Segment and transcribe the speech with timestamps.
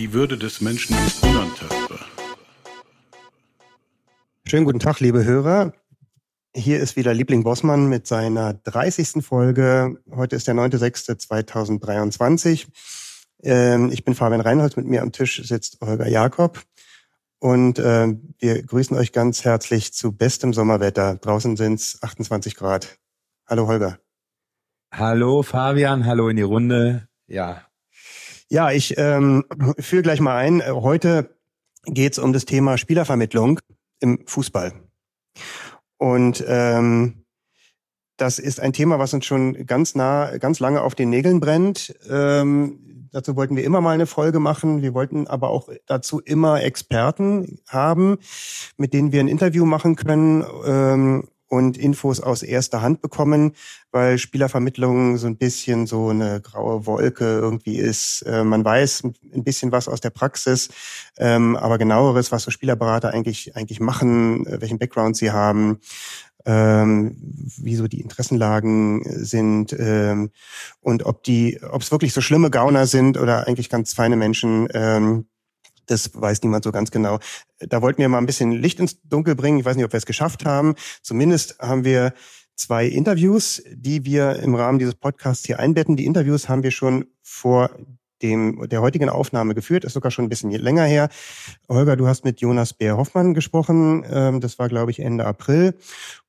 [0.00, 2.00] Die Würde des Menschen ist unantastbar.
[4.46, 5.74] Schönen guten Tag, liebe Hörer.
[6.56, 9.22] Hier ist wieder Liebling Bossmann mit seiner 30.
[9.22, 9.98] Folge.
[10.10, 12.68] Heute ist der 9.6.2023.
[13.42, 14.76] Ähm, ich bin Fabian Reinholz.
[14.76, 16.62] Mit mir am Tisch sitzt Holger Jakob.
[17.38, 21.16] Und äh, wir grüßen euch ganz herzlich zu bestem Sommerwetter.
[21.16, 22.96] Draußen sind es 28 Grad.
[23.46, 23.98] Hallo Holger.
[24.90, 27.06] Hallo Fabian, hallo in die Runde.
[27.26, 27.66] Ja.
[28.50, 29.44] Ja, ich ähm,
[29.78, 30.62] führe gleich mal ein.
[30.66, 31.36] Heute
[31.84, 33.60] geht es um das Thema Spielervermittlung
[34.00, 34.72] im Fußball.
[35.98, 37.24] Und ähm,
[38.16, 41.94] das ist ein Thema, was uns schon ganz nah, ganz lange auf den Nägeln brennt.
[42.10, 44.82] Ähm, Dazu wollten wir immer mal eine Folge machen.
[44.82, 48.18] Wir wollten aber auch dazu immer Experten haben,
[48.76, 53.52] mit denen wir ein Interview machen können ähm, und Infos aus erster Hand bekommen,
[53.90, 58.22] weil Spielervermittlung so ein bisschen so eine graue Wolke irgendwie ist.
[58.22, 59.02] Äh, man weiß
[59.34, 60.68] ein bisschen was aus der Praxis,
[61.18, 65.80] ähm, aber genaueres, was so Spielerberater eigentlich eigentlich machen, äh, welchen Background sie haben,
[66.46, 67.16] ähm,
[67.58, 70.30] wie so die Interessenlagen sind ähm,
[70.80, 74.68] und ob die, ob es wirklich so schlimme Gauner sind oder eigentlich ganz feine Menschen.
[75.90, 77.18] Das weiß niemand so ganz genau.
[77.58, 79.58] Da wollten wir mal ein bisschen Licht ins Dunkel bringen.
[79.58, 80.74] Ich weiß nicht, ob wir es geschafft haben.
[81.02, 82.14] Zumindest haben wir
[82.56, 85.96] zwei Interviews, die wir im Rahmen dieses Podcasts hier einbetten.
[85.96, 87.70] Die Interviews haben wir schon vor
[88.22, 91.08] dem, der heutigen Aufnahme geführt, ist sogar schon ein bisschen länger her.
[91.68, 94.04] Holger, du hast mit Jonas Bär-Hoffmann gesprochen.
[94.10, 95.74] Ähm, das war, glaube ich, Ende April.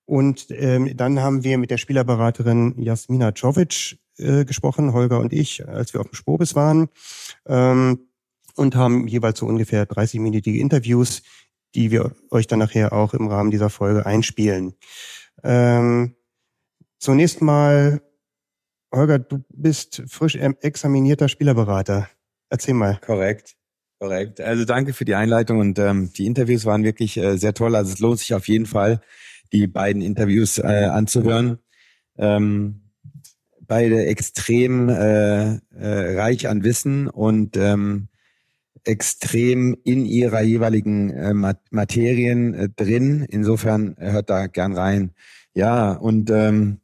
[0.05, 5.67] Und ähm, dann haben wir mit der Spielerberaterin Jasmina Czovic äh, gesprochen, Holger und ich,
[5.67, 6.87] als wir auf dem Spobis waren.
[7.45, 8.07] Ähm,
[8.55, 11.21] und haben jeweils so ungefähr 30-minütige Interviews,
[11.75, 14.73] die wir euch dann nachher auch im Rahmen dieser Folge einspielen.
[15.43, 16.15] Ähm,
[16.99, 18.01] zunächst mal,
[18.93, 22.09] Holger, du bist frisch examinierter Spielerberater.
[22.49, 22.99] Erzähl mal.
[23.05, 23.55] Korrekt.
[23.99, 24.41] Korrekt.
[24.41, 27.75] Also danke für die Einleitung und ähm, die Interviews waren wirklich äh, sehr toll.
[27.75, 28.99] Also es lohnt sich auf jeden Fall,
[29.53, 31.59] die beiden Interviews äh, anzuhören.
[32.17, 32.81] Ähm,
[33.71, 38.09] beide extrem äh, äh, reich an Wissen und ähm,
[38.83, 43.25] extrem in ihrer jeweiligen äh, Materien äh, drin.
[43.29, 45.11] Insofern hört da gern rein.
[45.53, 46.79] Ja, und ähm,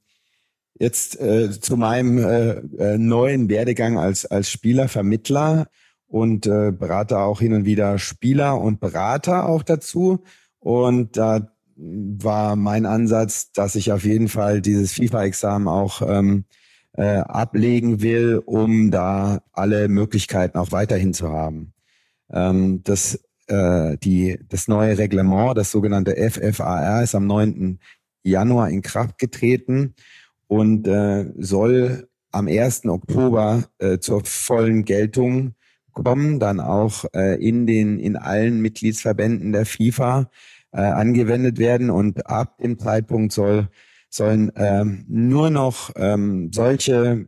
[0.79, 4.87] jetzt äh, zu meinem äh, äh, neuen Werdegang als, als Spieler,
[6.09, 10.23] und äh, berate auch hin und wieder Spieler und Berater auch dazu.
[10.59, 16.45] Und da war mein Ansatz, dass ich auf jeden Fall dieses FIFA-Examen auch ähm,
[16.93, 21.73] äh, ablegen will, um da alle Möglichkeiten auch weiterhin zu haben.
[22.31, 27.79] Ähm, das, äh, die, das neue Reglement, das sogenannte FFAR, ist am 9.
[28.23, 29.95] Januar in Kraft getreten
[30.47, 32.85] und äh, soll am 1.
[32.85, 35.55] Oktober äh, zur vollen Geltung
[35.93, 40.29] kommen, dann auch äh, in den in allen Mitgliedsverbänden der FIFA
[40.71, 43.69] äh, angewendet werden und ab dem Zeitpunkt soll
[44.09, 47.27] sollen ähm, nur noch ähm, solche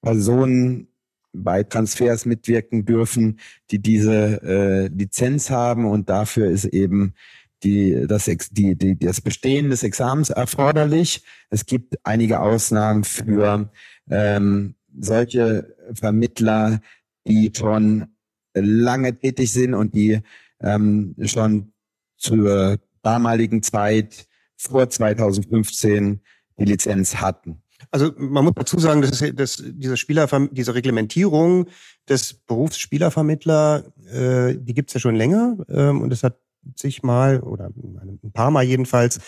[0.00, 0.88] Personen
[1.34, 3.40] bei Transfers mitwirken dürfen,
[3.70, 7.14] die diese äh, Lizenz haben und dafür ist eben
[7.62, 11.24] die, das, die, die, das Bestehen des Examens erforderlich.
[11.50, 13.70] Es gibt einige Ausnahmen für
[14.10, 16.80] ähm, solche Vermittler,
[17.26, 18.06] die schon
[18.54, 20.20] lange tätig sind und die
[20.60, 21.72] ähm, schon
[22.16, 26.20] zur damaligen Zeit vor 2015
[26.58, 27.63] die Lizenz hatten.
[27.90, 31.66] Also man muss dazu sagen, dass, dass diese Spieler, diese Reglementierung
[32.08, 36.38] des Berufs Spielervermittler, äh, die gibt's ja schon länger ähm, und es hat
[36.76, 39.20] sich mal oder ein paar Mal jedenfalls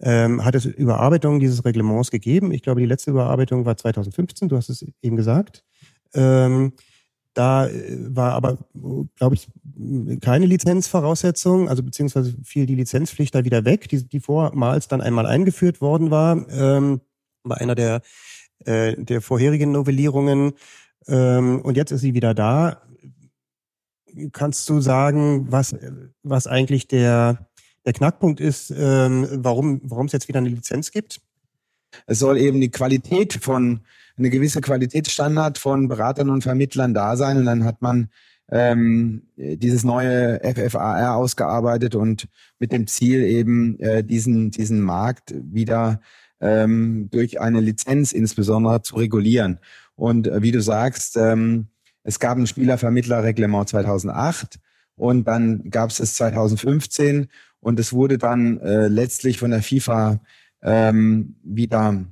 [0.00, 2.52] ähm, hat es Überarbeitungen dieses Reglements gegeben.
[2.52, 4.48] Ich glaube, die letzte Überarbeitung war 2015.
[4.48, 5.64] Du hast es eben gesagt.
[6.14, 6.72] Ähm,
[7.34, 8.58] da äh, war aber,
[9.16, 9.48] glaube ich,
[10.20, 15.26] keine Lizenzvoraussetzung, also beziehungsweise fiel die Lizenzpflicht da wieder weg, die, die vormals dann einmal
[15.26, 17.00] eingeführt worden war, ähm,
[17.42, 18.02] bei einer der,
[18.64, 20.52] äh, der vorherigen Novellierungen.
[21.06, 22.82] Ähm, und jetzt ist sie wieder da.
[24.32, 25.76] Kannst du sagen, was,
[26.22, 27.50] was eigentlich der,
[27.84, 31.20] der Knackpunkt ist, ähm, warum, warum es jetzt wieder eine Lizenz gibt?
[32.06, 33.80] Es soll eben die Qualität von
[34.16, 38.10] eine gewisse Qualitätsstandard von Beratern und Vermittlern da sein und dann hat man
[38.52, 42.28] ähm, dieses neue FFAR ausgearbeitet und
[42.58, 46.00] mit dem Ziel eben äh, diesen diesen Markt wieder
[46.40, 49.58] ähm, durch eine Lizenz insbesondere zu regulieren.
[49.94, 51.68] Und äh, wie du sagst, ähm,
[52.02, 54.58] es gab ein Spielervermittlerreglement 2008
[54.96, 57.28] und dann gab es es 2015
[57.60, 60.20] und es wurde dann äh, letztlich von der FIFA
[60.62, 62.04] ähm, wieder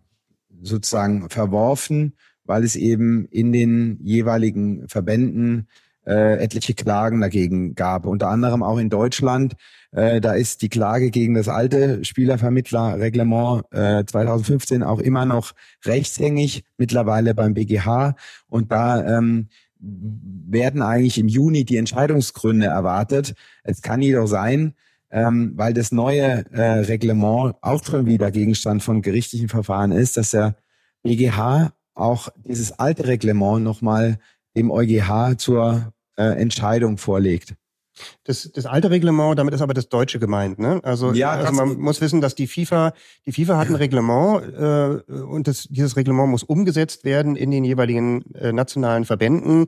[0.61, 2.15] sozusagen verworfen,
[2.45, 5.69] weil es eben in den jeweiligen Verbänden
[6.07, 8.07] äh, etliche Klagen dagegen gab.
[8.07, 9.55] Unter anderem auch in Deutschland.
[9.93, 15.53] Äh, da ist die Klage gegen das alte Spielervermittlerreglement äh, 2015 auch immer noch
[15.85, 18.15] rechtshängig, mittlerweile beim BGH.
[18.49, 19.49] Und da ähm,
[19.81, 23.35] werden eigentlich im Juni die Entscheidungsgründe erwartet.
[23.63, 24.75] Es kann jedoch sein,
[25.11, 30.31] ähm, weil das neue äh, Reglement auch schon wieder Gegenstand von gerichtlichen Verfahren ist, dass
[30.31, 30.57] der
[31.03, 34.19] BGH auch dieses alte Reglement nochmal
[34.57, 37.55] dem EuGH zur äh, Entscheidung vorlegt.
[38.25, 40.81] Das, das alte Reglement, damit ist aber das Deutsche gemeint, ne?
[40.83, 42.93] Also, Ja, also das- man muss wissen, dass die FIFA,
[43.27, 47.65] die FIFA hat ein Reglement äh, und das, dieses Reglement muss umgesetzt werden in den
[47.65, 49.67] jeweiligen äh, nationalen Verbänden.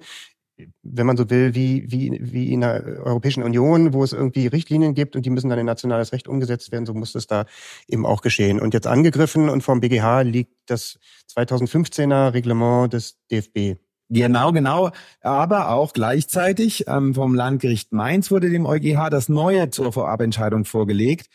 [0.83, 4.93] Wenn man so will, wie, wie, wie in der Europäischen Union, wo es irgendwie Richtlinien
[4.93, 7.47] gibt und die müssen dann in nationales Recht umgesetzt werden, so muss das da
[7.89, 8.61] eben auch geschehen.
[8.61, 10.99] Und jetzt angegriffen und vom BGH liegt das
[11.35, 13.79] 2015er Reglement des DFB.
[14.13, 14.91] Genau, genau.
[15.21, 21.29] Aber auch gleichzeitig ähm, vom Landgericht Mainz wurde dem EuGH das neue zur Vorabentscheidung vorgelegt,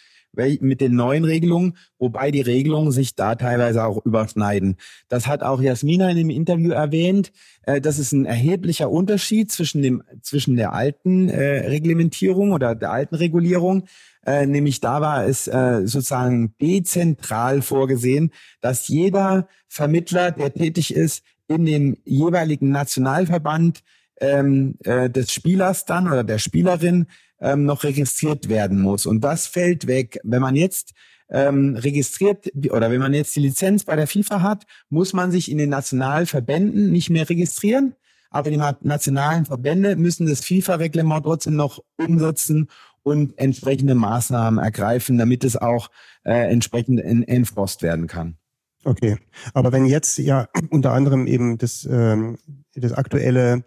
[0.60, 4.76] mit den neuen Regelungen, wobei die Regelungen sich da teilweise auch überschneiden.
[5.08, 7.32] Das hat auch Jasmina in dem Interview erwähnt.
[7.64, 12.92] Äh, das ist ein erheblicher Unterschied zwischen dem zwischen der alten äh, Reglementierung oder der
[12.92, 13.86] alten Regulierung.
[14.26, 21.24] Äh, nämlich da war es äh, sozusagen dezentral vorgesehen, dass jeder Vermittler, der tätig ist,
[21.48, 23.84] in dem jeweiligen Nationalverband
[24.20, 27.08] ähm, äh, des Spielers dann oder der Spielerin
[27.40, 29.06] ähm, noch registriert werden muss.
[29.06, 30.20] Und das fällt weg.
[30.24, 30.94] Wenn man jetzt
[31.30, 35.52] ähm, registriert oder wenn man jetzt die Lizenz bei der FIFA hat, muss man sich
[35.52, 37.96] in den Nationalverbänden nicht mehr registrieren.
[38.30, 42.70] Aber die na- nationalen Verbände müssen das FIFA-Reglement trotzdem noch umsetzen
[43.04, 45.90] und entsprechende Maßnahmen ergreifen, damit es auch
[46.24, 48.38] äh, entsprechend en enforced werden kann.
[48.86, 49.18] Okay,
[49.56, 52.38] aber wenn jetzt ja unter anderem eben das, ähm,
[52.76, 53.64] das aktuelle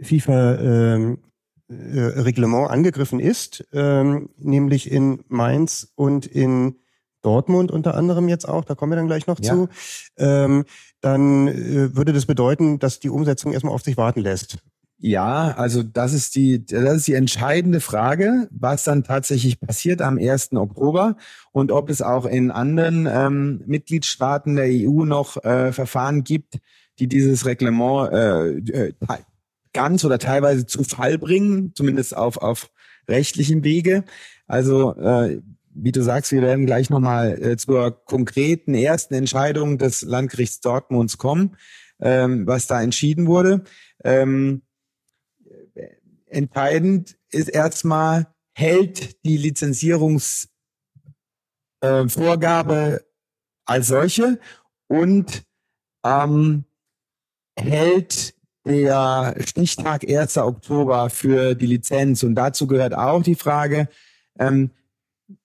[0.00, 6.76] FIFA-Reglement angegriffen ist, ähm, nämlich in Mainz und in
[7.20, 9.52] Dortmund unter anderem jetzt auch, da kommen wir dann gleich noch Ja.
[9.52, 9.68] zu,
[10.16, 10.64] ähm,
[11.02, 14.58] dann äh, würde das bedeuten, dass die Umsetzung erstmal auf sich warten lässt.
[14.98, 20.18] Ja, also das ist die, das ist die entscheidende Frage, was dann tatsächlich passiert am
[20.18, 20.52] 1.
[20.54, 21.16] Oktober
[21.52, 26.58] und ob es auch in anderen ähm, Mitgliedstaaten der EU noch äh, Verfahren gibt,
[26.98, 28.48] die dieses Reglement äh,
[28.88, 28.92] äh,
[29.74, 32.70] ganz oder teilweise zu Fall bringen, zumindest auf, auf
[33.06, 34.04] rechtlichem Wege.
[34.46, 35.42] Also äh,
[35.74, 41.18] wie du sagst, wir werden gleich nochmal äh, zur konkreten ersten Entscheidung des Landgerichts Dortmunds
[41.18, 41.56] kommen,
[42.00, 43.64] ähm, was da entschieden wurde.
[44.02, 44.62] Ähm,
[46.26, 50.50] entscheidend ist erstmal, hält die Lizenzierungsvorgabe
[51.82, 53.00] äh,
[53.66, 54.38] als solche
[54.88, 55.44] und
[56.04, 56.64] ähm,
[57.58, 58.34] hält
[58.64, 60.38] der Stichtag 1.
[60.38, 62.22] Oktober für die Lizenz.
[62.22, 63.88] Und dazu gehört auch die Frage,
[64.38, 64.70] ähm,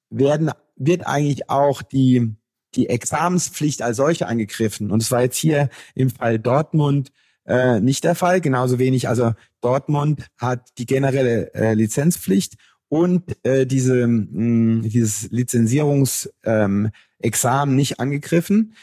[0.10, 2.36] werden, wird eigentlich auch die,
[2.76, 4.92] die Examenspflicht als solche angegriffen?
[4.92, 7.12] Und es war jetzt hier im Fall Dortmund
[7.52, 9.10] äh, nicht der Fall, genauso wenig.
[9.10, 12.56] Also Dortmund hat die generelle äh, Lizenzpflicht
[12.88, 16.92] und äh, diese, mh, dieses Lizenzierungsexamen
[17.70, 18.76] ähm, nicht angegriffen.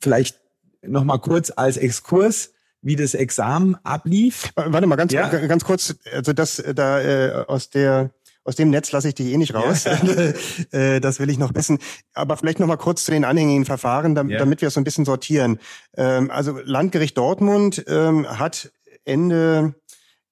[0.00, 0.40] Vielleicht
[0.82, 2.52] noch mal kurz als Exkurs,
[2.82, 4.52] wie das Examen ablief.
[4.56, 5.28] Äh, Warte mal ganz, Ja.
[5.28, 8.10] ganz kurz, also das äh, da äh, aus der
[8.44, 9.86] aus dem Netz lasse ich dich eh nicht raus.
[10.72, 11.78] äh, das will ich noch wissen.
[12.14, 14.38] Aber vielleicht noch mal kurz zu den anhängigen Verfahren, damit, Ja.
[14.38, 15.58] damit wir es so ein bisschen sortieren.
[15.96, 18.72] Ähm, also Landgericht Dortmund ähm, hat
[19.04, 19.74] Ende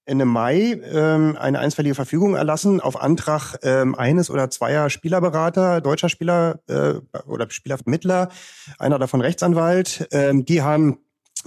[0.05, 6.09] Ende Mai ähm, eine einstweilige Verfügung erlassen auf Antrag ähm, eines oder zweier Spielerberater, deutscher
[6.09, 6.95] Spieler äh,
[7.27, 8.31] oder Spielervermittler,
[8.79, 10.09] einer davon Rechtsanwalt.
[10.13, 11.01] Ähm, die haben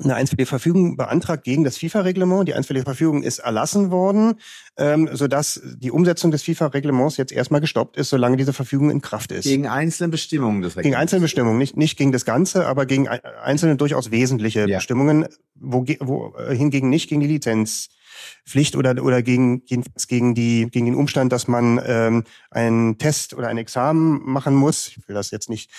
[0.04, 2.48] eine einstweilige Verfügung beantragt gegen das FIFA-Reglement.
[2.48, 4.36] Die einstweilige Verfügung ist erlassen worden,
[4.78, 9.32] ähm, sodass die Umsetzung des FIFA-Reglements jetzt erstmal gestoppt ist, solange diese Verfügung in Kraft
[9.32, 9.44] ist.
[9.44, 13.22] Gegen einzelne Bestimmungen des Gegen einzelne Bestimmungen, nicht, nicht gegen das Ganze, aber gegen ei-
[13.44, 14.78] einzelne durchaus wesentliche Ja.
[14.78, 17.90] Bestimmungen, wo, wo äh, hingegen nicht gegen die Lizenz
[18.46, 23.34] Pflicht oder oder gegen jedenfalls gegen die gegen den Umstand, dass man ähm, einen Test
[23.34, 24.88] oder ein Examen machen muss.
[24.88, 25.72] Ich will das jetzt nicht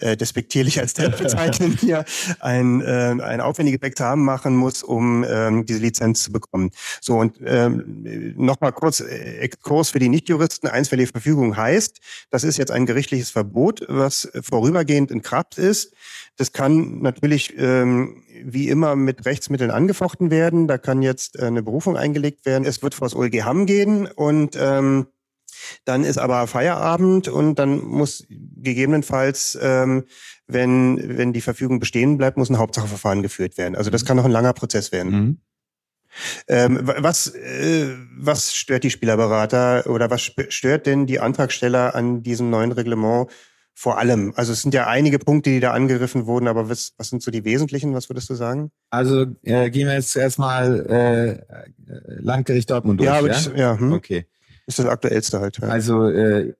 [0.00, 2.04] äh, despektierlich als Test bezeichnen hier.
[2.40, 6.70] Ein äh, ein aufwendiges Examen machen muss, um ähm, diese Lizenz zu bekommen.
[7.00, 10.68] So und ähm, noch mal kurz äh, Exkurs für die Nichtjuristen.
[10.68, 15.94] Einstweilige Verfügung heißt, das ist jetzt ein gerichtliches Verbot, was vorübergehend in Kraft ist.
[16.36, 20.68] Das kann natürlich ähm, wie immer mit Rechtsmitteln angefochten werden.
[20.68, 22.64] Da kann jetzt äh, eine Berufung eingelegt werden.
[22.64, 25.06] Es wird vor das OLG Hamm gehen und ähm,
[25.84, 30.04] dann ist aber Feierabend und dann muss gegebenenfalls, ähm,
[30.46, 33.76] wenn, wenn die Verfügung bestehen bleibt, muss ein Hauptsacheverfahren geführt werden.
[33.76, 35.12] Also das kann noch ein langer Prozess werden.
[35.12, 35.38] Mhm.
[36.48, 42.48] Ähm, was, äh, was stört die Spielerberater oder was stört denn die Antragsteller an diesem
[42.48, 43.28] neuen Reglement
[43.78, 44.32] vor allem?
[44.36, 47.30] Also es sind ja einige Punkte, die da angegriffen wurden, aber was, was sind so
[47.30, 47.92] die wesentlichen?
[47.92, 48.70] Was würdest du sagen?
[48.88, 51.58] Also äh, gehen wir jetzt zuerst mal äh,
[52.18, 53.06] Landgericht Dortmund durch.
[53.06, 53.28] Ja, ja?
[53.28, 53.92] das, ja hm?
[53.92, 54.24] Okay.
[54.66, 55.58] ist das aktuellste halt.
[55.58, 55.68] Ja.
[55.68, 56.54] Also äh,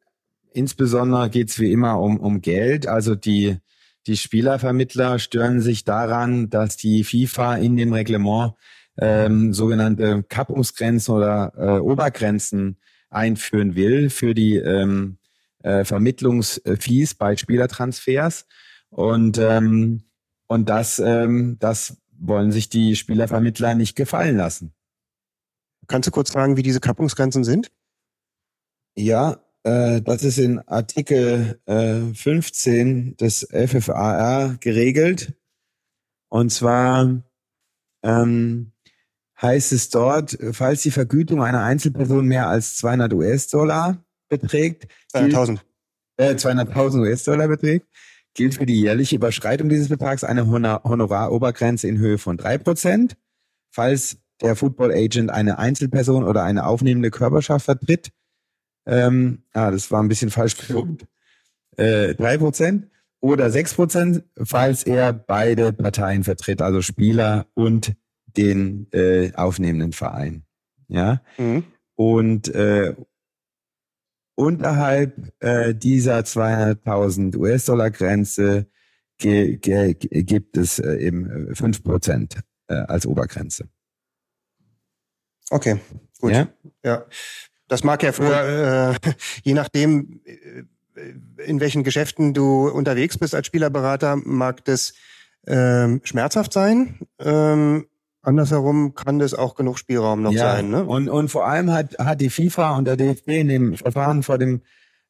[0.52, 2.86] insbesondere geht's wie immer um, um Geld.
[2.86, 3.56] Also die,
[4.06, 8.52] die Spielervermittler stören sich daran, dass die FIFA in dem Reglement
[8.98, 12.76] ähm, sogenannte Kappungsgrenzen oder äh, Obergrenzen
[13.08, 15.16] einführen will für die ähm,
[15.66, 18.46] äh, Vermittlungsfees bei Spielertransfers.
[18.88, 20.04] Und, ähm,
[20.46, 24.72] und das, ähm, das wollen sich die Spielervermittler nicht gefallen lassen.
[25.88, 27.72] Kannst du kurz sagen, wie diese Kappungsgrenzen sind?
[28.96, 35.34] Ja, äh, das ist in Artikel äh, 15 des FFAR geregelt.
[36.28, 37.22] Und zwar
[38.02, 38.72] ähm,
[39.40, 45.58] heißt es dort, falls die Vergütung einer Einzelperson mehr als 200 US-Dollar beträgt, 200.000.
[46.18, 47.86] äh, 200.000 US-Dollar beträgt,
[48.34, 53.16] gilt für die jährliche Überschreitung dieses Betrags eine Honor Honorarobergrenze in Höhe von drei Prozent.
[53.70, 58.10] Falls der Football Agent eine Einzelperson oder eine aufnehmende Körperschaft vertritt,
[58.86, 61.06] ähm, ah, das war ein bisschen falsch betont,
[61.76, 62.88] äh, drei Prozent
[63.20, 67.94] oder sechs Prozent, falls er beide Parteien vertritt, also Spieler und
[68.36, 70.44] den äh, aufnehmenden Verein.
[70.88, 71.22] Ja.
[71.38, 71.64] Mhm.
[71.94, 72.94] Und äh,
[74.36, 78.68] unterhalb äh, dieser 200.000 US-Dollar Grenze
[79.18, 82.38] ge ge gibt es äh, eben fünf Prozent
[82.68, 83.68] äh, als Obergrenze.
[85.50, 85.80] Okay,
[86.20, 86.32] gut.
[86.32, 86.48] Ja?
[86.84, 87.06] Ja.
[87.68, 89.10] Das mag ja für, äh,
[89.42, 90.62] je nachdem, äh,
[91.42, 94.94] in welchen Geschäften du unterwegs bist als Spielerberater, mag das
[95.46, 96.98] ähm, schmerzhaft sein.
[97.18, 97.86] Ähm,
[98.26, 100.56] andersherum kann das auch genug Spielraum noch ja.
[100.56, 100.70] sein.
[100.70, 100.84] Ne?
[100.84, 104.38] Und, und vor allem hat, hat die FIFA und der DFB in dem Verfahren vor
[104.38, 104.62] dem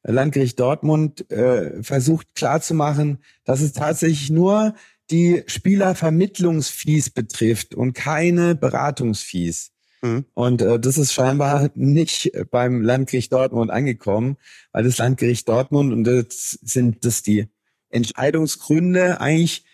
[0.03, 4.73] Landgericht Dortmund äh, versucht klarzumachen, dass es tatsächlich nur
[5.09, 9.71] die Spielervermittlungsfees betrifft und keine Beratungsfees.
[10.01, 10.25] Mhm.
[10.33, 14.37] Und äh, das ist scheinbar nicht beim Landgericht Dortmund angekommen,
[14.71, 17.47] weil das Landgericht Dortmund, und das sind das die
[17.89, 19.65] Entscheidungsgründe, eigentlich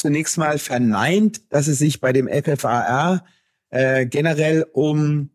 [0.00, 3.24] zunächst mal verneint, dass es sich bei dem FFAR
[3.70, 5.30] äh, generell um,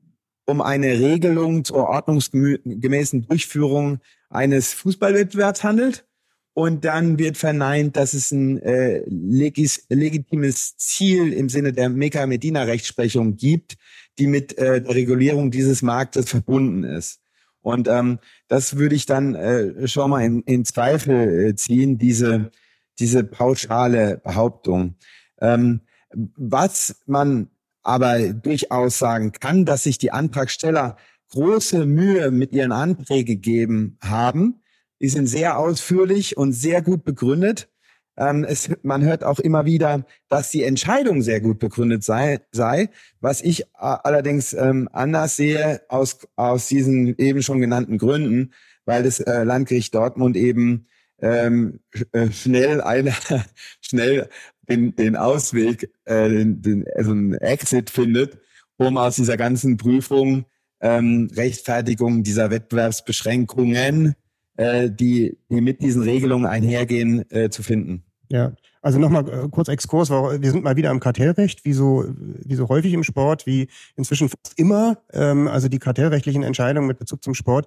[0.46, 6.06] um eine Regelung zur ordnungsgemäßen Durchführung eines Fußballwettbewerbs handelt.
[6.54, 13.36] Und dann wird verneint, dass es ein äh, legis, legitimes Ziel im Sinne der Mekka-Medina-Rechtsprechung
[13.36, 13.76] gibt,
[14.18, 17.20] die mit äh, der Regulierung dieses Marktes verbunden ist.
[17.62, 22.52] Und ähm, das würde ich dann äh, schon mal in, in Zweifel äh, ziehen, diese,
[23.00, 24.96] diese pauschale Behauptung.
[25.42, 27.50] Ähm, was man
[27.84, 30.98] aber durchaus sagen kann, dass sich die Antragsteller
[31.32, 34.62] große Mühe mit ihren Anträgen gegeben haben.
[35.02, 37.70] Die sind sehr ausführlich und sehr gut begründet.
[38.18, 42.90] Ähm, es, man hört auch immer wieder, dass die Entscheidung sehr gut begründet sei, sei
[43.20, 48.54] was ich allerdings ähm, anders sehe aus, aus diesen eben schon genannten Gründen,
[48.86, 50.88] weil das äh, Landgericht Dortmund eben
[51.22, 51.80] ähm,
[52.12, 53.14] äh, schnell eine,
[53.82, 54.30] schnell
[54.70, 58.38] den, den Ausweg, äh, den, den, also einen Exit findet,
[58.78, 60.46] um aus dieser ganzen Prüfung
[60.82, 64.16] ähm, Rechtfertigung dieser Wettbewerbsbeschränkungen,
[64.58, 68.04] äh, die, die mit diesen Regelungen einhergehen, äh, zu finden.
[68.30, 68.54] Ja,
[68.86, 72.70] also nochmal äh, kurz Exkurs, wir sind mal wieder am Kartellrecht, wie so, wie so
[72.70, 77.34] häufig im Sport, wie inzwischen fast immer, ähm, also die kartellrechtlichen Entscheidungen mit Bezug zum
[77.34, 77.66] Sport,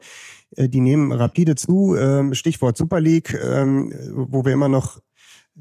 [0.55, 5.01] äh, die nehmen rapide zu, ähm, Stichwort Super League, ähm, wo wir immer noch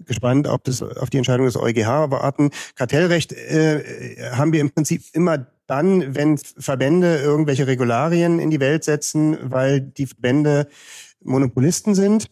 [0.06, 2.52] gespannt auf, das, auf die Entscheidung des EuGH warten.
[2.76, 8.84] Kartellrecht äh, haben wir im Prinzip immer dann, wenn Verbände irgendwelche Regularien in die Welt
[8.84, 10.68] setzen, weil die Verbände
[11.24, 12.28] Monopolisten sind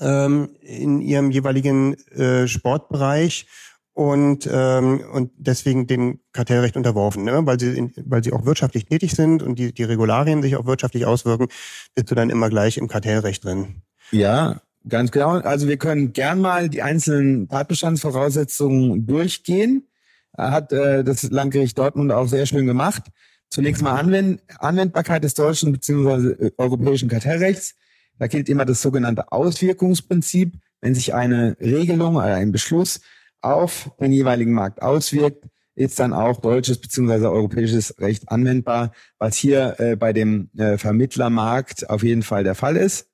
[0.00, 3.46] ähm, in ihrem jeweiligen äh, Sportbereich
[3.94, 7.46] und ähm, und deswegen dem Kartellrecht unterworfen, ne?
[7.46, 10.66] weil sie in, weil sie auch wirtschaftlich tätig sind und die die Regularien sich auch
[10.66, 11.46] wirtschaftlich auswirken,
[11.94, 13.82] bist du dann immer gleich im Kartellrecht drin.
[14.10, 15.30] Ja, ganz genau.
[15.30, 19.88] Also wir können gern mal die einzelnen Tatbestandsvoraussetzungen durchgehen.
[20.36, 23.04] Hat äh, das Landgericht Dortmund auch sehr schön gemacht.
[23.48, 26.50] Zunächst mal Anwend Anwendbarkeit des deutschen bzw.
[26.58, 27.76] europäischen Kartellrechts.
[28.18, 30.54] Da gilt immer das sogenannte Auswirkungsprinzip.
[30.80, 33.00] Wenn sich eine Regelung oder ein Beschluss
[33.40, 37.26] auf den jeweiligen Markt auswirkt, ist dann auch deutsches bzw.
[37.26, 42.76] europäisches Recht anwendbar, was hier äh, bei dem äh, Vermittlermarkt auf jeden Fall der Fall
[42.76, 43.08] ist.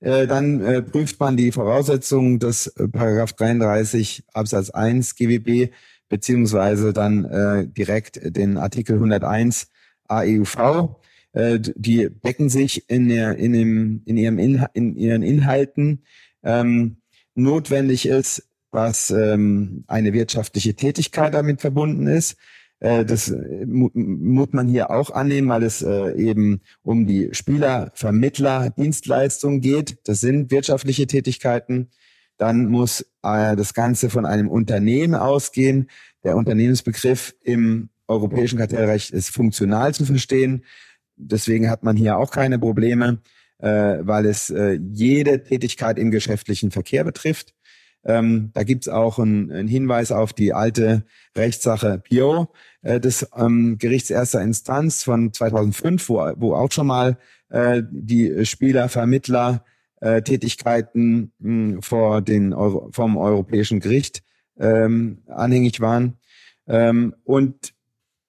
[0.00, 5.72] Äh, dann äh, prüft man die Voraussetzungen des äh, Paragraph 33 Absatz 1 GWB
[6.08, 9.68] beziehungsweise dann äh, direkt den Artikel 101
[10.08, 10.96] AEUV.
[11.32, 16.04] Äh, die decken sich in, der, in, dem, in, ihrem Inha in ihren Inhalten.
[16.42, 16.96] Ähm,
[17.34, 22.36] notwendig ist, was ähm, eine wirtschaftliche Tätigkeit damit verbunden ist.
[22.80, 27.30] Äh, das äh, mu muss man hier auch annehmen, weil es äh, eben um die
[27.32, 29.98] Spielervermittler Dienstleistungen geht.
[30.04, 31.90] Das sind wirtschaftliche Tätigkeiten.
[32.38, 35.88] Dann muss äh, das Ganze von einem Unternehmen ausgehen.
[36.24, 40.64] Der Unternehmensbegriff im europäischen Kartellrecht ist funktional zu verstehen.
[41.16, 43.18] Deswegen hat man hier auch keine Probleme,
[43.58, 47.54] äh, weil es äh, jede Tätigkeit im geschäftlichen Verkehr betrifft.
[48.04, 51.04] Ähm, da gibt's auch einen, Hinweis auf die alte
[51.36, 52.52] Rechtssache Pio
[52.82, 57.16] äh, des ähm, Gerichts erster Instanz von 2005, wo, wo auch schon mal
[57.50, 59.64] äh, die Spielervermittler
[60.00, 64.24] äh, Tätigkeiten mh, hm, vor den Euro, vom Europäischen Gericht
[64.58, 66.18] ähm, anhängig waren.
[66.66, 67.72] Ähm, und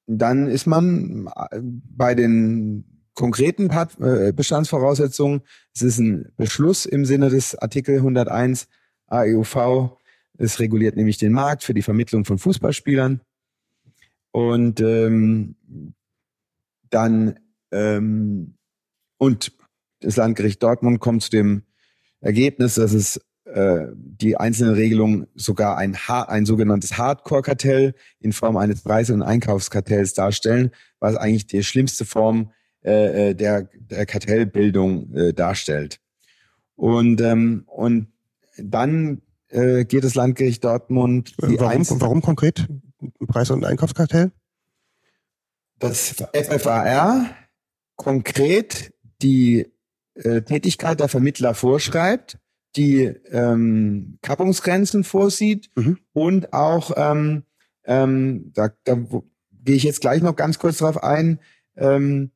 [0.07, 5.41] dann ist man äh, bei den konkreten äh, Bestandsvoraussetzungen,
[5.73, 8.67] es ist ein Beschluss im Sinne des Artikel 101
[9.07, 9.97] AEUV.
[10.37, 13.21] Es reguliert nämlich den Markt für die Vermittlung von Fußballspielern.
[14.31, 15.55] Und ähm,
[16.89, 17.39] dann
[17.71, 18.55] ähm,
[19.17, 19.53] und
[19.99, 21.63] das Landgericht Dortmund kommt zu dem
[22.19, 28.57] Ergebnis, dass es äh, die einzelnen Regelungen sogar ein, ha ein sogenanntes Hardcore-Kartell in Form
[28.57, 32.51] eines Preis- und Einkaufskartells darstellen, was eigentlich die schlimmste Form
[32.83, 35.99] äh, äh der, der Kartellbildung äh, darstellt.
[36.75, 38.07] Und, ähm, und
[38.57, 41.35] dann äh, geht das Landgericht Dortmund.
[41.41, 42.67] Die warum, warum konkret
[43.27, 44.31] Preis- und Einkaufskartell?
[45.79, 47.29] Das FFAR
[47.95, 49.71] konkret die
[50.15, 52.37] äh, Tätigkeit der Vermittler vorschreibt,
[52.75, 55.99] die ähm, Kappungsgrenzen vorsieht mhm.
[56.13, 57.43] und auch, ähm,
[57.85, 58.95] ähm, da, da
[59.51, 61.39] gehe ich jetzt gleich noch ganz kurz drauf ein,
[61.75, 62.31] ähm,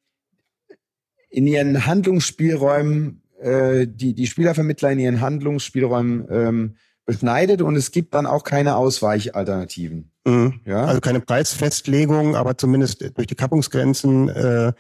[1.30, 8.14] in ihren Handlungsspielräumen äh, die, die Spielervermittler in ihren Handlungsspielräumen ähm, beschneidet und es gibt
[8.14, 10.12] dann auch keine Ausweichalternativen.
[10.26, 10.60] Mhm.
[10.66, 10.86] Ja?
[10.86, 14.74] Also keine Preisfestlegung, aber zumindest durch die Kappungsgrenzen äh,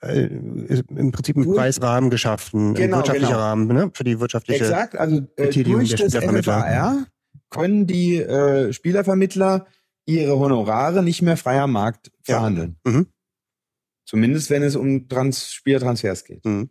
[0.00, 3.40] äh, im Prinzip ein Preisrahmen geschaffen, genau, ein wirtschaftlicher genau.
[3.40, 7.06] Rahmen ne, für die wirtschaftliche Exakt, also äh, durch das FFAR
[7.50, 9.66] können die äh, Spielervermittler
[10.06, 12.76] ihre Honorare nicht mehr freier Markt verhandeln.
[12.84, 12.92] Ja.
[12.92, 13.06] Mhm.
[14.06, 16.44] Zumindest wenn es um Trans Spielertransfers geht.
[16.44, 16.70] Mhm.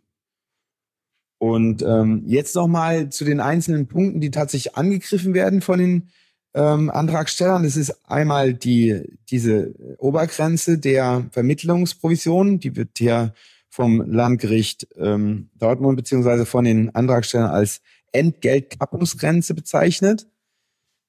[1.38, 6.08] Und ähm, jetzt nochmal zu den einzelnen Punkten, die tatsächlich angegriffen werden von den
[6.54, 7.64] ähm, Antragstellern.
[7.64, 13.34] Das ist einmal die diese Obergrenze der Vermittlungsprovision, die wird hier
[13.68, 17.80] vom Landgericht ähm, Dortmund beziehungsweise von den Antragstellern als
[18.12, 20.28] Entgeltkappungsgrenze bezeichnet.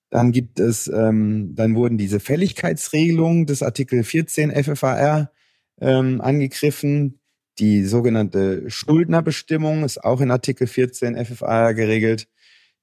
[0.10, 5.31] Dann gibt es, ähm, dann wurden diese Fälligkeitsregelungen des Artikel 14 FFAR
[5.79, 7.19] ähm, angegriffen.
[7.60, 12.27] Die sogenannte Schuldnerbestimmung ist auch in Artikel 14 FFA geregelt.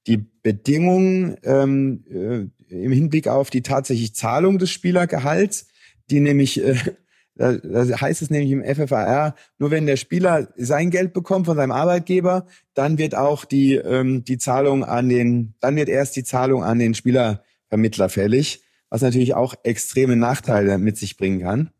[0.07, 5.67] Die Bedingungen ähm, äh, im Hinblick auf die tatsächliche Zahlung des Spielergehalts,
[6.09, 6.75] die nämlich, äh,
[7.35, 11.55] da, da heißt es nämlich im FFAR, nur wenn der Spieler sein Geld bekommt von
[11.55, 16.23] seinem Arbeitgeber, dann wird auch die, ähm, die Zahlung an den, dann wird erst die
[16.23, 21.71] Zahlung an den Spielervermittler fällig, was natürlich auch extreme Nachteile mit sich bringen kann.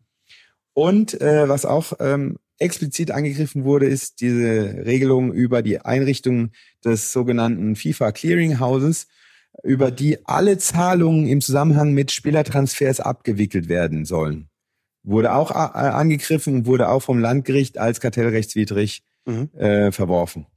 [0.73, 6.51] Und äh, was auch ähm, explizit angegriffen wurde, ist diese Regelung über die Einrichtung
[6.83, 9.07] des sogenannten FIFA Clearinghouses,
[9.63, 14.49] über die alle Zahlungen im Zusammenhang mit Spielertransfers abgewickelt werden sollen.
[15.03, 19.49] Wurde auch angegriffen und wurde auch vom Landgericht als kartellrechtswidrig mhm.
[19.57, 20.47] äh, verworfen.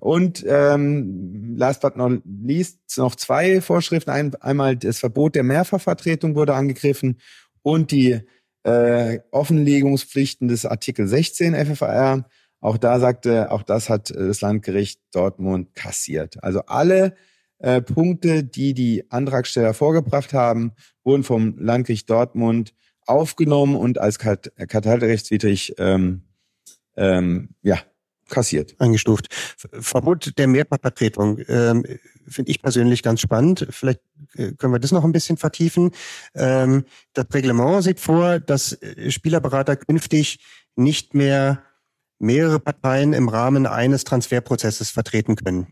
[0.00, 4.10] Und ähm, last but not least noch zwei Vorschriften.
[4.10, 7.20] Ein, einmal das Verbot der Mehrfachvertretung wurde angegriffen
[7.62, 8.20] und die
[8.64, 12.26] äh, Offenlegungspflichten des Artikel 16 FFR.
[12.60, 16.42] Auch da sagte, auch das hat äh, das Landgericht Dortmund kassiert.
[16.42, 17.14] Also alle
[17.58, 20.72] äh, Punkte, die die Antragsteller vorgebracht haben,
[21.04, 22.74] wurden vom Landgericht Dortmund
[23.06, 26.22] aufgenommen und als kartellrechtswidrig ähm,
[26.96, 27.78] ähm, ja,
[28.28, 28.74] kassiert.
[28.78, 29.28] Eingestuft.
[29.72, 31.84] Verbot der Mehrfachvertretung ähm,
[32.26, 33.66] finde ich persönlich ganz spannend.
[33.70, 34.00] Vielleicht
[34.36, 35.90] äh, können wir das noch ein bisschen vertiefen.
[36.34, 40.40] Ähm, das Reglement sieht vor, dass äh, Spielerberater künftig
[40.76, 41.62] nicht mehr
[42.18, 45.68] mehrere Parteien im Rahmen eines Transferprozesses vertreten können.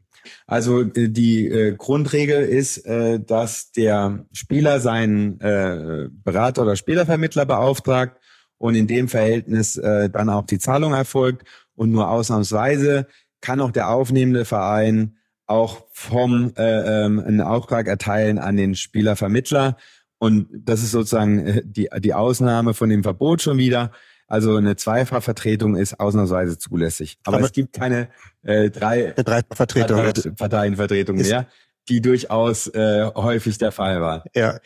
[0.47, 7.47] Also äh, die äh, Grundregel ist, äh, dass der Spieler seinen äh, Berater oder Spielervermittler
[7.47, 8.21] beauftragt
[8.59, 13.07] und in dem Verhältnis äh, dann auch die Zahlung erfolgt und nur ausnahmsweise
[13.41, 19.77] kann auch der aufnehmende Verein auch vom äh, ähm, einen Auftrag erteilen an den Spielervermittler
[20.19, 23.93] und das ist sozusagen äh, die die Ausnahme von dem Verbot schon wieder.
[24.29, 27.19] Also eine Zweifachvertretung ist ausnahmsweise zulässig.
[27.25, 28.09] Aber, Aber es gibt keine
[28.43, 30.37] äh, drei eine Dreifachvertretung.
[30.37, 31.49] Parteienvertretung mehr
[31.89, 34.25] die durchaus äh, häufig der Fall war.
[34.35, 34.59] Ja,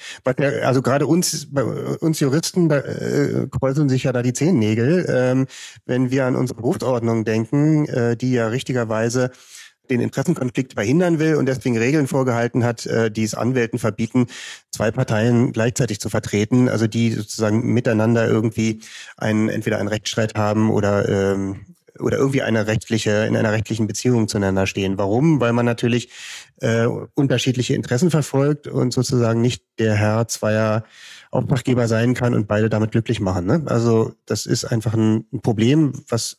[0.62, 5.47] also gerade uns, bei uns Juristen, da äh, kreuzeln sich ja da die Zehennägel, ähm,
[5.87, 9.31] wenn wir an unsere Berufsordnung denken, äh, die ja richtigerweise
[9.90, 14.27] den Interessenkonflikt verhindern will und deswegen Regeln vorgehalten hat, äh, die es Anwälten verbieten,
[14.70, 18.81] zwei Parteien gleichzeitig zu vertreten, also die sozusagen miteinander irgendwie
[19.16, 21.66] einen entweder einen Rechtsstreit haben oder ähm,
[22.01, 24.99] oder irgendwie eine rechtliche in einer rechtlichen Beziehung zueinander stehen.
[24.99, 25.40] Warum?
[25.40, 26.11] Weil man natürlich
[26.61, 30.85] äh, unterschiedliche Interessen verfolgt und sozusagen nicht der Herr zweier
[31.31, 33.46] Auftraggeber sein kann und beide damit glücklich machen.
[33.46, 33.62] Ne?
[33.66, 36.38] Also das ist einfach ein Problem, was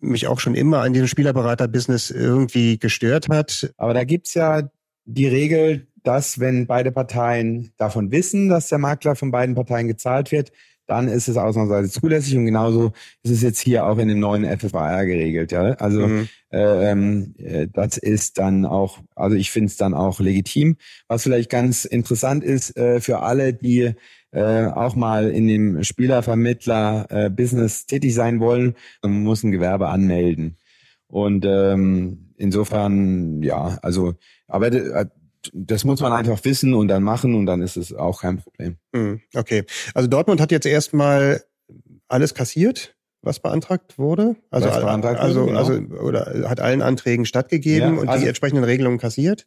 [0.00, 3.72] mich auch schon immer an diesem Spielerberater-Business irgendwie gestört hat.
[3.76, 4.70] Aber da gibt's ja
[5.04, 10.32] die Regel, dass wenn beide Parteien davon wissen, dass der Makler von beiden Parteien gezahlt
[10.32, 10.52] wird,
[10.88, 14.44] dann ist es ausnahmsweise zulässig und genauso ist es jetzt hier auch in dem neuen
[14.58, 15.52] FFAR geregelt.
[15.52, 16.28] Ja, also mhm.
[16.50, 20.76] äh, ähm, äh, das ist dann auch, also ich finde es dann auch legitim.
[21.06, 23.94] Was vielleicht ganz interessant ist äh, für alle, die
[24.30, 30.58] äh, auch mal in dem Spielervermittler-Business äh, tätig sein wollen, man muss ein Gewerbe anmelden.
[31.06, 34.14] Und ähm, insofern, ja, also,
[34.46, 35.06] aber äh,
[35.52, 38.76] das muss man einfach wissen und dann machen und dann ist es auch kein Problem.
[38.94, 39.64] Hm, okay.
[39.94, 41.42] Also Dortmund hat jetzt erstmal
[42.08, 44.36] alles kassiert, was beantragt wurde.
[44.50, 45.60] Also, beantragt also, wurde, genau.
[45.60, 49.46] also oder hat allen Anträgen stattgegeben ja, und also, die entsprechenden Regelungen kassiert.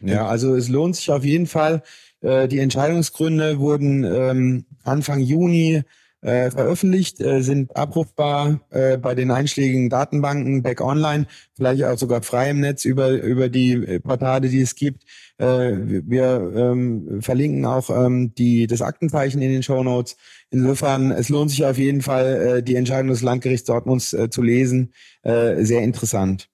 [0.00, 1.82] Ja, also es lohnt sich auf jeden Fall,
[2.26, 5.82] äh, die Entscheidungsgründe wurden ähm, Anfang Juni
[6.22, 12.22] äh, veröffentlicht, äh, sind abrufbar äh, bei den einschlägigen Datenbanken, back online, vielleicht auch sogar
[12.22, 15.04] frei im Netz über, über die äh, Portale, die es gibt.
[15.38, 20.16] Äh, wir ähm, verlinken auch ähm, die, das Aktenzeichen in den Show Notes.
[20.50, 24.42] Insofern, es lohnt sich auf jeden Fall, äh, die Entscheidung des Landgerichts Dortmunds äh, zu
[24.42, 24.92] lesen.
[25.22, 26.48] Äh, sehr interessant.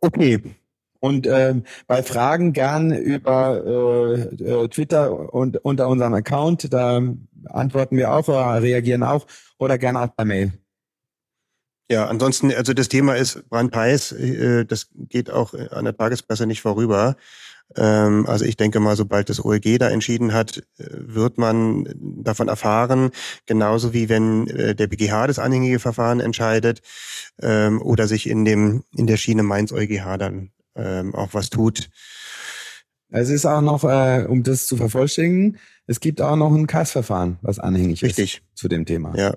[0.00, 0.40] Okay,
[1.06, 7.00] und ähm, bei Fragen gern über äh, äh, Twitter und unter unserem Account, da
[7.44, 9.26] antworten wir auch oder reagieren auch
[9.58, 10.52] oder gerne auch per Mail.
[11.88, 16.60] Ja, ansonsten, also das Thema ist brandheiß, äh, das geht auch an der Tagespresse nicht
[16.60, 17.16] vorüber.
[17.74, 22.48] Ähm, also ich denke mal, sobald das OEG da entschieden hat, äh, wird man davon
[22.48, 23.10] erfahren,
[23.46, 26.82] genauso wie wenn äh, der BGH das anhängige Verfahren entscheidet
[27.40, 31.88] ähm, oder sich in dem in der Schiene Mainz EuGH dann ähm, auch was tut.
[33.08, 37.38] Es ist auch noch, äh, um das zu vervollständigen, es gibt auch noch ein Kassverfahren,
[37.42, 38.42] was anhängig Richtig.
[38.52, 39.16] ist zu dem Thema.
[39.16, 39.36] Ja.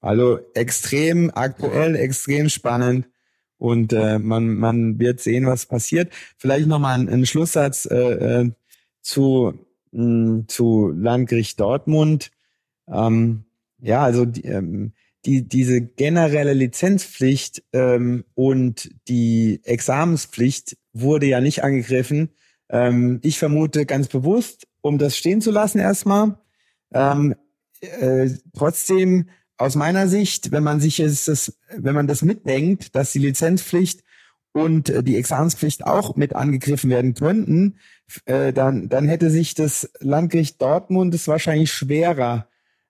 [0.00, 3.08] Also extrem aktuell, extrem spannend
[3.56, 6.12] und äh, man, man wird sehen, was passiert.
[6.36, 7.96] Vielleicht nochmal ein, ein Schlusssatz äh,
[8.42, 8.50] äh,
[9.00, 9.54] zu,
[9.90, 12.30] mh, zu Landgericht Dortmund.
[12.86, 13.44] Ähm,
[13.80, 14.92] ja, also die, ähm,
[15.28, 22.30] die, diese generelle Lizenzpflicht ähm, und die Examenspflicht wurde ja nicht angegriffen.
[22.70, 26.38] Ähm, ich vermute ganz bewusst, um das stehen zu lassen erstmal.
[26.94, 27.34] Ähm,
[27.80, 33.12] äh, trotzdem aus meiner Sicht, wenn man sich es, das, wenn man das mitdenkt, dass
[33.12, 34.02] die Lizenzpflicht
[34.52, 37.76] und äh, die Examenspflicht auch mit angegriffen werden könnten,
[38.24, 42.48] äh, dann, dann hätte sich das Landgericht Dortmund es wahrscheinlich schwerer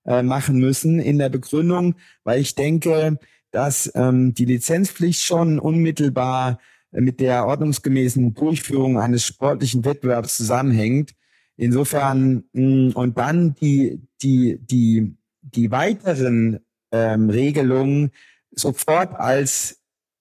[0.08, 1.94] äh, machen müssen in der Begründung,
[2.24, 3.18] weil ich denke,
[3.50, 6.58] dass ähm, die Lizenzpflicht schon unmittelbar
[6.90, 11.12] mit der ordnungsgemäßen Durchführung eines sportlichen Wettbewerbs zusammenhängt.
[11.56, 18.10] Insofern mh, und dann die die die die weiteren ähm, Regelungen
[18.50, 19.77] sofort als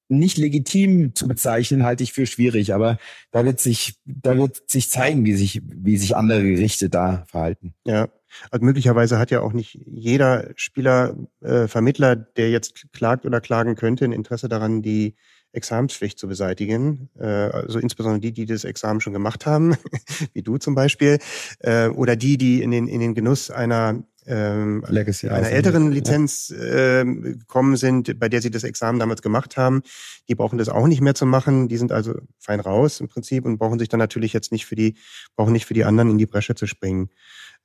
[0.09, 2.73] nicht legitim zu bezeichnen, halte ich für schwierig.
[2.73, 2.97] Aber
[3.31, 7.73] da wird sich, da wird sich zeigen, wie sich, wie sich andere Gerichte da verhalten.
[7.85, 8.09] Ja.
[8.51, 13.75] Also möglicherweise hat ja auch nicht jeder Spieler, äh, Vermittler, der jetzt klagt oder klagen
[13.75, 15.15] könnte, ein Interesse daran, die
[15.53, 19.75] Examenspflicht zu beseitigen, äh, also insbesondere die, die das Examen schon gemacht haben,
[20.33, 21.19] wie du zum Beispiel,
[21.59, 25.91] äh, oder die, die in den in den Genuss einer ähm, Legacy einer also, älteren
[25.91, 29.81] Lizenz ähm, gekommen sind, bei der sie das Examen damals gemacht haben,
[30.27, 31.67] die brauchen das auch nicht mehr zu machen.
[31.67, 34.75] Die sind also fein raus im Prinzip und brauchen sich dann natürlich jetzt nicht für
[34.75, 34.95] die,
[35.35, 37.09] brauchen nicht für die anderen in die Bresche zu springen.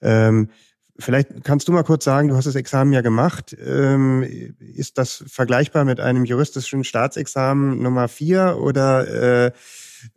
[0.01, 0.51] Ähm,
[0.99, 3.57] vielleicht kannst du mal kurz sagen, du hast das Examen ja gemacht.
[3.65, 4.23] Ähm,
[4.59, 9.53] ist das vergleichbar mit einem juristischen Staatsexamen Nummer vier oder äh,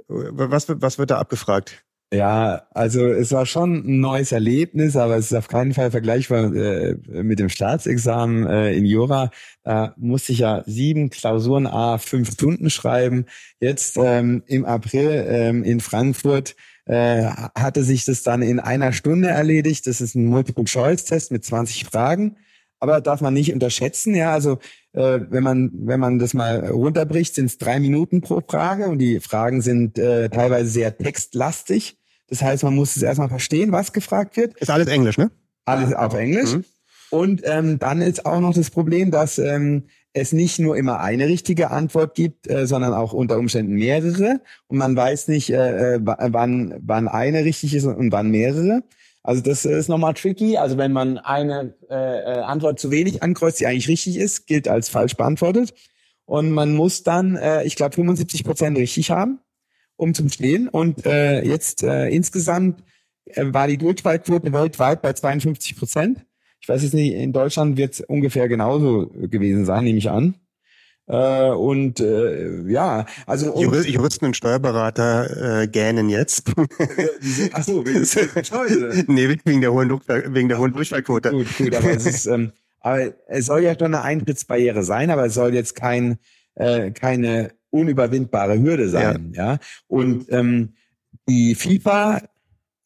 [0.07, 1.83] was, was wird da abgefragt?
[2.15, 6.53] Ja, also es war schon ein neues Erlebnis, aber es ist auf keinen Fall vergleichbar
[6.55, 9.31] äh, mit dem Staatsexamen äh, in Jura.
[9.63, 13.25] Da musste ich ja sieben Klausuren a fünf Stunden schreiben.
[13.59, 19.27] Jetzt ähm, im April ähm, in Frankfurt äh, hatte sich das dann in einer Stunde
[19.29, 19.85] erledigt.
[19.85, 22.37] Das ist ein Multiple-Choice-Test mit 20 Fragen.
[22.79, 24.59] Aber darf man nicht unterschätzen, ja, also
[24.93, 28.99] äh, wenn man wenn man das mal runterbricht, sind es drei Minuten pro Frage und
[28.99, 31.97] die Fragen sind äh, teilweise sehr textlastig.
[32.27, 34.57] Das heißt, man muss es erstmal verstehen, was gefragt wird.
[34.57, 35.31] Ist alles Englisch, ne?
[35.65, 36.53] Alles auf Englisch.
[36.53, 36.65] Mhm.
[37.11, 39.83] Und ähm, dann ist auch noch das Problem, dass ähm,
[40.13, 44.41] es nicht nur immer eine richtige Antwort gibt, äh, sondern auch unter Umständen mehrere.
[44.67, 48.81] Und man weiß nicht, äh, äh wann, wann eine richtig ist und wann mehrere.
[49.23, 50.57] Also das ist nochmal tricky.
[50.57, 54.67] Also wenn man eine äh, äh, Antwort zu wenig ankreuzt, die eigentlich richtig ist, gilt
[54.67, 55.73] als falsch beantwortet.
[56.25, 59.39] Und man muss dann, äh, ich glaube, 75 Prozent richtig haben,
[59.97, 60.67] um zu bestehen.
[60.67, 62.83] Und äh, jetzt äh, insgesamt
[63.25, 66.25] äh, war die Durchfallquote weltweit bei 52 Prozent.
[66.59, 70.35] Ich weiß jetzt nicht, in Deutschland wird es ungefähr genauso gewesen sein, nehme ich an.
[71.07, 76.51] Äh, und äh, ja, also und, Jurist, Juristen und Steuerberater äh, gähnen jetzt.
[77.53, 81.29] Ach so, wegen, nee, wegen der hohen, wegen der hohen Durchfallquote.
[81.29, 85.25] Gut, gut, aber es ist, ähm, aber es soll ja schon eine Eintrittsbarriere sein, aber
[85.27, 86.17] es soll jetzt kein
[86.55, 89.53] äh, keine unüberwindbare Hürde sein, ja.
[89.53, 89.59] ja?
[89.87, 90.73] Und ähm,
[91.27, 92.21] die FIFA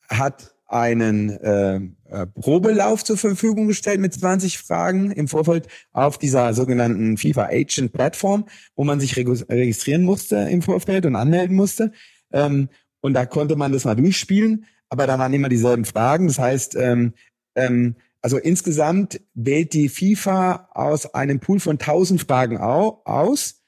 [0.10, 1.76] hat einen äh,
[2.10, 7.92] äh, Probelauf zur Verfügung gestellt mit 20 Fragen im Vorfeld auf dieser sogenannten FIFA Agent
[7.92, 11.92] Plattform, wo man sich registrieren musste im Vorfeld und anmelden musste.
[12.32, 12.70] Ähm,
[13.02, 16.28] und da konnte man das mal durchspielen, aber da waren immer dieselben Fragen.
[16.28, 17.14] Das heißt, ähm,
[17.56, 23.59] ähm, also insgesamt wählt die FIFA aus einem Pool von 1000 Fragen au aus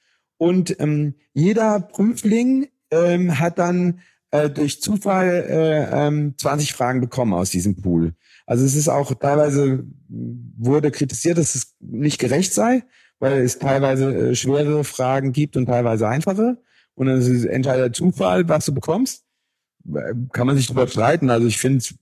[0.42, 4.00] und ähm, jeder Prüfling ähm, hat dann
[4.32, 8.16] äh, durch Zufall äh, ähm, 20 Fragen bekommen aus diesem Pool.
[8.48, 12.82] Also es ist auch teilweise wurde kritisiert, dass es nicht gerecht sei,
[13.20, 16.58] weil es teilweise äh, schwere Fragen gibt und teilweise einfache.
[16.96, 19.24] Und dann ist es entscheidet Zufall, was du bekommst.
[19.94, 21.30] Äh, kann man sich darüber streiten.
[21.30, 21.94] Also ich finde es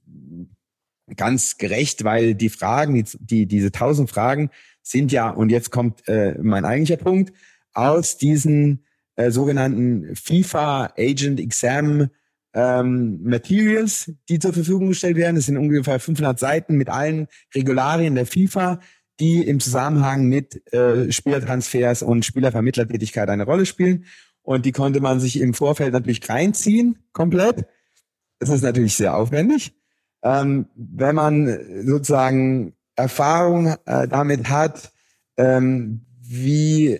[1.17, 4.49] ganz gerecht, weil die Fragen, die, die diese tausend Fragen
[4.81, 7.33] sind ja, und jetzt kommt äh, mein eigentlicher Punkt,
[7.73, 12.09] aus diesen äh, sogenannten FIFA Agent Exam
[12.53, 15.37] ähm, Materials, die zur Verfügung gestellt werden.
[15.37, 18.79] Es sind ungefähr 500 Seiten mit allen Regularien der FIFA,
[19.19, 24.05] die im Zusammenhang mit äh, Spielertransfers und Spielervermittlertätigkeit eine Rolle spielen.
[24.41, 27.67] Und die konnte man sich im Vorfeld natürlich reinziehen, komplett.
[28.39, 29.73] Das ist natürlich sehr aufwendig.
[30.23, 34.91] Ähm, wenn man sozusagen Erfahrung äh, damit hat,
[35.37, 36.99] ähm, wie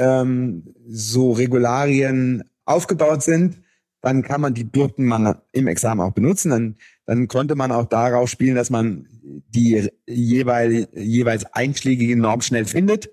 [0.00, 3.60] ähm, so Regularien aufgebaut sind,
[4.00, 6.50] dann kann man die durften man im Examen auch benutzen.
[6.50, 12.64] Dann, dann konnte man auch darauf spielen, dass man die jeweil, jeweils einschlägige Norm schnell
[12.64, 13.10] findet.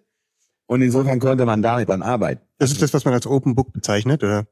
[0.66, 2.42] Und insofern konnte man damit dann arbeiten.
[2.58, 4.48] Das ist das, was man als Open Book bezeichnet, oder?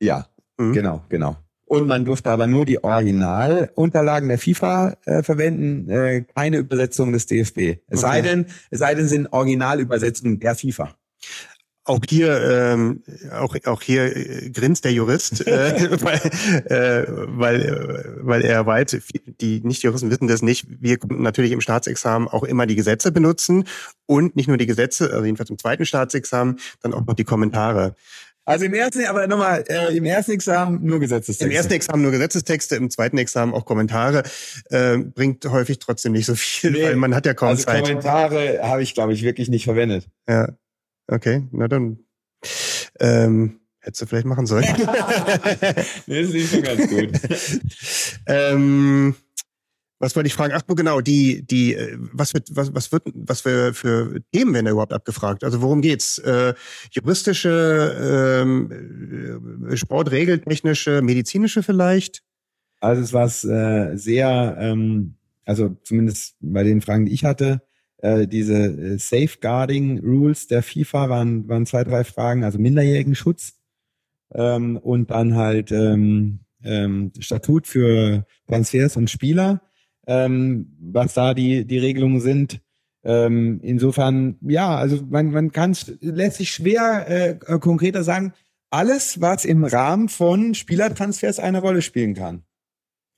[0.00, 0.26] Ja,
[0.58, 0.72] mhm.
[0.72, 1.36] genau, genau.
[1.66, 7.26] Und man durfte aber nur die Originalunterlagen der FIFA äh, verwenden, äh, keine Übersetzung des
[7.26, 7.80] DFB.
[7.88, 8.12] Es okay.
[8.12, 10.94] sei denn, es sei denn, sind Originalübersetzungen der FIFA.
[11.88, 16.20] Auch hier, ähm, auch, auch hier äh, grinst der Jurist, äh, weil,
[16.64, 18.96] äh, weil, weil er weiß,
[19.40, 20.66] die Nicht-Juristen wissen das nicht.
[20.68, 23.64] Wir konnten natürlich im Staatsexamen auch immer die Gesetze benutzen
[24.04, 27.94] und nicht nur die Gesetze, also jedenfalls im zweiten Staatsexamen, dann auch noch die Kommentare.
[28.46, 31.44] Also im ersten, aber nochmal, äh, im ersten Examen nur Gesetzestexte.
[31.46, 34.22] Im ersten Examen nur Gesetzestexte, im zweiten Examen auch Kommentare.
[34.70, 37.82] Äh, bringt häufig trotzdem nicht so viel, nee, weil man hat ja kaum also Zeit.
[37.82, 40.08] Kommentare habe ich, glaube ich, wirklich nicht verwendet.
[40.28, 40.50] Ja.
[41.08, 41.98] Okay, na dann
[43.00, 44.64] ähm, hättest du vielleicht machen sollen.
[46.06, 47.10] nee, das ist schon ganz gut.
[48.26, 49.16] ähm,
[49.98, 50.52] was wollte ich fragen?
[50.54, 54.66] Ach genau, die, die, äh, was wird, was, was wird, was für, für Themen werden
[54.66, 55.42] da überhaupt abgefragt?
[55.42, 56.18] Also worum geht's?
[56.18, 56.54] Äh,
[56.90, 62.22] juristische, ähm, äh, sportregeltechnische, medizinische vielleicht?
[62.80, 67.62] Also es war äh, sehr, ähm, also zumindest bei den Fragen, die ich hatte,
[67.98, 73.54] äh, diese äh, Safeguarding Rules der FIFA waren, waren zwei, drei Fragen, also Minderjährigenschutz
[74.34, 79.62] ähm, und dann halt ähm, ähm, Statut für Transfers und Spieler,
[80.06, 82.60] ähm, was da die, die Regelungen sind.
[83.04, 88.32] Ähm, insofern, ja, also man, man kann es lässt sich schwer äh, konkreter sagen,
[88.70, 92.42] alles, was im Rahmen von Spielertransfers eine Rolle spielen kann.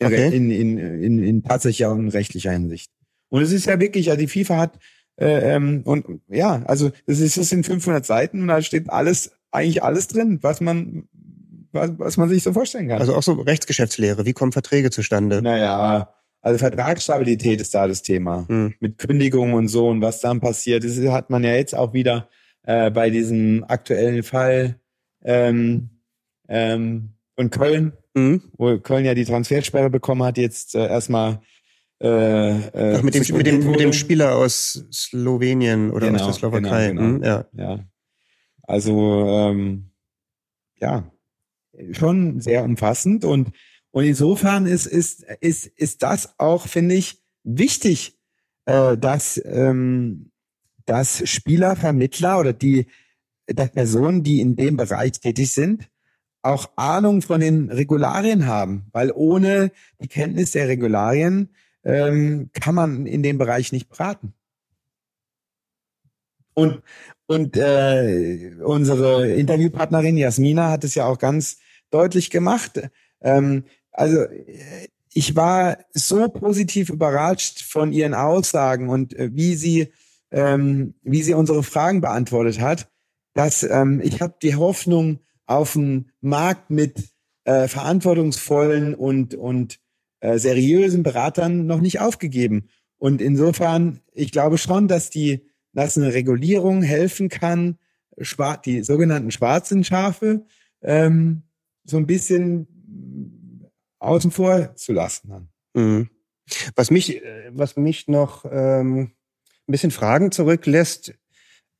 [0.02, 0.28] Okay.
[0.28, 2.90] In, in, in, in, in tatsächlicher und rechtlicher Hinsicht.
[3.30, 4.78] Und es ist ja wirklich, also die FIFA hat,
[5.16, 9.32] äh, ähm, und ja, also es ist, es sind 500 Seiten und da steht alles,
[9.50, 11.08] eigentlich alles drin, was man,
[11.72, 13.00] was, was man sich so vorstellen kann.
[13.00, 14.24] Also auch so Rechtsgeschäftslehre.
[14.26, 15.42] Wie kommen Verträge zustande?
[15.42, 18.46] Naja, also Vertragsstabilität ist da das Thema.
[18.48, 18.74] Hm.
[18.80, 20.84] Mit Kündigungen und so und was dann passiert.
[20.84, 22.28] Das hat man ja jetzt auch wieder
[22.62, 24.80] äh, bei diesem aktuellen Fall
[25.24, 25.90] ähm,
[26.48, 28.42] ähm, von Köln, Mhm.
[28.56, 31.40] wo Köln ja die Transfersperre bekommen hat, jetzt äh, erstmal
[32.02, 33.92] äh, äh, Ach, mit dem, mit dem, mit dem.
[33.92, 36.88] Spieler aus Slowenien oder Genau, aus der Slowakei.
[36.88, 37.18] genau, genau.
[37.18, 37.44] Mhm, ja.
[37.56, 37.78] Ja.
[38.62, 39.90] Also ähm,
[40.80, 41.10] ja,
[41.92, 43.50] schon sehr umfassend und
[43.90, 48.18] und insofern ist ist ist ist das auch finde ich wichtig,
[48.66, 50.30] äh, dass ähm,
[50.84, 52.86] dass Spielervermittler oder die
[53.46, 55.88] dass Personen, die in dem Bereich tätig sind,
[56.42, 63.06] auch Ahnung von den Regularien haben, weil ohne die Kenntnis der Regularien ähm, kann man
[63.06, 64.34] in dem Bereich nicht beraten.
[66.54, 66.82] Und
[67.26, 71.58] und äh, unsere Interviewpartnerin Jasmina hat es ja auch ganz
[71.90, 72.80] deutlich gemacht.
[73.20, 79.92] Ähm, also äh, ich war so positiv überrascht von ihren Aussagen und äh, wie sie
[80.30, 82.90] ähm, wie sie unsere Fragen beantwortet hat,
[83.34, 87.08] dass ähm, ich habe die Hoffnung auf einen Markt mit
[87.44, 89.80] äh, verantwortungsvollen und und
[90.20, 92.68] äh, seriösen Beratern noch nicht aufgegeben.
[92.98, 97.78] Und insofern, ich glaube schon, dass die dass eine Regulierung helfen kann,
[98.64, 100.44] die sogenannten schwarzen Schafe
[100.82, 101.42] ähm,
[101.84, 102.66] so ein bisschen
[103.98, 105.28] außen vor zu lassen.
[105.28, 105.48] Dann.
[105.74, 106.10] Mhm.
[106.74, 109.12] Was mich, äh, was mich noch ähm,
[109.66, 111.14] ein bisschen Fragen zurücklässt,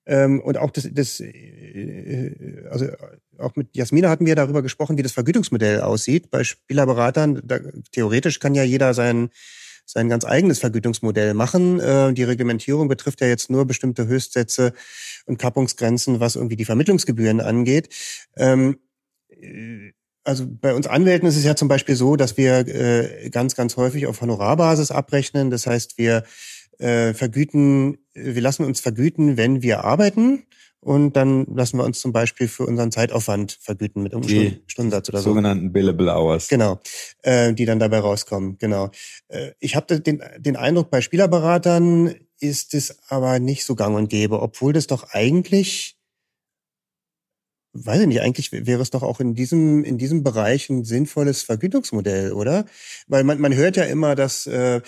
[0.09, 2.87] ähm, und auch das, das äh, also
[3.39, 7.43] auch mit Jasmina hatten wir darüber gesprochen, wie das Vergütungsmodell aussieht bei Spielerberatern.
[7.45, 7.59] Da,
[7.93, 9.31] theoretisch kann ja jeder sein
[9.85, 11.81] sein ganz eigenes Vergütungsmodell machen.
[11.81, 14.75] Äh, die Reglementierung betrifft ja jetzt nur bestimmte Höchstsätze
[15.27, 17.89] und Kappungsgrenzen, was irgendwie die Vermittlungsgebühren angeht.
[18.37, 18.79] Ähm,
[19.31, 19.93] äh,
[20.29, 23.79] also bei uns Anwälten ist es ja zum Beispiel so, dass wir äh, ganz, ganz
[23.79, 25.49] häufig auf Honorarbasis abrechnen.
[25.49, 26.23] Das heißt, wir
[26.79, 30.45] äh, vergüten, wir lassen uns vergüten, wenn wir arbeiten.
[30.81, 35.09] Und dann lassen wir uns zum Beispiel für unseren Zeitaufwand vergüten mit Die Stunden- Stundensatz
[35.09, 35.31] oder so.
[35.31, 36.49] Sogenannten Billable Hours.
[36.49, 36.79] Genau,
[37.23, 38.59] äh, die dann dabei rauskommen.
[38.59, 38.91] Genau.
[39.29, 44.09] Äh, ich habe den, den Eindruck, bei Spielerberatern ist es aber nicht so gang und
[44.09, 45.98] gäbe, obwohl das doch eigentlich,
[47.85, 51.43] weiß ich nicht, eigentlich wäre es doch auch in diesem, in diesem Bereich ein sinnvolles
[51.43, 52.65] Vergütungsmodell, oder?
[53.07, 54.81] Weil man, man hört ja immer, dass äh,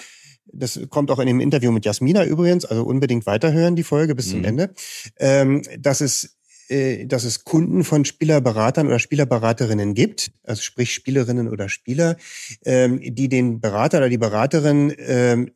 [0.53, 4.31] das kommt auch in dem Interview mit Jasmina übrigens, also unbedingt weiterhören, die Folge bis
[4.31, 4.45] zum Mhm.
[4.45, 4.75] Ende,
[5.19, 6.37] ähm, dass es
[6.71, 12.17] äh, dass es Kunden von Spielerberatern oder Spielerberaterinnen gibt, also sprich Spielerinnen oder Spieler,
[12.65, 15.51] ähm, die den Berater oder die Beraterin ähm,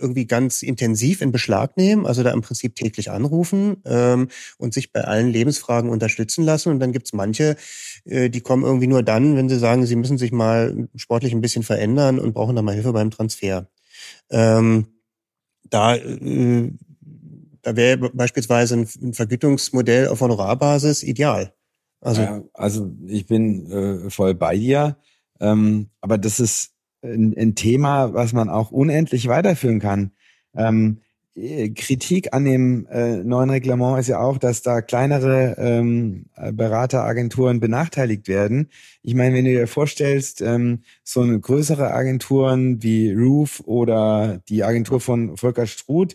[0.00, 4.92] irgendwie ganz intensiv in Beschlag nehmen, also da im Prinzip täglich anrufen ähm, und sich
[4.92, 6.70] bei allen Lebensfragen unterstützen lassen.
[6.70, 7.56] Und dann gibt's manche,
[8.04, 11.40] äh, die kommen irgendwie nur dann, wenn sie sagen, sie müssen sich mal sportlich ein
[11.40, 13.68] bisschen verändern und brauchen dann mal Hilfe beim Transfer.
[14.30, 14.86] Ähm,
[15.70, 16.72] da äh,
[17.62, 21.54] da wäre beispielsweise ein, Vergütungsmodell auf Honorarbasis ideal.
[22.00, 24.96] Also also ich bin äh, voll bei dir.
[25.40, 26.71] Ähm, aber das ist
[27.02, 30.12] ein, ein Thema, was man auch unendlich weiterführen kann.
[30.54, 30.98] Ähm,
[31.34, 36.52] äh, Kritik an dem äh, neuen Reglement ist ja auch, dass da kleinere ähm, äh,
[36.52, 38.68] Berateragenturen benachteiligt werden.
[39.02, 44.64] Ich meine, wenn du dir vorstellst, ähm, so eine größere Agenturen wie Roof oder die
[44.64, 46.14] Agentur von Volker Struth,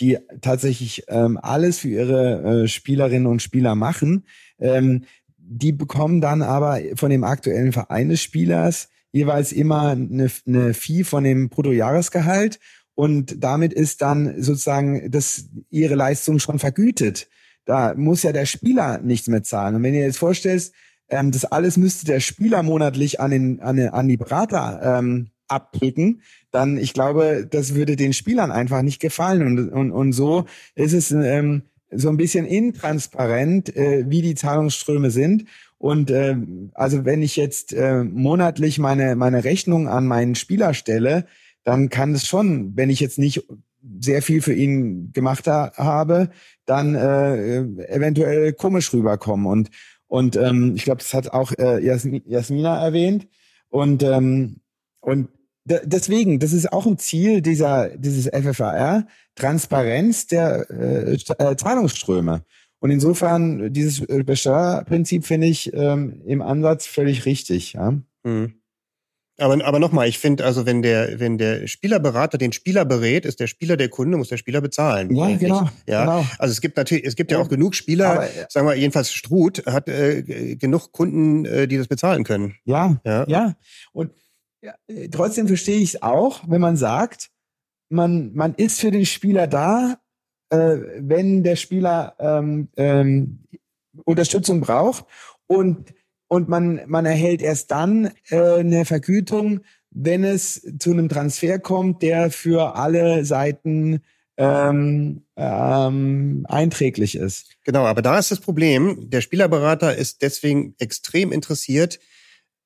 [0.00, 4.26] die tatsächlich ähm, alles für ihre äh, Spielerinnen und Spieler machen,
[4.60, 5.04] ähm,
[5.38, 11.04] die bekommen dann aber von dem aktuellen Verein des Spielers jeweils immer eine, eine Fee
[11.04, 12.58] von dem Bruttojahresgehalt
[12.94, 17.28] und damit ist dann sozusagen das, ihre Leistung schon vergütet.
[17.64, 19.76] Da muss ja der Spieler nichts mehr zahlen.
[19.76, 20.74] Und wenn ihr jetzt vorstellst,
[21.08, 25.28] ähm, das alles müsste der Spieler monatlich an, den, an, den, an die Berater ähm,
[25.46, 29.42] abdrücken, dann ich glaube, das würde den Spielern einfach nicht gefallen.
[29.42, 35.10] Und, und, und so ist es ähm, so ein bisschen intransparent, äh, wie die Zahlungsströme
[35.10, 35.44] sind.
[35.78, 36.36] Und äh,
[36.74, 41.26] also wenn ich jetzt äh, monatlich meine, meine Rechnung an meinen Spieler stelle,
[41.64, 43.44] dann kann es schon, wenn ich jetzt nicht
[44.00, 46.30] sehr viel für ihn gemacht ha habe,
[46.66, 47.58] dann äh,
[47.88, 49.46] eventuell komisch rüberkommen.
[49.46, 49.70] Und
[50.08, 53.28] und ähm, ich glaube, das hat auch äh, Jasmin, Jasmina erwähnt.
[53.68, 54.60] Und ähm,
[55.00, 55.28] und
[55.64, 62.42] deswegen, das ist auch ein Ziel dieser dieses FFAR, Transparenz der äh, äh, Zahlungsströme.
[62.80, 67.72] Und insofern dieses Besteuerprinzip finde ich ähm, im Ansatz völlig richtig.
[67.72, 67.94] Ja.
[68.22, 68.54] Mhm.
[69.40, 73.38] Aber, aber nochmal, ich finde, also wenn der, wenn der Spielerberater den Spieler berät, ist
[73.38, 75.14] der Spieler der Kunde, muss der Spieler bezahlen.
[75.14, 75.68] Ja, genau.
[75.86, 76.26] Ja, genau.
[76.38, 79.12] also es gibt natürlich, es gibt ja, ja auch genug Spieler, aber, sagen wir jedenfalls
[79.12, 82.56] Struth hat äh, genug Kunden, äh, die das bezahlen können.
[82.64, 83.26] Ja, ja.
[83.28, 83.56] ja.
[83.92, 84.10] Und
[84.60, 84.74] ja,
[85.12, 87.30] trotzdem verstehe ich es auch, wenn man sagt,
[87.90, 89.98] man, man ist für den Spieler da,
[90.50, 93.40] äh, wenn der Spieler ähm, ähm,
[94.04, 95.04] Unterstützung braucht
[95.46, 95.94] und
[96.30, 102.02] und man, man erhält erst dann äh, eine Vergütung, wenn es zu einem Transfer kommt,
[102.02, 104.02] der für alle Seiten
[104.36, 107.56] ähm, ähm, einträglich ist.
[107.64, 111.98] Genau, aber da ist das Problem, der Spielerberater ist deswegen extrem interessiert,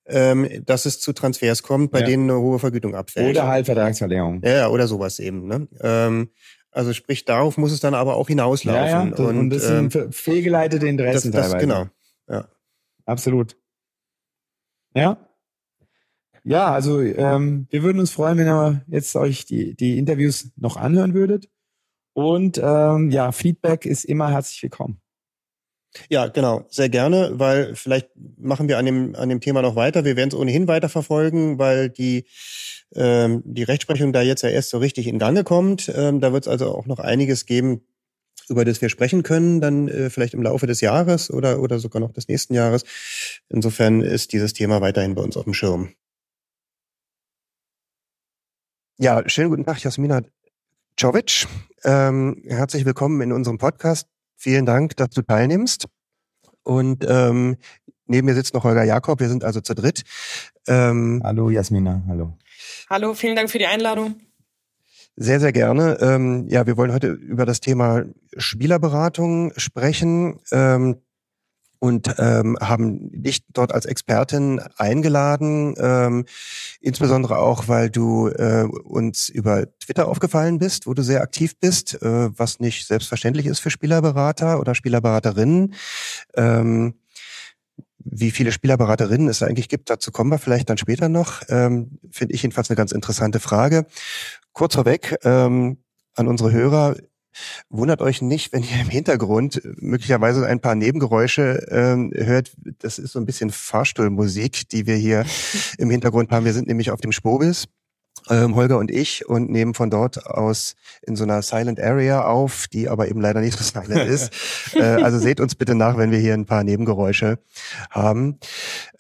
[0.07, 2.07] ähm, dass es zu Transfers kommt, bei ja.
[2.07, 3.37] denen eine hohe Vergütung abfällt.
[3.37, 4.43] Oder halt Vertragsverlängerung.
[4.45, 5.47] Ja, oder sowas eben.
[5.47, 5.69] Ne?
[5.81, 6.31] Ähm,
[6.73, 8.83] also sprich, darauf muss es dann aber auch hinauslaufen.
[8.83, 9.27] Ja, ja.
[9.29, 11.67] Und, und das sind ähm, fehlgeleitete Interessen das, das, teilweise.
[11.67, 11.87] Genau,
[12.29, 12.49] ja.
[13.05, 13.57] Absolut.
[14.95, 15.29] Ja.
[16.45, 20.77] Ja, also ähm, wir würden uns freuen, wenn ihr jetzt euch die, die Interviews noch
[20.77, 21.49] anhören würdet.
[22.15, 25.02] Und ähm, ja, Feedback ist immer herzlich willkommen.
[26.09, 30.05] Ja, genau, sehr gerne, weil vielleicht machen wir an dem an dem Thema noch weiter.
[30.05, 32.27] Wir werden es ohnehin weiter verfolgen, weil die
[32.95, 35.91] ähm, die Rechtsprechung da jetzt ja erst so richtig in Gange kommt.
[35.95, 37.83] Ähm, da wird es also auch noch einiges geben,
[38.49, 42.01] über das wir sprechen können, dann äh, vielleicht im Laufe des Jahres oder, oder sogar
[42.01, 42.85] noch des nächsten Jahres.
[43.49, 45.95] Insofern ist dieses Thema weiterhin bei uns auf dem Schirm.
[48.99, 50.23] Ja, schönen guten Tag, Jasmina
[50.97, 51.47] Czovic.
[51.85, 54.12] Ähm, herzlich willkommen in unserem Podcast.
[54.43, 55.87] Vielen Dank, dass du teilnimmst.
[56.65, 57.59] Und ähm,
[58.07, 59.21] neben mir sitzt noch Holger Jakob.
[59.21, 60.03] Wir sind also zu dritt.
[60.67, 62.37] Ähm, hallo Jasmina, hallo.
[62.91, 64.17] Hallo, vielen Dank für die Einladung.
[65.15, 65.97] Sehr, sehr gerne.
[66.01, 68.03] Ähm, ja, wir wollen heute über das Thema
[68.37, 70.97] Spielerberatung sprechen ähm,
[71.83, 76.27] und ähm, haben dich dort als Expertin eingeladen, ähm,
[76.81, 82.01] insbesondere auch, weil du äh, uns über Twitter aufgefallen bist, wo du sehr aktiv bist,
[82.01, 85.75] äh, was nicht selbstverständlich ist für Spielerberater oder Spielerberaterinnen.
[86.37, 86.95] Ähm,
[87.99, 91.43] wie viele Spielerberaterinnen es eigentlich gibt, dazu kommen wir vielleicht dann später noch.
[91.49, 93.87] Ähm, Finde ich jedenfalls eine ganz interessante Frage.
[94.53, 95.79] Kurz vorweg ähm,
[96.15, 96.95] an unsere Hörer,
[97.71, 102.53] Wundert euch nicht, wenn ihr im Hintergrund möglicherweise ein paar Nebengeräusche ähm, hört.
[102.81, 105.25] Das ist so ein bisschen Fahrstuhlmusik, die wir hier
[105.79, 106.45] im Hintergrund haben.
[106.45, 107.69] Wir sind nämlich auf dem Spobis
[108.31, 112.67] ähm, Holger und ich und nehmen von dort aus in so einer Silent Area auf,
[112.69, 114.31] die aber eben leider nicht so silent ist.
[114.75, 117.39] äh, also seht uns bitte nach, wenn wir hier ein paar Nebengeräusche
[117.91, 118.39] haben.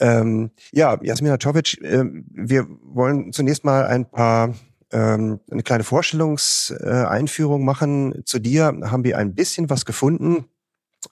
[0.01, 4.55] Ähm, ja, Jasmina Czovic, äh, wir wollen zunächst mal ein paar
[4.93, 8.22] ähm, eine kleine Vorstellungseinführung machen.
[8.24, 10.47] Zu dir haben wir ein bisschen was gefunden.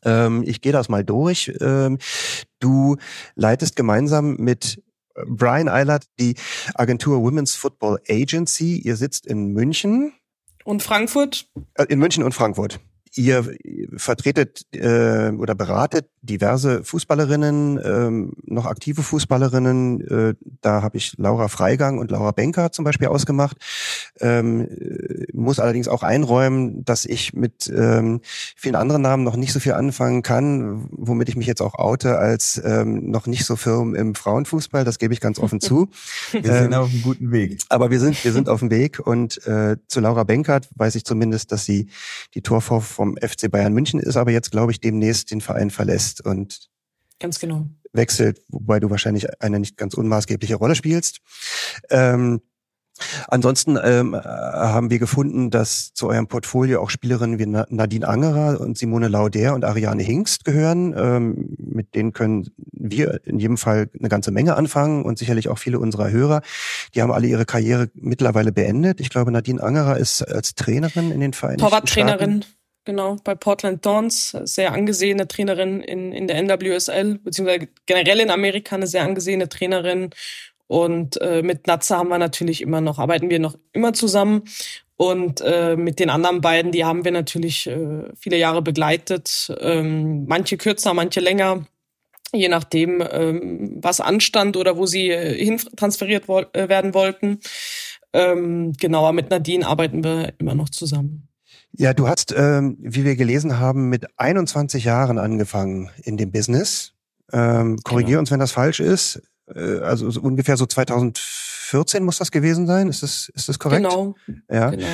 [0.05, 1.53] Ähm, ich gehe das mal durch.
[1.61, 1.99] Ähm,
[2.61, 2.97] du
[3.35, 4.83] leitest gemeinsam mit
[5.26, 6.37] Brian Eilert, die
[6.74, 8.78] Agentur Women's Football Agency.
[8.78, 10.12] Ihr sitzt in München.
[10.64, 11.49] Und Frankfurt?
[11.74, 12.81] Äh, in München und Frankfurt.
[13.17, 13.57] Ihr
[13.97, 20.01] vertretet äh, oder beratet diverse Fußballerinnen, ähm, noch aktive Fußballerinnen.
[20.07, 23.57] Äh, da habe ich Laura Freigang und Laura Benker zum Beispiel ausgemacht.
[24.21, 28.21] Ähm, äh, muss allerdings auch einräumen, dass ich mit ähm,
[28.55, 32.19] vielen anderen Namen noch nicht so viel anfangen kann, womit ich mich jetzt auch oute
[32.19, 34.85] als ähm, noch nicht so firm im Frauenfußball.
[34.85, 35.89] Das gebe ich ganz offen zu.
[36.33, 37.61] wir sind ähm, auf einem guten Weg.
[37.71, 41.05] Aber wir sind wir sind auf dem Weg und äh, zu Laura Benkert weiß ich
[41.05, 41.89] zumindest, dass sie
[42.35, 46.21] die Torfrau vom FC Bayern München ist, aber jetzt glaube ich demnächst den Verein verlässt
[46.21, 46.69] und
[47.19, 51.21] ganz genau wechselt, wobei du wahrscheinlich eine nicht ganz unmaßgebliche Rolle spielst.
[51.89, 52.43] Ähm,
[53.29, 58.77] Ansonsten ähm, haben wir gefunden, dass zu eurem Portfolio auch Spielerinnen wie Nadine Angerer und
[58.77, 60.95] Simone Lauder und Ariane Hingst gehören.
[60.95, 65.59] Ähm, mit denen können wir in jedem Fall eine ganze Menge anfangen und sicherlich auch
[65.59, 66.43] viele unserer Hörer.
[66.95, 69.01] Die haben alle ihre Karriere mittlerweile beendet.
[69.01, 72.45] Ich glaube, Nadine Angerer ist als Trainerin in den Vereinigten Torwarttrainerin.
[72.91, 78.74] Genau, bei Portland Dawns, sehr angesehene Trainerin in, in der NWSL, beziehungsweise generell in Amerika
[78.74, 80.11] eine sehr angesehene Trainerin
[80.66, 84.43] und äh, mit Natze haben wir natürlich immer noch, arbeiten wir noch immer zusammen.
[84.97, 89.55] Und äh, mit den anderen beiden, die haben wir natürlich äh, viele Jahre begleitet.
[89.61, 91.66] Ähm, manche kürzer, manche länger,
[92.32, 97.38] je nachdem, ähm, was anstand oder wo sie äh, hin transferiert wo äh, werden wollten.
[98.12, 101.30] Ähm, genau, aber mit Nadine arbeiten wir immer noch zusammen.
[101.81, 106.93] Ja, du hast, ähm, wie wir gelesen haben, mit 21 Jahren angefangen in dem Business.
[107.33, 108.20] Ähm, korrigier Genau.
[108.20, 109.22] uns, wenn das falsch ist.
[109.55, 112.89] Äh, also so ungefähr so 2014 muss das gewesen sein.
[112.89, 113.85] Ist das, ist das korrekt?
[113.89, 114.14] Genau,
[114.51, 114.68] Ja.
[114.68, 114.87] genau.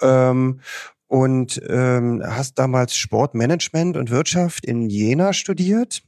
[0.00, 0.60] Ähm,
[1.08, 6.02] und ähm, hast damals Sportmanagement und Wirtschaft in Jena studiert.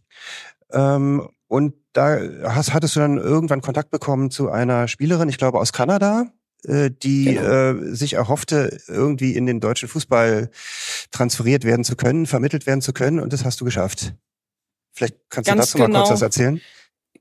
[0.73, 5.59] Ähm, und da hast, hattest du dann irgendwann Kontakt bekommen zu einer Spielerin, ich glaube
[5.61, 6.25] aus Kanada,
[6.65, 7.73] die Genau.
[7.73, 10.51] äh, sich erhoffte, irgendwie in den deutschen Fußball
[11.11, 13.19] transferiert werden zu können, vermittelt werden zu können.
[13.19, 14.15] Und das hast du geschafft.
[14.93, 16.11] Vielleicht kannst du Ganz dazu mal kurz genau.
[16.11, 16.61] was erzählen.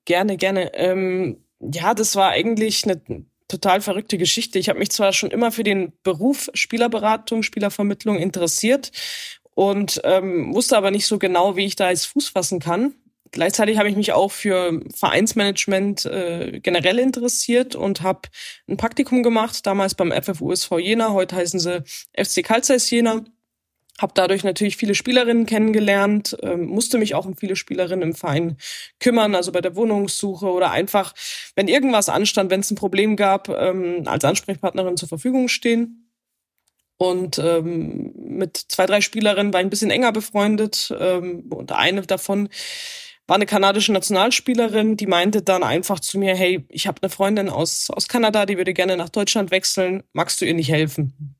[0.05, 0.73] Gerne, gerne.
[0.73, 3.01] Ähm, ja, das war eigentlich eine
[3.47, 4.59] total verrückte Geschichte.
[4.59, 8.91] Ich habe mich zwar schon immer für den Beruf Spielerberatung, Spielervermittlung interessiert
[9.53, 12.93] und ähm, wusste aber nicht so genau, wie ich da jetzt Fuß fassen kann.
[13.31, 18.21] Gleichzeitig habe ich mich auch für Vereinsmanagement äh, generell interessiert und habe
[18.67, 23.23] ein Praktikum gemacht, damals beim FFUSV Jena, heute heißen sie FC Carl Zeiss Jena.
[23.99, 28.57] Habe dadurch natürlich viele Spielerinnen kennengelernt, ähm, musste mich auch um viele Spielerinnen im Verein
[28.99, 31.13] kümmern, also bei der Wohnungssuche oder einfach,
[31.55, 36.11] wenn irgendwas anstand, wenn es ein Problem gab, ähm, als Ansprechpartnerin zur Verfügung stehen.
[36.97, 40.93] Und ähm, mit zwei, drei Spielerinnen war ich ein bisschen enger befreundet.
[40.99, 42.47] Ähm, und eine davon
[43.27, 47.49] war eine kanadische Nationalspielerin, die meinte dann einfach zu mir, hey, ich habe eine Freundin
[47.49, 51.35] aus, aus Kanada, die würde gerne nach Deutschland wechseln, magst du ihr nicht helfen?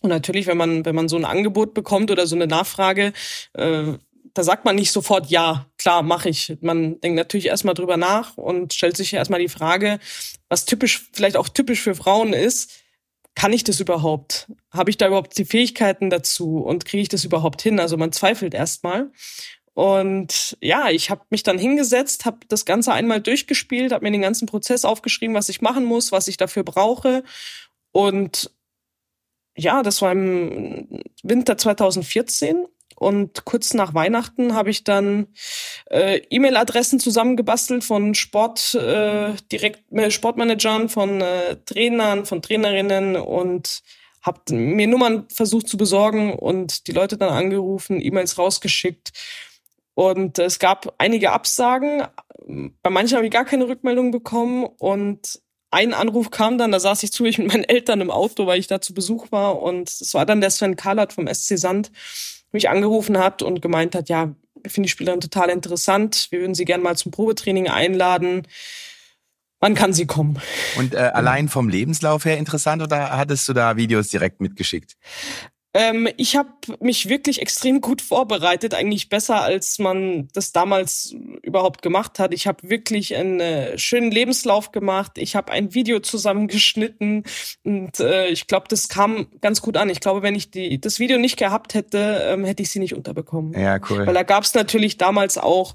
[0.00, 3.12] Und natürlich, wenn man, wenn man so ein Angebot bekommt oder so eine Nachfrage,
[3.54, 3.92] äh,
[4.34, 6.56] da sagt man nicht sofort, ja, klar, mache ich.
[6.60, 10.00] Man denkt natürlich erstmal drüber nach und stellt sich erstmal die Frage,
[10.48, 12.72] was typisch, vielleicht auch typisch für Frauen ist,
[13.36, 14.50] kann ich das überhaupt?
[14.70, 17.80] Habe ich da überhaupt die Fähigkeiten dazu und kriege ich das überhaupt hin?
[17.80, 19.10] Also man zweifelt erstmal.
[19.74, 24.22] Und ja, ich habe mich dann hingesetzt, habe das Ganze einmal durchgespielt, habe mir den
[24.22, 27.24] ganzen Prozess aufgeschrieben, was ich machen muss, was ich dafür brauche.
[27.90, 28.50] Und
[29.56, 32.66] ja, das war im Winter 2014.
[32.96, 35.26] Und kurz nach Weihnachten habe ich dann
[35.90, 43.82] äh, E-Mail-Adressen zusammengebastelt von Sport, äh, direkt, äh, Sportmanagern, von äh, Trainern, von Trainerinnen und
[44.22, 49.12] habe mir Nummern versucht zu besorgen und die Leute dann angerufen, E-Mails rausgeschickt.
[49.94, 52.02] Und es gab einige Absagen.
[52.82, 54.64] Bei manchen habe ich gar keine Rückmeldung bekommen.
[54.78, 55.40] Und
[55.70, 58.66] ein Anruf kam dann, da saß ich zufällig mit meinen Eltern im Auto, weil ich
[58.66, 59.62] da zu Besuch war.
[59.62, 61.90] Und es war dann der Sven Karlert vom SC Sand,
[62.52, 66.28] mich angerufen hat und gemeint hat, ja, wir finden die Spielerin total interessant.
[66.30, 68.46] Wir würden sie gerne mal zum Probetraining einladen.
[69.60, 70.38] Wann kann sie kommen?
[70.76, 74.96] Und äh, allein vom Lebenslauf her interessant oder hattest du da Videos direkt mitgeschickt?
[75.74, 76.48] Ähm, ich habe
[76.78, 82.32] mich wirklich extrem gut vorbereitet, eigentlich besser, als man das damals überhaupt gemacht hat.
[82.32, 85.18] Ich habe wirklich einen äh, schönen Lebenslauf gemacht.
[85.18, 87.24] Ich habe ein Video zusammengeschnitten
[87.64, 89.90] und äh, ich glaube, das kam ganz gut an.
[89.90, 92.94] Ich glaube, wenn ich die, das Video nicht gehabt hätte, ähm, hätte ich sie nicht
[92.94, 93.60] unterbekommen.
[93.60, 94.06] Ja, cool.
[94.06, 95.74] Weil da gab es natürlich damals auch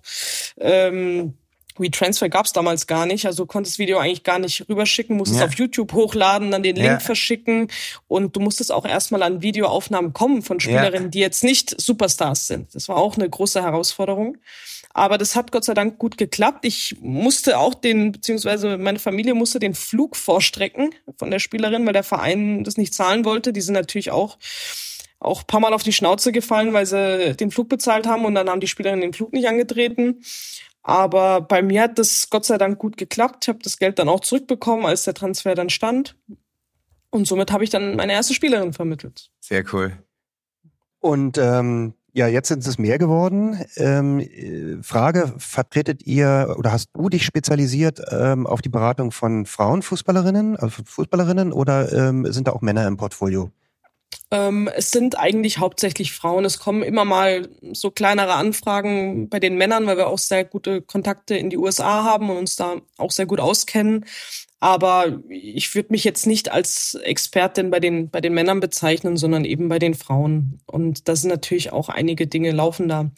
[0.57, 1.33] ähm,
[1.79, 5.39] WeTransfer gab es damals gar nicht, also konntest das Video eigentlich gar nicht rüberschicken, musstest
[5.41, 5.47] Ja.
[5.47, 6.99] auf YouTube hochladen, dann den Link Ja.
[6.99, 7.69] verschicken
[8.07, 12.73] und du musstest auch erstmal an Videoaufnahmen kommen von Spielerinnen, die jetzt nicht Superstars sind.
[12.75, 14.37] Das war auch eine große Herausforderung.
[14.91, 16.65] Aber das hat Gott sei Dank gut geklappt.
[16.65, 21.93] Ich musste auch den, beziehungsweise meine Familie musste den Flug vorstrecken von der Spielerin, weil
[21.93, 23.53] der Verein das nicht zahlen wollte.
[23.53, 24.37] Die sind natürlich auch
[25.21, 28.35] auch ein paar Mal auf die Schnauze gefallen, weil sie den Flug bezahlt haben und
[28.35, 30.21] dann haben die Spielerinnen den Flug nicht angetreten.
[30.89, 33.43] Aber bei mir hat das Gott sei Dank gut geklappt.
[33.43, 36.17] Ich habe das Geld dann auch zurückbekommen, als der Transfer dann stand.
[37.11, 39.29] Und somit habe ich dann meine erste Spielerin vermittelt.
[39.39, 39.93] Sehr cool.
[40.99, 43.63] Und ähm, ja, jetzt sind es mehr geworden.
[43.77, 49.45] Ähm, äh, Frage, vertretet ihr oder hast du dich spezialisiert ähm, auf die Beratung von
[49.45, 53.51] Frauenfußballerinnen, also Fußballerinnen oder ähm, sind da auch Männer im Portfolio?
[54.31, 56.45] Ähm, es sind eigentlich hauptsächlich Frauen.
[56.45, 60.81] Es kommen immer mal so kleinere Anfragen bei den Männern, weil wir auch sehr gute
[60.81, 64.05] Kontakte in die USA haben und uns da auch sehr gut auskennen.
[64.61, 69.45] Aber ich würde mich jetzt nicht als Expertin bei den, bei den Männern bezeichnen, sondern
[69.45, 70.59] eben bei den Frauen.
[70.65, 73.09] Und da sind natürlich auch einige Dinge laufen da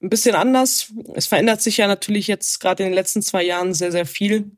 [0.00, 0.92] ein bisschen anders.
[1.14, 4.52] Es verändert sich ja natürlich jetzt gerade in den letzten zwei Jahren sehr, sehr viel.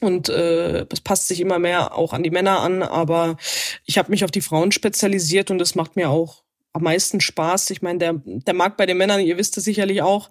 [0.00, 3.36] Und äh, es passt sich immer mehr auch an die Männer an, aber
[3.84, 6.42] ich habe mich auf die Frauen spezialisiert und das macht mir auch
[6.72, 7.70] am meisten Spaß.
[7.70, 10.30] Ich meine, der, der Markt bei den Männern, ihr wisst es sicherlich auch,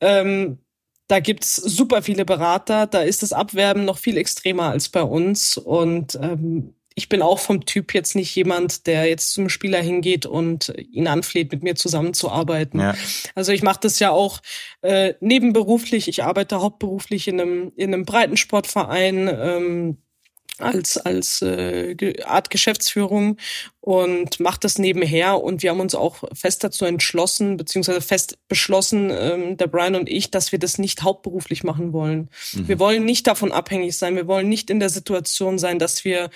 [0.00, 0.58] ähm,
[1.08, 5.58] da gibt's super viele Berater, da ist das Abwerben noch viel extremer als bei uns.
[5.58, 10.26] Und ähm, ich bin auch vom Typ jetzt nicht jemand, der jetzt zum Spieler hingeht
[10.26, 12.80] und ihn anfleht, mit mir zusammenzuarbeiten.
[12.80, 12.94] Ja.
[13.34, 14.40] Also ich mache das ja auch
[14.82, 16.08] äh, nebenberuflich.
[16.08, 19.28] Ich arbeite hauptberuflich in einem, in einem Breitensportverein.
[19.28, 19.98] Ähm,
[20.62, 21.94] als als äh,
[22.24, 23.36] Art Geschäftsführung
[23.80, 25.42] und macht das nebenher.
[25.42, 30.08] Und wir haben uns auch fest dazu entschlossen beziehungsweise fest beschlossen ähm, der Brian und
[30.08, 32.30] ich dass wir das nicht hauptberuflich machen wollen.
[32.52, 32.68] Mhm.
[32.68, 34.16] wir wollen nicht davon abhängig sein.
[34.16, 36.30] Wir wollen nicht in der Situation sein dass wir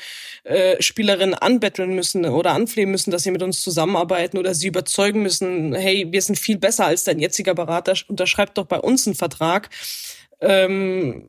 [0.44, 5.22] äh, Spielerinnen anbetteln müssen oder anflehen müssen dass sie mit uns zusammenarbeiten oder sie überzeugen
[5.22, 9.14] müssen hey wir sind viel besser als dein jetziger Berater unterschreibt doch bei uns einen
[9.14, 9.70] Vertrag.
[10.40, 11.28] Ähm,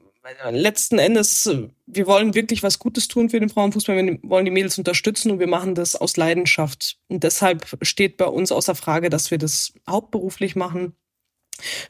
[0.51, 1.49] letzten Endes,
[1.85, 5.39] wir wollen wirklich was Gutes tun für den Frauenfußball, wir wollen die Mädels unterstützen und
[5.39, 6.97] wir machen das aus Leidenschaft.
[7.07, 10.95] Und deshalb steht bei uns außer Frage, dass wir das hauptberuflich machen.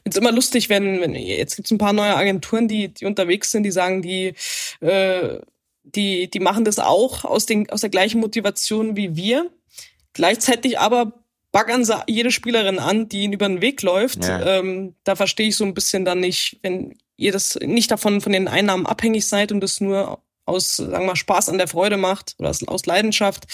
[0.04, 3.04] Es ist immer lustig, wenn, wenn jetzt gibt es ein paar neue Agenturen, die, die
[3.04, 4.34] unterwegs sind, die sagen, die,
[4.80, 5.40] äh,
[5.82, 9.50] die, die machen das auch aus, den, aus der gleichen Motivation wie wir.
[10.14, 14.24] Gleichzeitig aber baggern sie jede Spielerin an, die ihnen über den Weg läuft.
[14.24, 14.58] Ja.
[14.58, 18.32] Ähm, da verstehe ich so ein bisschen dann nicht, wenn ihr das nicht davon von
[18.32, 21.98] den Einnahmen abhängig seid und das nur aus, sagen wir mal, Spaß an der Freude
[21.98, 23.44] macht oder aus Leidenschaft,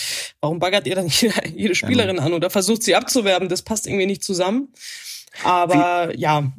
[0.40, 1.08] warum baggert ihr dann
[1.54, 3.48] jede Spielerin an oder versucht sie abzuwerben?
[3.48, 4.72] Das passt irgendwie nicht zusammen.
[5.42, 6.52] Aber wie, ja.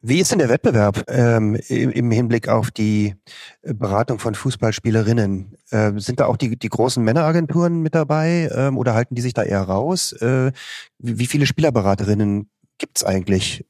[0.00, 3.14] Wie ist denn der Wettbewerb ähm, im Hinblick auf die
[3.62, 5.56] Beratung von Fußballspielerinnen?
[5.70, 9.32] Äh, sind da auch die, die großen Männeragenturen mit dabei ähm, oder halten die sich
[9.32, 10.12] da eher raus?
[10.12, 10.52] Äh,
[10.98, 13.64] wie, wie viele Spielerberaterinnen gibt's eigentlich?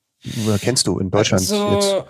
[0.45, 2.05] Oder kennst du in Deutschland also, jetzt?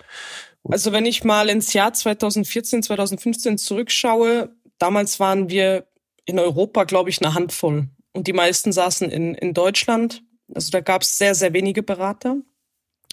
[0.69, 5.87] Also wenn ich mal ins Jahr 2014, 2015 zurückschaue, damals waren wir
[6.25, 7.89] in Europa, glaube ich, eine Handvoll.
[8.13, 10.23] Und die meisten saßen in, in Deutschland.
[10.55, 12.37] Also da gab es sehr, sehr wenige Berater.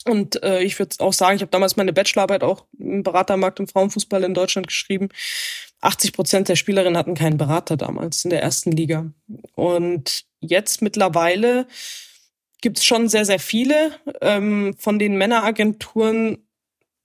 [0.07, 3.67] Und äh, ich würde auch sagen, ich habe damals meine Bachelorarbeit auch im Beratermarkt im
[3.67, 5.09] Frauenfußball in Deutschland geschrieben.
[5.81, 9.11] 80 Prozent der Spielerinnen hatten keinen Berater damals in der ersten Liga.
[9.55, 11.67] Und jetzt mittlerweile
[12.61, 13.91] gibt es schon sehr, sehr viele.
[14.21, 16.47] Ähm, von den Männeragenturen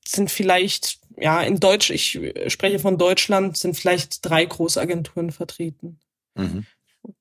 [0.09, 5.99] sind vielleicht, ja, in Deutsch, ich spreche von Deutschland, sind vielleicht drei Großagenturen vertreten.
[6.35, 6.67] Mhm.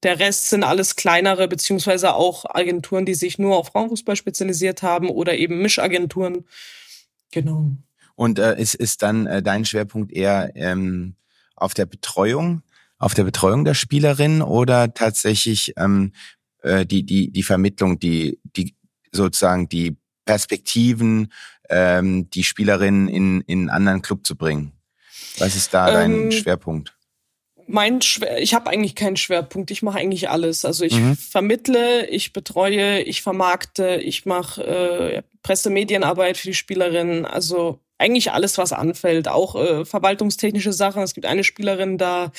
[0.04, 5.10] Der Rest sind alles kleinere, beziehungsweise auch Agenturen, die sich nur auf Frauenfußball spezialisiert haben
[5.10, 6.46] oder eben Mischagenturen.
[7.32, 7.72] Genau.
[8.16, 11.16] Und äh, ist, ist dann äh, dein Schwerpunkt eher ähm,
[11.56, 12.64] auf der Betreuung,
[12.98, 16.14] auf der Betreuung der Spielerin oder tatsächlich ähm,
[16.64, 18.76] äh, die, die, die Vermittlung, die, die
[19.12, 21.32] sozusagen die Perspektiven,
[21.70, 24.72] ähm, die Spielerin in, in einen anderen Club zu bringen?
[25.38, 26.96] Was ist da dein ähm, Schwerpunkt?
[27.68, 29.72] Mein Schwer ich habe eigentlich keinen Schwerpunkt.
[29.72, 30.66] Ich mache eigentlich alles.
[30.66, 31.16] Also ich mhm.
[31.16, 37.26] vermittle, ich betreue, ich vermarkte, ich mache äh, Pressemedienarbeit für die Spielerin.
[37.26, 39.28] Also eigentlich alles, was anfällt.
[39.28, 41.02] Auch äh, verwaltungstechnische Sachen.
[41.02, 42.32] Es gibt eine Spielerin, da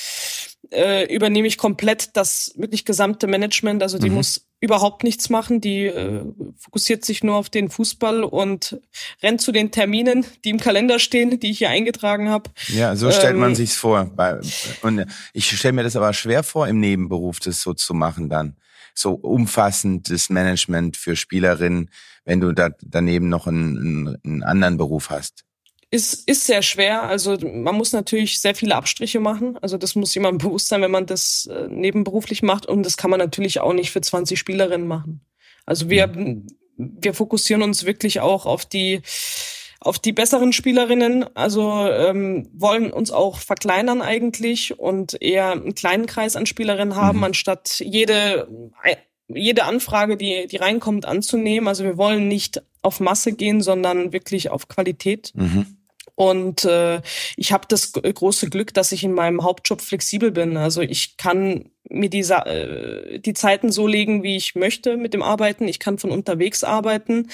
[0.71, 3.83] äh, übernehme ich komplett das wirklich gesamte Management.
[3.83, 4.15] Also die mhm.
[4.15, 5.61] muss überhaupt nichts machen.
[5.61, 6.23] Die äh,
[6.57, 8.79] fokussiert sich nur auf den Fußball und
[9.21, 12.49] rennt zu den Terminen, die im Kalender stehen, die ich hier eingetragen habe.
[12.67, 14.11] Ja, so stellt ähm, man sich's vor.
[14.81, 18.57] Und ich stelle mir das aber schwer vor, im Nebenberuf das so zu machen dann.
[18.93, 21.91] So umfassendes Management für Spielerinnen,
[22.25, 25.46] wenn du da daneben noch einen, einen anderen Beruf hast
[25.89, 27.03] ist, ist sehr schwer.
[27.03, 29.57] Also man muss natürlich sehr viele Abstriche machen.
[29.61, 32.65] Also das muss jemand bewusst sein, wenn man das äh, nebenberuflich macht.
[32.65, 35.21] Und das kann man natürlich auch nicht für 20 Spielerinnen machen.
[35.65, 36.11] Also wir,
[36.77, 39.01] wir fokussieren uns wirklich auch auf die
[39.79, 46.07] auf die besseren Spielerinnen, also ähm, wollen uns auch verkleinern eigentlich und eher einen kleinen
[46.07, 47.25] Kreis an Spielerinnen haben, mhm.
[47.25, 48.47] anstatt jede
[49.27, 51.67] jede Anfrage, die die reinkommt, anzunehmen.
[51.67, 55.31] Also wir wollen nicht auf Masse gehen, sondern wirklich auf Qualität.
[55.35, 55.76] Mhm.
[56.17, 56.99] Und äh,
[57.35, 60.57] ich habe das große Glück, dass ich in meinem Hauptjob flexibel bin.
[60.57, 65.21] Also ich kann mir die, äh, die Zeiten so legen, wie ich möchte mit dem
[65.21, 65.67] Arbeiten.
[65.67, 67.29] Ich kann von unterwegs arbeiten.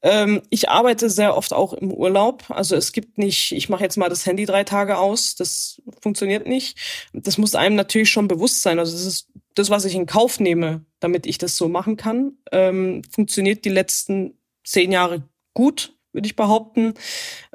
[0.00, 2.44] Ähm, ich arbeite sehr oft auch im Urlaub.
[2.48, 5.34] Also es gibt nicht, ich mache jetzt mal das Handy drei Tage aus.
[5.34, 6.78] Das funktioniert nicht.
[7.12, 8.78] Das muss einem natürlich schon bewusst sein.
[8.78, 12.38] Also das ist das, was ich in Kauf nehme, damit ich das so machen kann.
[12.50, 16.94] Ähm, funktioniert die letzten zehn Jahre gut würde ich behaupten.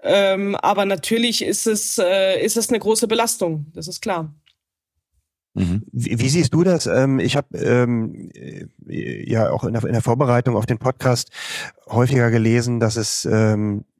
[0.03, 4.34] Ähm, aber natürlich ist es, äh, ist es eine große Belastung, das ist klar.
[5.58, 5.84] Mhm.
[5.91, 6.86] Wie, siehst du das?
[6.86, 11.32] Ähm, ich habe ähm, äh, ja auch in der, in der, Vorbereitung auf den Podcast
[11.88, 13.97] häufiger gelesen, dass es ähm, äh,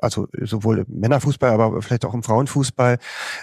[0.00, 2.98] also sowohl im Männerfußball, aber vielleicht auch im Frauenfußball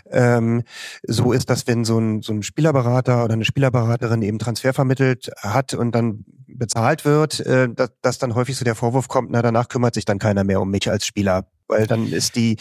[0.09, 0.63] ähm,
[1.03, 5.29] so ist, dass wenn so ein, so ein Spielerberater oder eine Spielerberaterin eben Transfer vermittelt
[5.37, 9.41] hat und dann bezahlt wird, äh, dass, dass dann häufig so der Vorwurf kommt, na
[9.41, 12.57] danach kümmert sich dann keiner mehr um mich als Spieler, weil dann ist die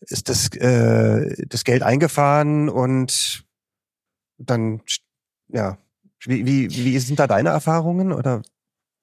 [0.00, 3.44] ist das äh, das Geld eingefahren und
[4.38, 4.80] dann
[5.48, 5.78] ja.
[6.24, 8.42] Wie, wie, wie sind da deine Erfahrungen oder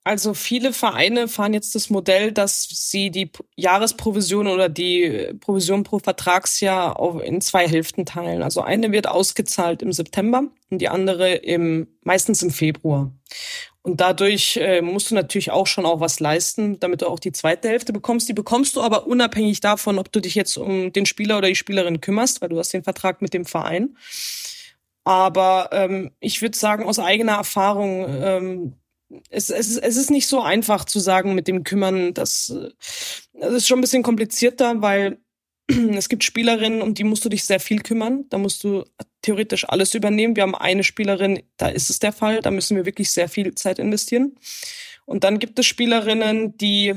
[0.06, 5.97] Also viele Vereine fahren jetzt das Modell, dass sie die Jahresprovision oder die Provision pro
[5.97, 8.43] Vertragsjahr in zwei Hälften teilen.
[8.43, 13.12] Also eine wird ausgezahlt im September und die andere im meistens im Februar.
[13.82, 17.32] Und dadurch äh, musst du natürlich auch schon auch was leisten, damit du auch die
[17.32, 18.30] zweite Hälfte bekommst.
[18.30, 21.56] Die bekommst du aber unabhängig davon, ob du dich jetzt um den Spieler oder die
[21.56, 23.97] Spielerin kümmerst, weil du hast den Vertrag mit dem Verein.
[25.03, 28.74] Aber ähm, ich würde sagen, aus eigener Erfahrung, ähm,
[29.30, 32.14] es, es, ist, es ist nicht so einfach zu sagen mit dem Kümmern.
[32.14, 32.53] Das,
[33.34, 35.20] das ist schon ein bisschen komplizierter, weil
[35.68, 38.26] es gibt Spielerinnen, um die musst du dich sehr viel kümmern.
[38.30, 38.84] Da musst du
[39.22, 40.36] theoretisch alles übernehmen.
[40.36, 42.41] Wir haben eine Spielerin, da ist es der Fall.
[42.41, 44.36] Da müssen wir wirklich sehr viel Zeit investieren.
[45.06, 46.95] Und dann gibt es Spielerinnen, die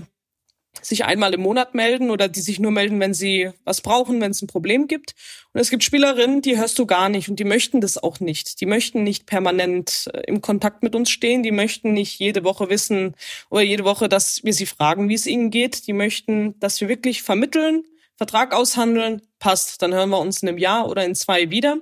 [0.83, 4.31] sich einmal im Monat melden oder die sich nur melden, wenn sie was brauchen, wenn
[4.31, 5.15] es ein Problem gibt.
[5.53, 8.61] Und es gibt Spielerinnen, die hörst du gar nicht und die möchten das auch nicht.
[8.61, 11.43] Die möchten nicht permanent äh, im Kontakt mit uns stehen.
[11.43, 13.15] Die möchten nicht jede Woche wissen
[13.51, 15.87] oder jede Woche, dass wir sie fragen, wie es ihnen geht.
[15.87, 17.85] Die möchten, dass wir wirklich vermitteln,
[18.17, 19.83] Vertrag aushandeln, passt.
[19.83, 21.79] Dann hören wir uns in einem Jahr oder in zwei wieder.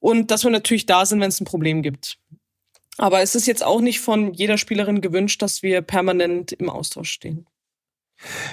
[0.00, 2.18] Und dass wir natürlich da sind, wenn es ein Problem gibt.
[2.98, 7.10] Aber es ist jetzt auch nicht von jeder Spielerin gewünscht, dass wir permanent im Austausch
[7.10, 7.46] stehen.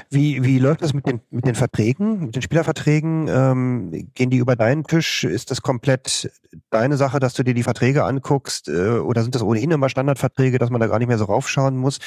[0.10, 3.28] Wie, wie läuft das mit den, mit den Verträgen, mit den Spielerverträgen?
[3.28, 5.24] Ähm, gehen die über deinen Tisch?
[5.24, 6.32] Ist das komplett
[6.70, 8.68] deine Sache, dass du dir die Verträge anguckst?
[8.68, 11.78] Äh, oder sind das ohnehin immer Standardverträge, dass man da gar nicht mehr so raufschauen
[11.78, 12.00] muss?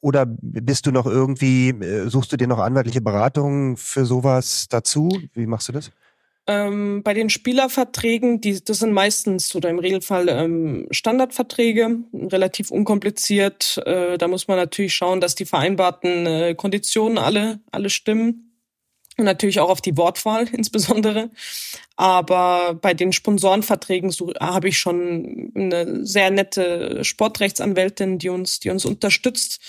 [0.00, 5.08] Oder bist du noch irgendwie, äh, suchst du dir noch anwaltliche Beratungen für sowas dazu?
[5.34, 5.90] Wie machst du das?
[6.50, 13.82] Ähm, bei den Spielerverträgen, die, das sind meistens oder im Regelfall ähm, Standardverträge, relativ unkompliziert.
[13.84, 18.47] Äh, da muss man natürlich schauen, dass die vereinbarten äh, Konditionen alle, alle stimmen.
[19.18, 21.30] Und natürlich auch auf die Wortwahl insbesondere.
[21.96, 28.70] Aber bei den Sponsorenverträgen so, habe ich schon eine sehr nette Sportrechtsanwältin, die uns, die
[28.70, 29.60] uns unterstützt.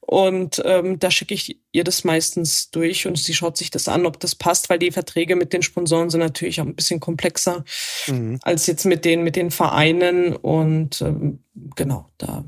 [0.00, 4.06] Und ähm, da schicke ich ihr das meistens durch und sie schaut sich das an,
[4.06, 7.64] ob das passt, weil die Verträge mit den Sponsoren sind natürlich auch ein bisschen komplexer
[8.08, 8.40] mhm.
[8.42, 10.34] als jetzt mit den, mit den Vereinen.
[10.34, 11.44] Und ähm,
[11.76, 12.44] genau, da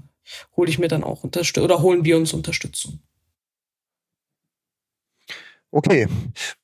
[0.57, 3.01] hole ich mir dann auch Unterstützung oder holen wir uns Unterstützung.
[5.71, 6.09] Okay,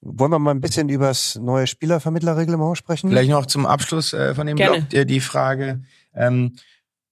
[0.00, 3.10] wollen wir mal ein bisschen über das neue Spielervermittlerreglement sprechen?
[3.10, 4.80] Vielleicht noch zum Abschluss äh, von dem Gerne.
[4.80, 5.82] Blog äh, die Frage,
[6.14, 6.56] ähm,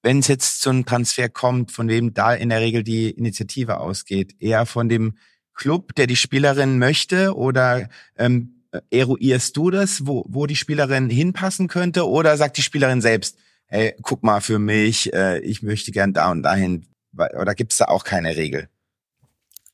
[0.03, 3.79] wenn es jetzt zu einem Transfer kommt, von wem da in der Regel die Initiative
[3.79, 5.17] ausgeht, eher von dem
[5.55, 11.69] Club, der die Spielerin möchte, oder ähm, eruierst du das, wo, wo die Spielerin hinpassen
[11.69, 16.15] könnte, oder sagt die Spielerin selbst, hey, guck mal für mich, äh, ich möchte gern
[16.15, 18.69] da und dahin, oder gibt es da auch keine Regel?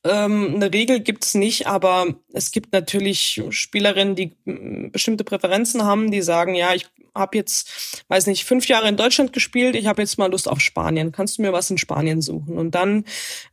[0.05, 6.09] Ähm, eine Regel gibt's nicht, aber es gibt natürlich Spielerinnen, die mm, bestimmte Präferenzen haben,
[6.09, 10.01] die sagen, ja, ich habe jetzt, weiß nicht, fünf Jahre in Deutschland gespielt, ich habe
[10.01, 11.11] jetzt mal Lust auf Spanien.
[11.11, 12.57] Kannst du mir was in Spanien suchen?
[12.57, 13.03] Und dann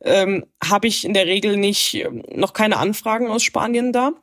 [0.01, 4.13] ähm, habe ich in der Regel nicht ähm, noch keine Anfragen aus Spanien da,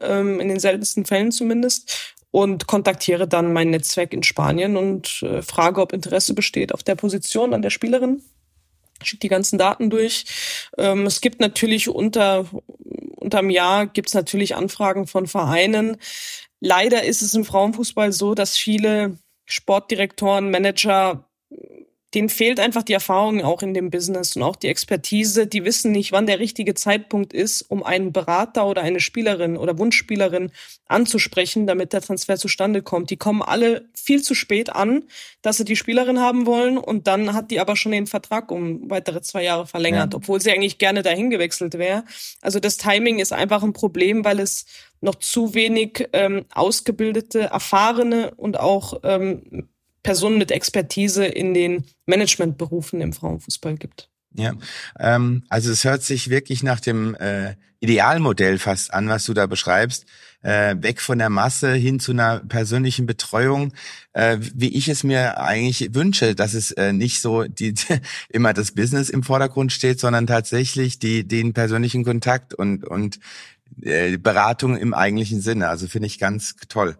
[0.00, 5.42] ähm, in den seltensten Fällen zumindest und kontaktiere dann mein Netzwerk in Spanien und äh,
[5.42, 8.22] frage, ob Interesse besteht auf der Position an der Spielerin
[9.06, 10.24] schickt die ganzen Daten durch.
[10.78, 12.46] Ähm, es gibt natürlich unter
[13.22, 15.96] unterm Jahr gibt's natürlich Anfragen von Vereinen.
[16.60, 21.28] Leider ist es im Frauenfußball so, dass viele Sportdirektoren, Manager
[22.14, 25.46] denen fehlt einfach die Erfahrung auch in dem Business und auch die Expertise.
[25.46, 29.78] Die wissen nicht, wann der richtige Zeitpunkt ist, um einen Berater oder eine Spielerin oder
[29.78, 30.50] Wunschspielerin
[30.88, 33.08] anzusprechen, damit der Transfer zustande kommt.
[33.08, 35.04] Die kommen alle viel zu spät an,
[35.40, 38.90] dass sie die Spielerin haben wollen und dann hat die aber schon den Vertrag um
[38.90, 40.16] weitere zwei Jahre verlängert, ja.
[40.18, 42.04] obwohl sie eigentlich gerne dahin gewechselt wäre.
[42.42, 44.66] Also das Timing ist einfach ein Problem, weil es
[45.00, 49.68] noch zu wenig ähm, ausgebildete, erfahrene und auch ähm,
[50.02, 54.08] Personen mit Expertise in den Managementberufen im Frauenfußball gibt.
[54.34, 54.52] Ja,
[54.98, 59.46] ähm, also es hört sich wirklich nach dem äh, Idealmodell fast an, was du da
[59.46, 60.06] beschreibst.
[60.42, 63.72] Äh, weg von der Masse hin zu einer persönlichen Betreuung,
[64.12, 67.74] äh, wie ich es mir eigentlich wünsche, dass es äh, nicht so die,
[68.28, 73.20] immer das Business im Vordergrund steht, sondern tatsächlich die, den persönlichen Kontakt und, und
[73.76, 75.68] Beratung im eigentlichen Sinne.
[75.68, 76.96] Also finde ich ganz toll.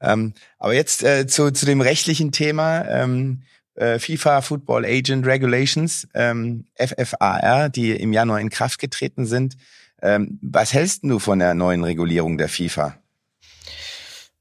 [0.00, 2.84] Ähm, aber jetzt äh, zu, zu dem rechtlichen Thema.
[2.88, 3.42] Ähm,
[3.74, 9.56] äh, FIFA Football Agent Regulations, ähm, FFAR, die im Januar in Kraft getreten sind.
[10.00, 12.96] Ähm, was hältst du von der neuen Regulierung der FIFA?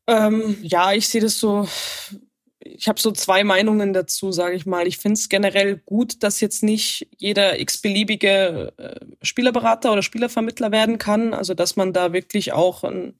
[0.05, 1.67] Ähm, ja, ich sehe das so
[2.65, 4.87] ich habe so zwei Meinungen dazu, sage ich mal.
[4.87, 10.97] Ich finde es generell gut, dass jetzt nicht jeder x-beliebige äh, Spielerberater oder Spielervermittler werden
[10.97, 11.33] kann.
[11.33, 13.15] Also dass man da wirklich auch ein,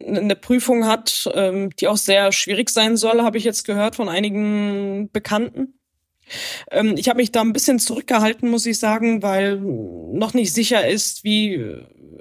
[0.00, 4.08] eine Prüfung hat, ähm, die auch sehr schwierig sein soll, habe ich jetzt gehört von
[4.08, 5.74] einigen Bekannten.
[6.70, 10.86] Ähm, ich habe mich da ein bisschen zurückgehalten, muss ich sagen, weil noch nicht sicher
[10.86, 11.74] ist, wie,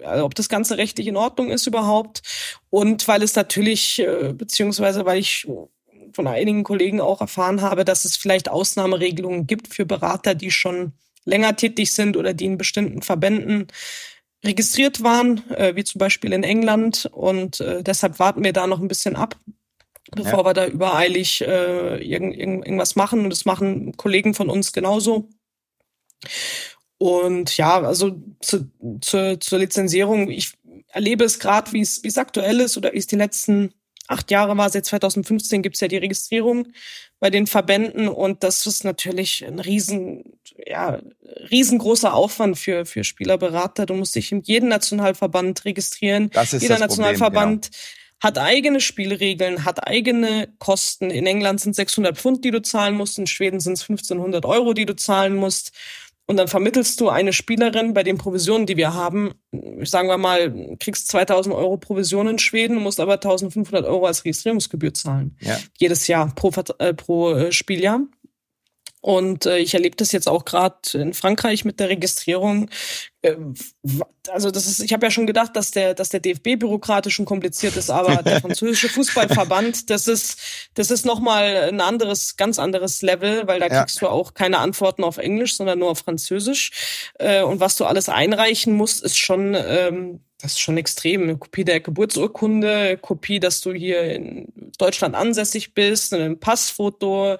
[0.03, 2.22] also ob das Ganze rechtlich in Ordnung ist überhaupt.
[2.70, 5.47] Und weil es natürlich, äh, beziehungsweise weil ich
[6.18, 10.93] von einigen Kollegen auch erfahren habe, dass es vielleicht Ausnahmeregelungen gibt für Berater, die schon
[11.26, 13.68] länger tätig sind oder die in bestimmten Verbänden
[14.43, 17.07] registriert waren, äh, wie zum Beispiel in England.
[17.11, 19.38] Und äh, deshalb warten wir da noch ein bisschen ab,
[20.09, 20.45] bevor ja.
[20.45, 23.20] wir da übereilig äh, irgend, irgend, irgendwas machen.
[23.20, 25.30] Und das machen Kollegen von uns genauso.
[26.97, 30.53] Und ja, also zu, zu, zur Lizenzierung, ich
[30.88, 33.72] erlebe es gerade, wie es aktuell ist oder wie es die letzten
[34.08, 34.70] acht Jahre war.
[34.70, 36.68] Seit 2015 gibt es ja die Registrierung
[37.20, 40.99] bei den Verbänden und das ist natürlich ein riesen, ja,
[41.49, 43.86] riesengroßer Aufwand für, für Spielerberater.
[43.86, 46.30] Du musst dich in jedem Nationalverband registrieren.
[46.32, 48.24] Das ist Jeder das Nationalverband Problem, genau.
[48.24, 51.10] hat eigene Spielregeln, hat eigene Kosten.
[51.10, 53.18] In England sind 600 Pfund, die du zahlen musst.
[53.18, 55.72] In Schweden sind es 1500 Euro, die du zahlen musst.
[56.30, 59.32] Und dann vermittelst du eine Spielerin bei den Provisionen, die wir haben.
[59.84, 64.93] Sagen wir mal, kriegst 2000 Euro Provision in Schweden, musst aber 1500 Euro als Registrierungsgebühr
[64.93, 65.38] zahlen.
[65.39, 65.57] Ja.
[65.78, 68.01] Jedes Jahr pro, äh, pro äh, Spieljahr.
[69.02, 72.70] Und äh, ich erlebe das jetzt auch gerade in Frankreich mit der Registrierung.
[73.22, 73.36] Äh,
[74.30, 77.26] also das ist, ich habe ja schon gedacht, dass der, dass der DFB bürokratisch und
[77.26, 80.39] kompliziert ist, aber der französische Fußballverband, das ist,
[80.74, 84.08] das ist nochmal ein anderes, ganz anderes Level, weil da kriegst ja.
[84.08, 86.72] du auch keine Antworten auf Englisch, sondern nur auf Französisch.
[87.20, 91.24] Äh, und was du alles einreichen musst, ist schon ähm, das ist schon extrem.
[91.24, 97.38] Eine Kopie der Geburtsurkunde, Kopie, dass du hier in Deutschland ansässig bist, ein Passfoto.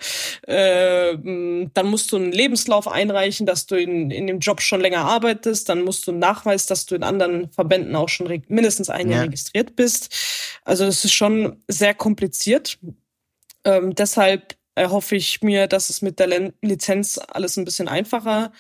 [0.48, 5.06] Äh, dann musst du einen Lebenslauf einreichen, dass du in, in dem Job schon länger
[5.06, 5.70] arbeitest.
[5.70, 9.20] Dann musst du einen Nachweis, dass du in anderen Verbänden auch schon mindestens ein Jahr
[9.20, 9.26] ja.
[9.26, 10.16] registriert bist.
[10.66, 12.80] Also das ist schon sehr kompliziert.
[13.64, 18.52] Ähm, deshalb erhoffe ich mir, dass es mit der Lizenz alles ein bisschen einfacher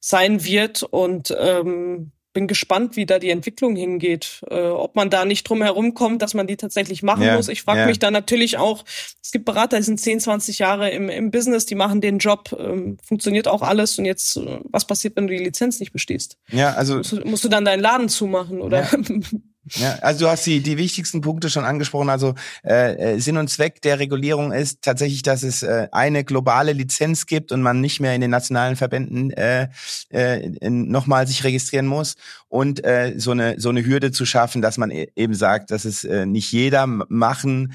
[0.00, 4.42] sein wird und ähm, bin gespannt, wie da die Entwicklung hingeht.
[4.50, 7.48] Äh, ob man da nicht drum herum kommt, dass man die tatsächlich machen ja, muss.
[7.48, 7.86] Ich frage ja.
[7.86, 8.84] mich da natürlich auch,
[9.22, 12.54] es gibt Berater, die sind 10, 20 Jahre im, im Business, die machen den Job,
[12.58, 16.36] ähm, funktioniert auch alles und jetzt, äh, was passiert, wenn du die Lizenz nicht bestehst?
[16.50, 16.98] Ja, also.
[16.98, 18.82] Musst du, musst du dann deinen Laden zumachen oder?
[18.82, 18.98] Ja.
[19.74, 22.08] Ja, also du hast die, die wichtigsten Punkte schon angesprochen.
[22.08, 26.72] Also äh, äh, Sinn und Zweck der Regulierung ist tatsächlich, dass es äh, eine globale
[26.72, 29.68] Lizenz gibt und man nicht mehr in den nationalen Verbänden äh,
[30.10, 32.14] äh, nochmal sich registrieren muss
[32.48, 35.84] und äh, so eine so eine Hürde zu schaffen, dass man e-, eben sagt, dass
[35.84, 37.74] es äh, nicht jeder machen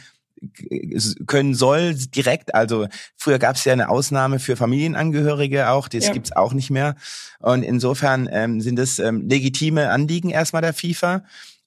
[1.27, 2.55] können soll direkt.
[2.55, 6.13] Also früher gab es ja eine Ausnahme für Familienangehörige auch, das ja.
[6.13, 6.95] gibt's auch nicht mehr.
[7.39, 11.23] Und insofern ähm, sind es ähm, legitime Anliegen erstmal der FIFA.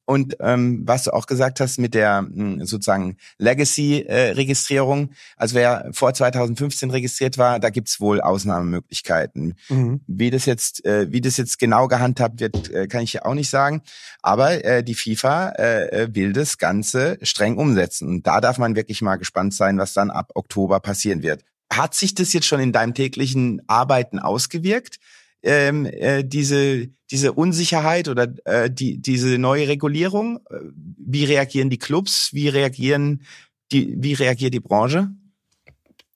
[0.07, 5.55] Und ähm, was du auch gesagt hast mit der mh, hm, sozusagen Legacy-Registrierung, äh, also
[5.55, 9.55] wer vor 2015 registriert war, da gibt's wohl Ausnahmemöglichkeiten.
[9.69, 10.01] Mhm.
[10.07, 13.35] Wie das jetzt, äh, wie das jetzt genau gehandhabt wird, äh, kann ich ja auch
[13.35, 13.83] nicht sagen.
[14.21, 18.09] Aber äh, die FIFA äh, äh, will das Ganze streng umsetzen.
[18.09, 21.45] Und da darf man wirklich mal gespannt sein, was dann ab Oktober passieren wird.
[21.73, 24.99] Hat sich das jetzt schon in deinem täglichen Arbeiten ausgewirkt?
[25.45, 30.41] Ähm, äh, diese, diese Unsicherheit oder äh, die, diese neue Regulierung?
[30.51, 32.31] Äh, wie reagieren die Clubs?
[32.33, 33.23] Wie reagieren
[33.71, 35.11] die, wie reagiert die Branche?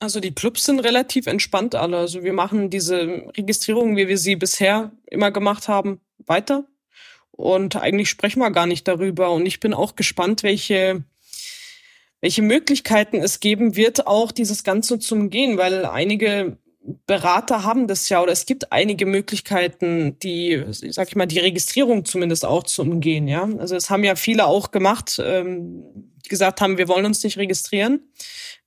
[0.00, 1.98] Also die Clubs sind relativ entspannt alle.
[1.98, 6.64] Also wir machen diese Registrierung, wie wir sie bisher immer gemacht haben, weiter.
[7.32, 9.32] Und eigentlich sprechen wir gar nicht darüber.
[9.32, 11.04] Und ich bin auch gespannt, welche,
[12.20, 16.58] welche Möglichkeiten es geben wird, auch dieses Ganze zu umgehen, weil einige
[17.06, 22.04] Berater haben das ja oder es gibt einige Möglichkeiten, die, sag ich mal, die Registrierung
[22.04, 23.28] zumindest auch zu umgehen.
[23.28, 25.82] Ja, also es haben ja viele auch gemacht, ähm,
[26.24, 28.00] die gesagt haben, wir wollen uns nicht registrieren,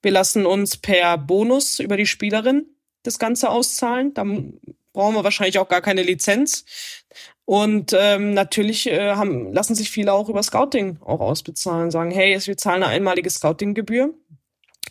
[0.01, 2.65] wir lassen uns per Bonus über die Spielerin
[3.03, 4.13] das Ganze auszahlen.
[4.13, 4.23] Da
[4.93, 6.65] brauchen wir wahrscheinlich auch gar keine Lizenz.
[7.45, 12.39] Und ähm, natürlich äh, haben, lassen sich viele auch über Scouting auch ausbezahlen, sagen, hey,
[12.45, 14.13] wir zahlen eine einmalige Scouting-Gebühr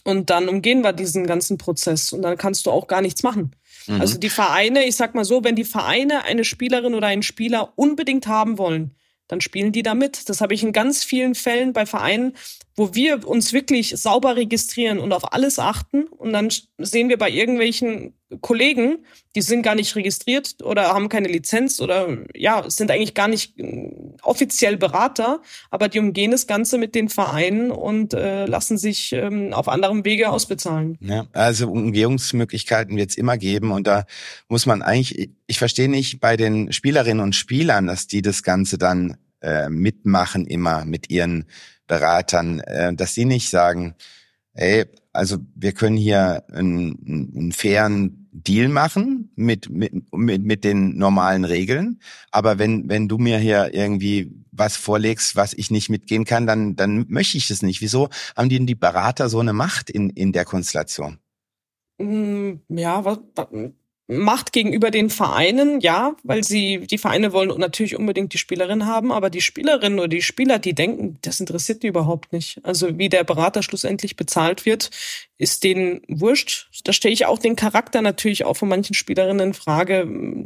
[0.05, 3.57] und dann umgehen wir diesen ganzen Prozess und dann kannst du auch gar nichts machen.
[3.87, 4.01] Mhm.
[4.01, 7.73] Also die Vereine, ich sag mal so, wenn die Vereine eine Spielerin oder einen Spieler
[7.77, 8.95] unbedingt haben wollen,
[9.29, 10.29] dann spielen die da mit.
[10.29, 12.35] Das habe ich in ganz vielen Fällen bei Vereinen,
[12.81, 16.05] wo wir uns wirklich sauber registrieren und auf alles achten.
[16.05, 19.05] Und dann sehen wir bei irgendwelchen Kollegen,
[19.37, 23.59] die sind gar nicht registriert oder haben keine Lizenz oder ja, sind eigentlich gar nicht
[23.59, 23.91] äh,
[24.23, 29.53] offiziell Berater, aber die umgehen das Ganze mit den Vereinen und äh, lassen sich ähm,
[29.53, 30.97] auf anderem Wege ausbezahlen.
[31.03, 34.07] Ja, also Umgehungsmöglichkeiten wird es immer geben und da
[34.49, 38.79] muss man eigentlich, ich verstehe nicht bei den Spielerinnen und Spielern, dass die das Ganze
[38.79, 41.45] dann äh, mitmachen immer mit ihren
[41.91, 43.97] Beratern, äh, dass sie nicht sagen,
[44.55, 50.97] ey, also wir können hier einen, einen fairen Deal machen mit, mit, mit, mit den
[50.97, 52.01] normalen Regeln.
[52.31, 56.77] Aber wenn, wenn du mir hier irgendwie was vorlegst, was ich nicht mitgehen kann, dann,
[56.77, 57.81] dann möchte ich das nicht.
[57.81, 61.19] Wieso haben die, die Berater so eine Macht in, in der Konstellation?
[61.99, 63.19] Mm, Ja, was,
[64.13, 69.13] Macht gegenüber den Vereinen, ja, weil sie, die Vereine wollen natürlich unbedingt die Spielerin haben,
[69.13, 72.59] aber die Spielerinnen oder die Spieler, die denken, das interessiert die überhaupt nicht.
[72.65, 74.91] Also wie der Berater schlussendlich bezahlt wird,
[75.39, 76.69] ist denen wurscht.
[76.83, 80.05] Da stelle ich auch den Charakter natürlich auch von manchen Spielerinnen in Frage,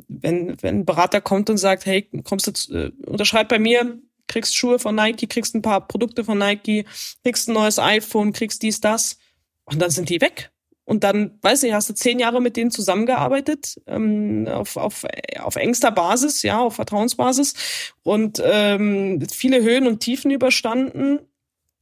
[0.08, 3.98] wenn, wenn ein Berater kommt und sagt, hey, kommst du, zu- äh, unterschreib bei mir,
[4.28, 6.84] kriegst Schuhe von Nike, kriegst ein paar Produkte von Nike,
[7.22, 9.16] kriegst ein neues iPhone, kriegst dies, das.
[9.64, 10.50] Und dann sind die weg.
[10.85, 15.05] Und dann, weiß nicht, hast du zehn Jahre mit denen zusammengearbeitet, ähm, auf, auf,
[15.41, 17.55] auf engster Basis, ja, auf Vertrauensbasis
[18.03, 21.20] und ähm, viele Höhen und Tiefen überstanden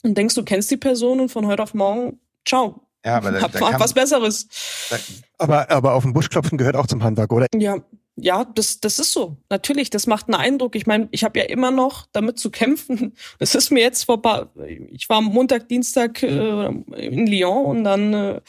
[0.05, 2.81] und denkst, du kennst die Person und von heute auf morgen, ciao.
[3.05, 4.47] Ja, aber da, Hab, da hab kann, was Besseres.
[4.89, 4.97] da,
[5.39, 7.47] Aber, aber auf den Busch klopfen gehört auch zum Handwerk, oder?
[7.53, 7.79] Ja,
[8.17, 9.39] ja, das, das ist so.
[9.49, 10.77] Natürlich, das macht einen Eindruck.
[10.77, 13.15] Ich meine, ich habe ja immer noch damit zu kämpfen.
[13.39, 14.53] Das ist mir jetzt vor paar,
[14.91, 18.41] ich war am Montag, Dienstag äh, in Lyon und dann äh,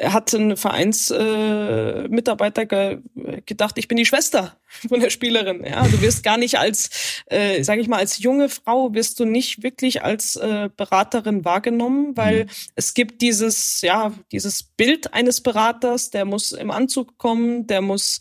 [0.00, 2.98] hat ein Vereinsmitarbeiter äh, ge
[3.46, 4.56] gedacht, ich bin die Schwester
[4.88, 5.64] von der Spielerin.
[5.64, 9.24] Ja, du wirst gar nicht als, äh, sage ich mal, als junge Frau wirst du
[9.24, 16.10] nicht wirklich als äh, Beraterin wahrgenommen, weil es gibt dieses, ja, dieses Bild eines Beraters,
[16.10, 18.20] der muss im Anzug kommen, der muss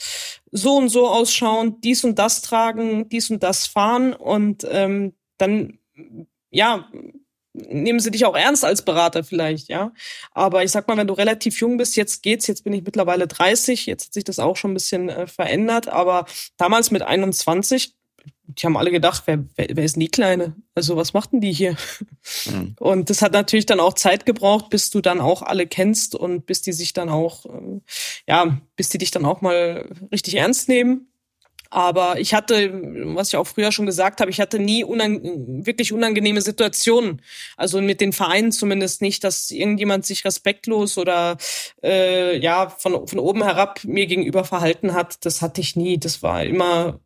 [0.51, 5.79] so und so ausschauen, dies und das tragen, dies und das fahren und ähm, dann,
[6.49, 6.89] ja,
[7.53, 9.91] nehmen sie dich auch ernst als Berater vielleicht, ja.
[10.31, 13.27] Aber ich sag mal, wenn du relativ jung bist, jetzt geht's, jetzt bin ich mittlerweile
[13.27, 16.25] 30, jetzt hat sich das auch schon ein bisschen äh, verändert, aber
[16.57, 17.95] damals mit 21,
[18.45, 20.55] die haben alle gedacht, wer, wer, wer ist denn die Kleine?
[20.75, 21.75] Also was machten die hier?
[22.45, 22.75] Mhm.
[22.79, 26.45] Und das hat natürlich dann auch Zeit gebraucht, bis du dann auch alle kennst und
[26.45, 27.79] bis die sich dann auch, äh,
[28.27, 31.10] ja, bis die dich dann auch mal richtig ernst nehmen.
[31.71, 32.69] Aber ich hatte,
[33.15, 35.21] was ich auch früher schon gesagt habe, ich hatte nie unang
[35.65, 37.21] wirklich unangenehme Situationen.
[37.55, 41.37] Also mit den Vereinen zumindest nicht, dass irgendjemand sich respektlos oder
[41.81, 45.25] äh, ja von, von oben herab mir gegenüber verhalten hat.
[45.25, 45.97] Das hatte ich nie.
[45.97, 46.99] Das war immer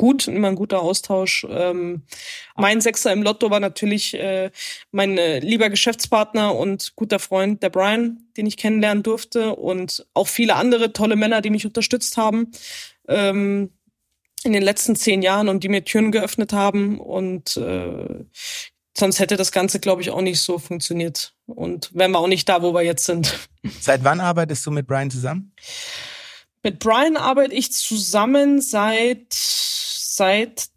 [0.00, 1.46] gut, immer ein guter Austausch.
[1.50, 2.04] Ähm,
[2.56, 4.50] mein Sechser im Lotto war natürlich äh,
[4.92, 10.26] mein äh, lieber Geschäftspartner und guter Freund, der Brian, den ich kennenlernen durfte und auch
[10.26, 12.50] viele andere tolle Männer, die mich unterstützt haben.
[13.08, 13.72] Ähm,
[14.42, 18.24] in den letzten zehn Jahren und die mir Türen geöffnet haben und äh,
[18.96, 22.48] sonst hätte das Ganze, glaube ich, auch nicht so funktioniert und wären wir auch nicht
[22.48, 23.38] da, wo wir jetzt sind.
[23.80, 25.52] seit wann arbeitest du mit Brian zusammen?
[26.62, 30.68] Mit Brian arbeite ich zusammen seit seit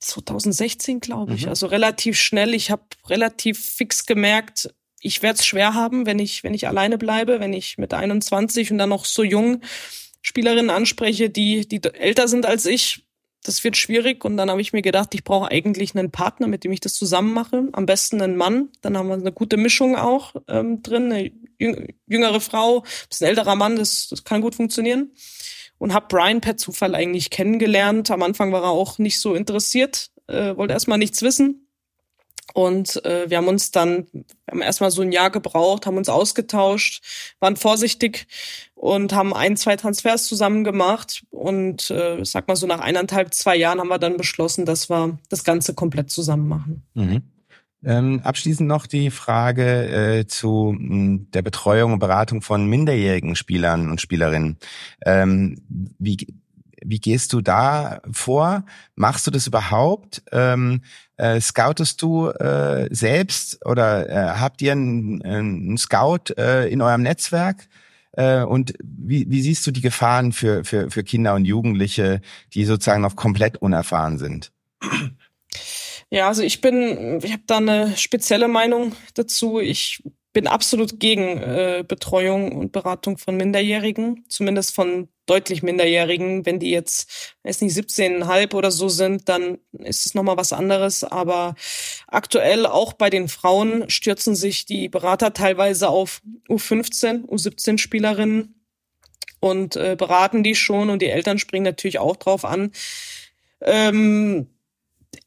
[0.00, 1.44] 2016, glaube ich.
[1.44, 1.50] Mhm.
[1.50, 2.54] Also relativ schnell.
[2.54, 6.98] Ich habe relativ fix gemerkt, ich werde es schwer haben, wenn ich wenn ich alleine
[6.98, 9.60] bleibe, wenn ich mit 21 und dann noch so jung
[10.22, 13.04] Spielerinnen anspreche, die die älter sind als ich.
[13.44, 16.62] Das wird schwierig und dann habe ich mir gedacht, ich brauche eigentlich einen Partner, mit
[16.62, 17.68] dem ich das zusammen mache.
[17.72, 18.68] Am besten einen Mann.
[18.82, 21.12] Dann haben wir eine gute Mischung auch ähm, drin.
[21.12, 25.10] Eine jüng- jüngere Frau, bisschen älterer Mann, das, das kann gut funktionieren.
[25.78, 28.12] Und habe Brian per Zufall eigentlich kennengelernt.
[28.12, 31.66] Am Anfang war er auch nicht so interessiert, äh, wollte erstmal nichts wissen.
[32.54, 36.08] Und äh, wir haben uns dann, wir haben erstmal so ein Jahr gebraucht, haben uns
[36.08, 37.02] ausgetauscht,
[37.40, 38.26] waren vorsichtig
[38.74, 41.24] und haben ein, zwei Transfers zusammen gemacht.
[41.30, 45.18] Und äh, sag mal so nach eineinhalb, zwei Jahren haben wir dann beschlossen, dass wir
[45.28, 46.82] das Ganze komplett zusammen machen.
[46.94, 47.22] Mhm.
[47.84, 49.88] Ähm, abschließend noch die Frage
[50.20, 54.58] äh, zu mh, der Betreuung und Beratung von minderjährigen Spielern und Spielerinnen.
[55.04, 55.60] Ähm,
[55.98, 56.28] wie,
[56.84, 58.64] wie gehst du da vor?
[58.94, 60.22] Machst du das überhaupt?
[60.30, 60.82] Ähm,
[61.22, 67.02] äh, scoutest du äh, selbst oder äh, habt ihr einen, einen Scout äh, in eurem
[67.02, 67.68] Netzwerk?
[68.12, 72.20] Äh, und wie, wie siehst du die Gefahren für, für, für Kinder und Jugendliche,
[72.54, 74.52] die sozusagen noch komplett unerfahren sind?
[76.10, 79.60] Ja, also ich bin, ich habe da eine spezielle Meinung dazu.
[79.60, 80.02] Ich
[80.32, 86.46] bin absolut gegen äh, Betreuung und Beratung von Minderjährigen, zumindest von deutlich Minderjährigen.
[86.46, 91.04] Wenn die jetzt, weiß nicht, 17,5 oder so sind, dann ist es nochmal was anderes.
[91.04, 91.54] Aber
[92.06, 98.54] aktuell auch bei den Frauen stürzen sich die Berater teilweise auf U15, U17 Spielerinnen
[99.40, 102.72] und äh, beraten die schon und die Eltern springen natürlich auch drauf an.
[103.60, 104.48] Ähm,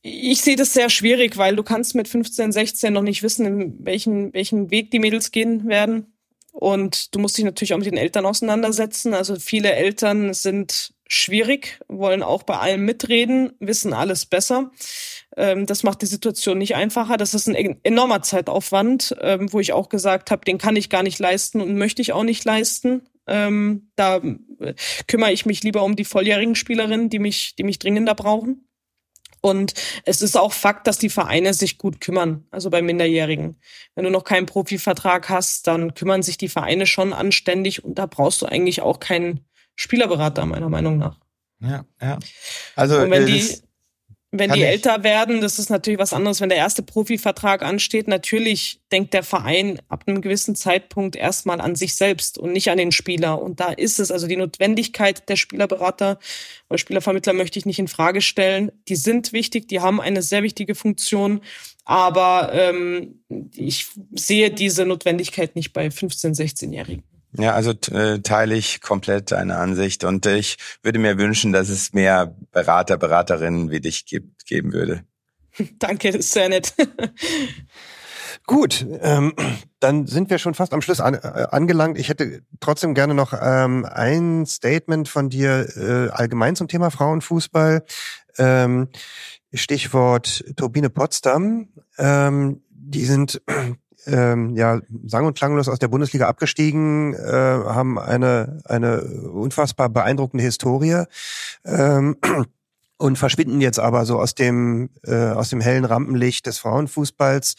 [0.02, 3.86] ich sehe das sehr schwierig, weil du kannst mit 15, 16 noch nicht wissen, in
[3.86, 6.14] welchen, welchen Weg die Mädels gehen werden.
[6.52, 9.14] Und du musst dich natürlich auch mit den Eltern auseinandersetzen.
[9.14, 14.72] Also viele Eltern sind schwierig, wollen auch bei allem mitreden, wissen alles besser.
[15.36, 17.18] Ähm, das macht die Situation nicht einfacher.
[17.18, 21.04] Das ist ein enormer Zeitaufwand, ähm, wo ich auch gesagt habe, den kann ich gar
[21.04, 23.02] nicht leisten und möchte ich auch nicht leisten.
[23.28, 24.76] Ähm, da äh,
[25.08, 28.66] kümmere ich mich lieber um die volljährigen Spielerinnen, die mich, die mich dringender brauchen.
[29.46, 29.76] Und
[30.06, 33.58] es ist auch Fakt, dass die Vereine sich gut kümmern, also bei Minderjährigen.
[33.94, 38.08] Wenn du noch keinen Profivertrag hast, dann kümmern sich die Vereine schon anständig und da
[38.08, 39.42] brauchst du eigentlich auch keinen
[39.76, 41.20] Spielerberater, meiner Meinung nach.
[41.60, 42.18] Ja, ja.
[42.76, 43.56] Also, und wenn die,
[44.40, 46.42] wenn die älter werden, das ist natürlich was anderes.
[46.42, 51.76] Wenn der erste Profivertrag ansteht, natürlich denkt der Verein ab einem gewissen Zeitpunkt erstmal an
[51.76, 53.42] sich selbst und nicht an den Spieler.
[53.42, 56.20] Und da ist es also die Notwendigkeit der Spielerberater
[56.70, 58.72] oder Spielervermittler möchte ich nicht in Frage stellen.
[58.88, 61.42] Die sind wichtig, die haben eine sehr wichtige Funktion.
[61.86, 63.22] Aber ähm,
[63.54, 67.04] ich sehe diese Notwendigkeit nicht bei 15-, 16-Jährigen.
[67.38, 71.94] Ja, also äh, teile ich komplett deine Ansicht und ich würde mir wünschen, dass es
[71.94, 75.04] mehr Berater, Beraterinnen wie dich gibt, geben würde.
[75.80, 76.74] Danke, das ist sehr nett.
[78.48, 79.34] Gut, ähm,
[79.80, 81.98] dann sind wir schon fast am Schluss an, äh, angelangt.
[81.98, 87.84] Ich hätte trotzdem gerne noch ähm, ein Statement von dir äh, allgemein zum Thema Frauenfußball.
[88.38, 88.90] Ähm,
[89.52, 91.70] Stichwort Turbine Potsdam.
[91.98, 93.42] Ähm, die sind
[94.06, 100.44] ähm, ja sang- und klanglos aus der Bundesliga abgestiegen, äh, haben eine eine unfassbar beeindruckende
[100.44, 101.04] Historie.
[101.66, 102.18] Ähm,
[102.98, 107.56] und verschwinden jetzt aber so aus dem äh, aus dem hellen Rampenlicht des Frauenfußballs.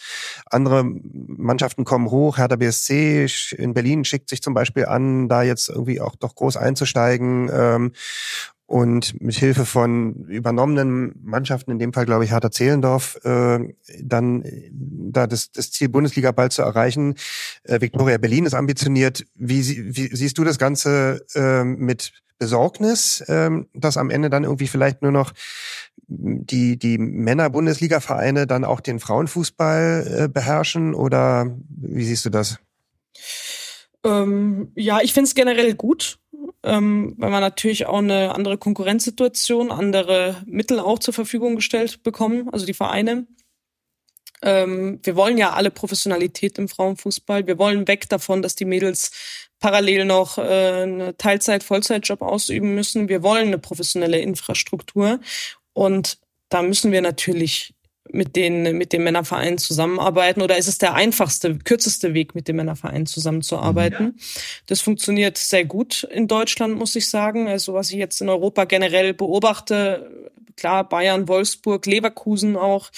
[0.46, 2.38] Andere Mannschaften kommen hoch.
[2.38, 3.26] Hertha BSC
[3.56, 7.50] in Berlin schickt sich zum Beispiel an, da jetzt irgendwie auch doch groß einzusteigen.
[7.52, 7.92] Ähm,
[8.66, 13.60] und mit Hilfe von übernommenen Mannschaften, in dem Fall glaube ich Hertha Zehlendorf, äh,
[14.02, 17.14] dann da das, das Ziel Bundesliga bald zu erreichen.
[17.62, 19.24] Äh, Viktoria Berlin ist ambitioniert.
[19.34, 24.66] Wie, wie siehst du das Ganze äh, mit Besorgnis, äh, dass am Ende dann irgendwie
[24.66, 25.32] vielleicht nur noch
[26.08, 32.58] die, die Männer-Bundesliga-Vereine dann auch den Frauenfußball äh, beherrschen oder wie siehst du das?
[34.04, 36.18] Ähm, ja, ich finde es generell gut,
[36.66, 42.48] ähm, weil man natürlich auch eine andere Konkurrenzsituation, andere Mittel auch zur Verfügung gestellt bekommen,
[42.52, 43.26] also die Vereine.
[44.42, 47.46] Ähm, wir wollen ja alle Professionalität im Frauenfußball.
[47.46, 49.12] Wir wollen weg davon, dass die Mädels
[49.60, 50.42] parallel noch äh,
[50.82, 53.08] eine Teilzeit-, Vollzeitjob ausüben müssen.
[53.08, 55.20] Wir wollen eine professionelle Infrastruktur
[55.72, 57.75] und da müssen wir natürlich
[58.12, 62.56] mit den, mit den Männervereinen zusammenarbeiten oder ist es der einfachste, kürzeste Weg, mit den
[62.56, 64.14] Männervereinen zusammenzuarbeiten?
[64.16, 64.24] Ja.
[64.66, 67.48] Das funktioniert sehr gut in Deutschland, muss ich sagen.
[67.48, 72.90] Also was ich jetzt in Europa generell beobachte, klar, Bayern, Wolfsburg, Leverkusen auch,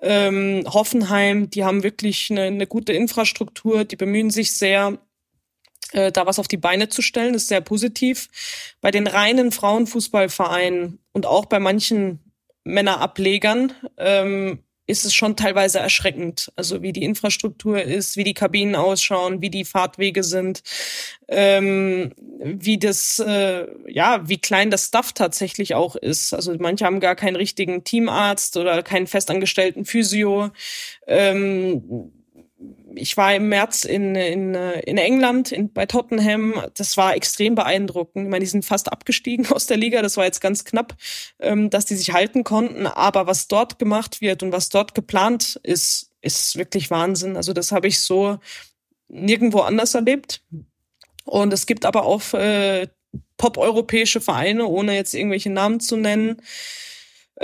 [0.00, 4.98] ähm, Hoffenheim, die haben wirklich eine, eine gute Infrastruktur, die bemühen sich sehr,
[5.92, 8.28] äh, da was auf die Beine zu stellen, ist sehr positiv.
[8.80, 12.23] Bei den reinen Frauenfußballvereinen und auch bei manchen
[12.64, 16.52] Männerablegern ähm, ist es schon teilweise erschreckend.
[16.56, 20.62] Also wie die Infrastruktur ist, wie die Kabinen ausschauen, wie die Fahrtwege sind,
[21.28, 22.12] ähm,
[22.42, 26.34] wie das, äh, ja, wie klein das Staff tatsächlich auch ist.
[26.34, 30.50] Also manche haben gar keinen richtigen Teamarzt oder keinen festangestellten Physio.
[31.06, 32.12] Ähm,
[32.96, 36.54] ich war im März in, in, in England, in, bei Tottenham.
[36.76, 38.24] Das war extrem beeindruckend.
[38.24, 40.02] Ich meine, die sind fast abgestiegen aus der Liga.
[40.02, 40.94] Das war jetzt ganz knapp,
[41.40, 42.86] ähm, dass die sich halten konnten.
[42.86, 47.36] Aber was dort gemacht wird und was dort geplant ist, ist wirklich Wahnsinn.
[47.36, 48.38] Also das habe ich so
[49.08, 50.42] nirgendwo anders erlebt.
[51.24, 52.88] Und es gibt aber auch äh,
[53.36, 56.40] top-europäische Vereine, ohne jetzt irgendwelche Namen zu nennen,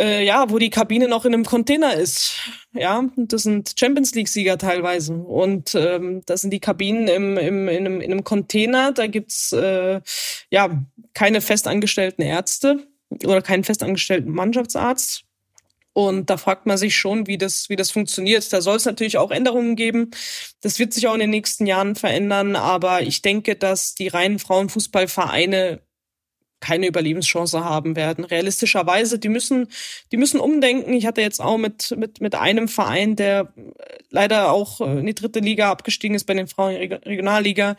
[0.01, 2.37] äh, ja, wo die Kabine noch in einem Container ist.
[2.73, 5.13] Ja, das sind Champions League-Sieger teilweise.
[5.13, 8.93] Und ähm, das sind die Kabinen im, im, in, einem, in einem Container.
[8.93, 10.01] Da gibt's äh,
[10.51, 10.83] ja
[11.13, 12.87] keine festangestellten Ärzte
[13.25, 15.25] oder keinen festangestellten Mannschaftsarzt.
[15.93, 18.51] Und da fragt man sich schon, wie das, wie das funktioniert.
[18.53, 20.11] Da soll es natürlich auch Änderungen geben.
[20.63, 22.57] Das wird sich auch in den nächsten Jahren verändern.
[22.57, 25.81] Aber ich denke, dass die reinen Frauenfußballvereine
[26.61, 28.25] keine Überlebenschance haben werden.
[28.25, 29.69] Realistischerweise, die müssen,
[30.13, 30.93] die müssen umdenken.
[30.93, 33.53] Ich hatte jetzt auch mit, mit, mit einem Verein, der
[34.11, 37.77] leider auch in die dritte Liga abgestiegen ist bei den Frauen Regionalliga,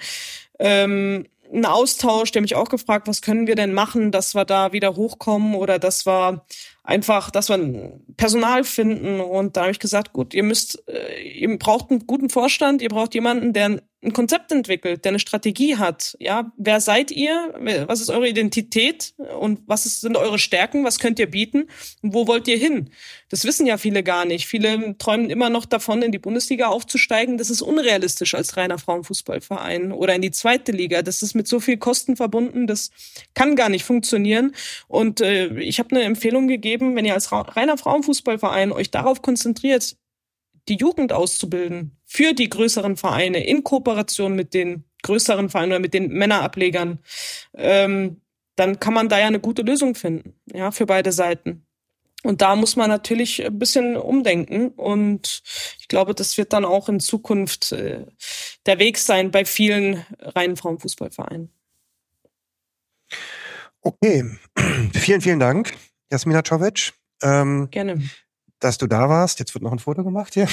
[0.60, 4.72] ähm, einen Austausch, der mich auch gefragt, was können wir denn machen, dass wir da
[4.72, 6.46] wieder hochkommen oder dass wir
[6.84, 9.20] einfach, dass wir Personal finden.
[9.20, 12.90] Und da habe ich gesagt, gut, ihr müsst, äh, ihr braucht einen guten Vorstand, ihr
[12.90, 16.18] braucht jemanden, der ein Konzept entwickelt, der eine Strategie hat.
[16.20, 17.54] Ja, wer seid ihr?
[17.88, 19.14] Was ist eure Identität?
[19.40, 20.84] Und was ist, sind eure Stärken?
[20.84, 21.68] Was könnt ihr bieten?
[22.02, 22.90] Und wo wollt ihr hin?
[23.30, 24.48] Das wissen ja viele gar nicht.
[24.48, 27.38] Viele träumen immer noch davon, in die Bundesliga aufzusteigen.
[27.38, 31.04] Das ist unrealistisch als reiner Frauenfußballverein oder in die zweite Liga.
[31.04, 32.66] Das ist mit so viel Kosten verbunden.
[32.66, 32.90] Das
[33.36, 34.56] kann gar nicht funktionieren.
[34.88, 39.98] Und äh, ich habe eine Empfehlung gegeben, wenn ihr als reiner Frauenfußballverein euch darauf konzentriert,
[40.68, 45.94] die Jugend auszubilden für die größeren Vereine in Kooperation mit den größeren Vereinen oder mit
[45.94, 47.00] den Männerablegern,
[47.56, 48.22] ähm,
[48.56, 51.66] dann kann man da ja eine gute Lösung finden, ja, für beide Seiten.
[52.24, 54.70] Und da muss man natürlich ein bisschen umdenken.
[54.70, 55.42] Und
[55.80, 58.06] ich glaube, das wird dann auch in Zukunft äh,
[58.66, 61.52] der Weg sein bei vielen reinen Frauenfußballvereinen.
[63.82, 64.26] Okay,
[64.94, 65.74] vielen, vielen Dank,
[66.12, 66.94] Jasmina Czovic.
[67.24, 68.02] Ähm, Gerne
[68.62, 69.40] dass du da warst.
[69.40, 70.48] Jetzt wird noch ein Foto gemacht hier.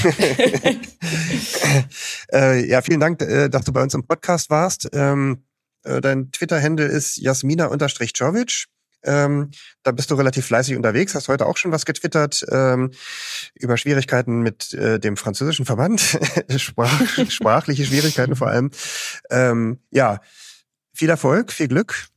[2.32, 4.89] äh, ja, vielen Dank, äh, dass du bei uns im Podcast warst.
[4.93, 5.44] Ähm,
[5.85, 8.64] äh, dein Twitter-Handle ist jasmina-jovic.
[9.05, 9.52] Ähm,
[9.85, 12.90] da bist du relativ fleißig unterwegs, hast heute auch schon was getwittert ähm,
[13.55, 16.01] über Schwierigkeiten mit äh, dem französischen Verband,
[16.56, 18.72] Sprach, sprachliche Schwierigkeiten vor allem.
[19.30, 20.20] Ähm, ja,
[20.93, 22.09] viel Erfolg, viel Glück.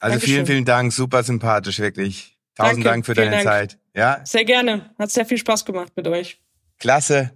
[0.00, 0.34] Also Dankeschön.
[0.34, 2.35] vielen, vielen Dank, super sympathisch, wirklich.
[2.56, 3.42] Tausend Danke, Dank für deine Dank.
[3.44, 3.78] Zeit.
[3.94, 4.20] Ja.
[4.24, 4.90] Sehr gerne.
[4.98, 6.40] Hat sehr viel Spaß gemacht mit euch.
[6.78, 7.32] Klasse.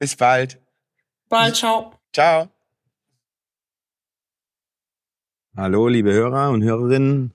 [0.00, 0.60] Bis bald.
[1.28, 1.54] Bald.
[1.54, 1.92] Ciao.
[2.12, 2.48] Ciao.
[5.56, 7.32] Hallo, liebe Hörer und Hörerinnen.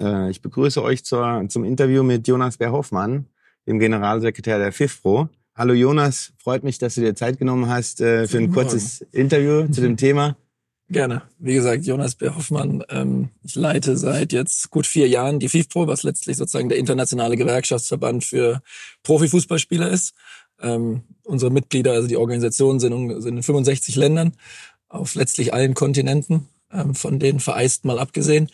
[0.00, 3.26] Äh, ich begrüße euch zur, zum Interview mit Jonas Bär-Hoffmann,
[3.66, 5.28] dem Generalsekretär der FIFPRO.
[5.54, 9.66] Hallo Jonas, freut mich, dass du dir Zeit genommen hast äh, für ein kurzes Interview
[9.68, 10.36] zu dem Thema.
[10.90, 11.22] Gerne.
[11.38, 12.30] Wie gesagt, Jonas B.
[12.88, 17.36] Ähm, ich leite seit jetzt gut vier Jahren die FIFPro, was letztlich sozusagen der internationale
[17.36, 18.62] Gewerkschaftsverband für
[19.02, 20.14] Profifußballspieler ist.
[20.60, 24.32] Ähm, unsere Mitglieder, also die Organisationen sind, sind in 65 Ländern
[24.88, 28.48] auf letztlich allen Kontinenten, ähm, von denen vereist mal abgesehen.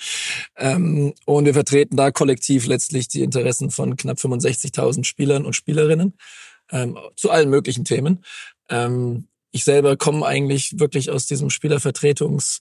[0.56, 6.14] Ähm, und wir vertreten da kollektiv letztlich die Interessen von knapp 65.000 Spielern und Spielerinnen
[6.72, 8.24] ähm, zu allen möglichen Themen.
[9.54, 12.60] Ich selber komme eigentlich wirklich aus diesem Spielervertretungs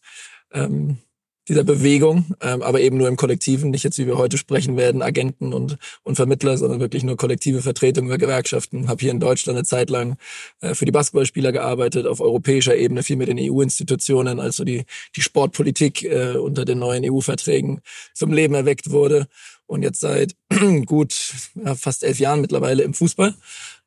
[0.52, 1.00] ähm,
[1.48, 5.02] dieser Bewegung, ähm, aber eben nur im Kollektiven, nicht jetzt, wie wir heute sprechen werden,
[5.02, 8.90] Agenten und, und Vermittler, sondern wirklich nur kollektive Vertretung über Gewerkschaften.
[8.90, 10.18] Habe hier in Deutschland eine Zeit lang
[10.62, 15.22] äh, für die Basketballspieler gearbeitet, auf europäischer Ebene viel mit den EU-Institutionen, also die, die
[15.22, 17.82] Sportpolitik äh, unter den neuen EU-Verträgen
[18.14, 19.26] zum Leben erweckt wurde.
[19.66, 20.36] Und jetzt seit
[20.86, 23.34] gut ja, fast elf Jahren mittlerweile im Fußball,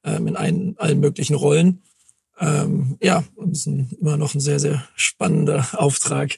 [0.03, 1.85] ähm, in ein, allen möglichen Rollen
[2.38, 6.36] ähm, ja, es ist ein, immer noch ein sehr, sehr spannender Auftrag,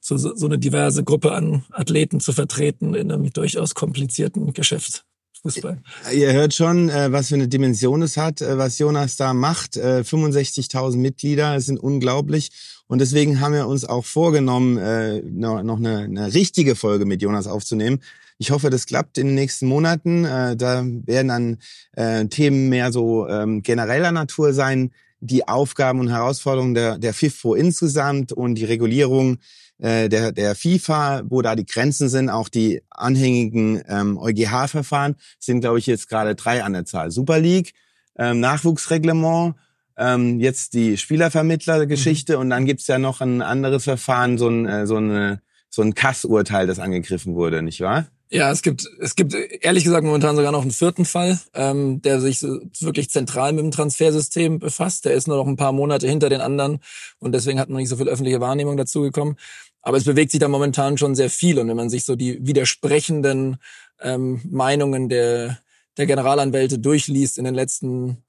[0.00, 5.04] so, so eine diverse Gruppe an Athleten zu vertreten in einem durchaus komplizierten Geschäft.
[5.42, 5.80] Fußball.
[6.12, 9.76] Ihr hört schon, äh, was für eine Dimension es hat, äh, was Jonas da macht.
[9.76, 12.50] Äh, 65.000 Mitglieder, es sind unglaublich.
[12.88, 17.46] Und deswegen haben wir uns auch vorgenommen, äh, noch, eine, eine richtige Folge mit Jonas
[17.46, 18.00] aufzunehmen.
[18.38, 20.24] Ich hoffe, das klappt in den nächsten Monaten.
[20.24, 21.58] Äh, da werden dann
[21.92, 24.90] äh, Themen mehr so ähm, genereller Natur sein
[25.20, 29.38] die Aufgaben und Herausforderungen der, der FIFO insgesamt und die Regulierung
[29.78, 35.60] äh, der, der FIFA, wo da die Grenzen sind, auch die anhängigen ähm, EuGH-Verfahren, sind,
[35.60, 37.10] glaube ich, jetzt gerade drei an der Zahl.
[37.10, 37.72] Super League,
[38.18, 39.54] ähm, Nachwuchsreglement,
[39.98, 42.40] ähm, jetzt die Spielervermittlergeschichte mhm.
[42.40, 45.94] und dann gibt's ja noch ein anderes Verfahren, so ein, äh, so eine so ein
[45.94, 48.06] Kassurteil, das angegriffen wurde, nicht wahr?
[48.28, 52.20] Ja, es gibt, es gibt ehrlich gesagt momentan sogar noch einen vierten Fall, ähm, der
[52.20, 55.04] sich so wirklich zentral mit dem Transfersystem befasst.
[55.04, 56.80] Der ist nur noch ein paar Monate hinter den anderen
[57.20, 59.36] und deswegen hat noch nicht so viel öffentliche Wahrnehmung dazu gekommen.
[59.80, 62.44] Aber es bewegt sich da momentan schon sehr viel und wenn man sich so die
[62.44, 63.58] widersprechenden
[64.00, 65.60] ähm, Meinungen der,
[65.96, 68.24] der Generalanwälte durchliest in den letzten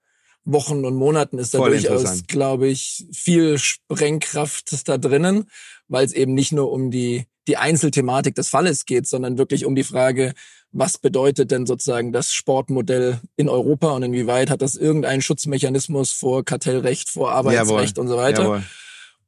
[0.45, 5.49] Wochen und Monaten, ist da Voll durchaus, glaube ich, viel Sprengkraft da drinnen,
[5.88, 9.76] weil es eben nicht nur um die die Einzelthematik des Falles geht, sondern wirklich um
[9.76, 10.34] die Frage,
[10.72, 16.44] was bedeutet denn sozusagen das Sportmodell in Europa und inwieweit hat das irgendeinen Schutzmechanismus vor
[16.44, 18.02] Kartellrecht, vor Arbeitsrecht Jawohl.
[18.03, 18.44] und so weiter.
[18.44, 18.64] Jawohl.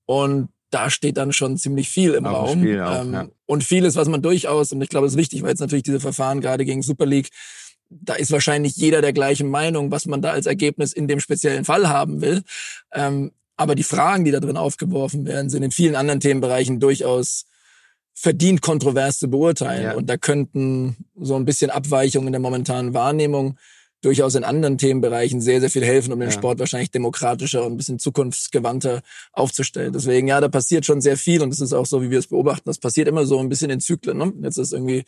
[0.06, 2.64] Und da steht dann schon ziemlich viel im Auch Raum.
[2.64, 3.28] Im auch, ähm, ja.
[3.46, 6.00] Und vieles, was man durchaus, und ich glaube, es ist wichtig, weil jetzt natürlich diese
[6.00, 7.30] Verfahren gerade gegen Super League,
[7.90, 11.66] da ist wahrscheinlich jeder der gleichen Meinung, was man da als Ergebnis in dem speziellen
[11.66, 12.44] Fall haben will.
[12.94, 17.46] Ähm, aber die Fragen, die da drin aufgeworfen werden, sind in vielen anderen Themenbereichen durchaus
[18.22, 19.84] verdient, kontrovers zu beurteilen.
[19.84, 19.94] Ja.
[19.94, 23.58] Und da könnten so ein bisschen Abweichungen in der momentanen Wahrnehmung
[24.02, 26.36] durchaus in anderen Themenbereichen sehr, sehr viel helfen, um den ja.
[26.36, 29.94] Sport wahrscheinlich demokratischer und ein bisschen zukunftsgewandter aufzustellen.
[29.94, 32.28] Deswegen, ja, da passiert schon sehr viel und es ist auch so, wie wir es
[32.28, 32.64] beobachten.
[32.66, 34.18] Das passiert immer so ein bisschen in Zyklen.
[34.18, 34.34] Ne?
[34.42, 35.06] Jetzt ist irgendwie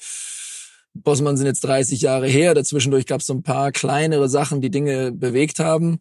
[0.93, 2.53] Bossmann sind jetzt 30 Jahre her.
[2.53, 5.99] Dazwischendurch gab es so ein paar kleinere Sachen, die Dinge bewegt haben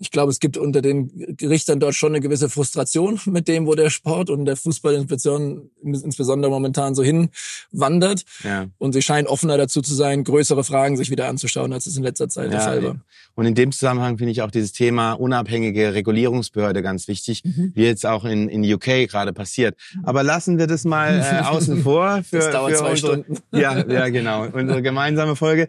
[0.00, 3.74] ich glaube, es gibt unter den Richtern dort schon eine gewisse Frustration mit dem, wo
[3.74, 8.24] der Sport und der Fußball insbesondere momentan so hinwandert.
[8.42, 8.66] Ja.
[8.78, 12.02] Und sie scheinen offener dazu zu sein, größere Fragen sich wieder anzuschauen, als es in
[12.02, 12.96] letzter Zeit ja, der Fall war.
[13.34, 17.72] Und in dem Zusammenhang finde ich auch dieses Thema unabhängige Regulierungsbehörde ganz wichtig, mhm.
[17.74, 19.76] wie jetzt auch in, in UK gerade passiert.
[20.02, 22.22] Aber lassen wir das mal äh, außen vor.
[22.22, 23.38] Für, das dauert für zwei unsere, Stunden.
[23.52, 24.46] Ja, ja, genau.
[24.50, 25.68] Unsere gemeinsame Folge.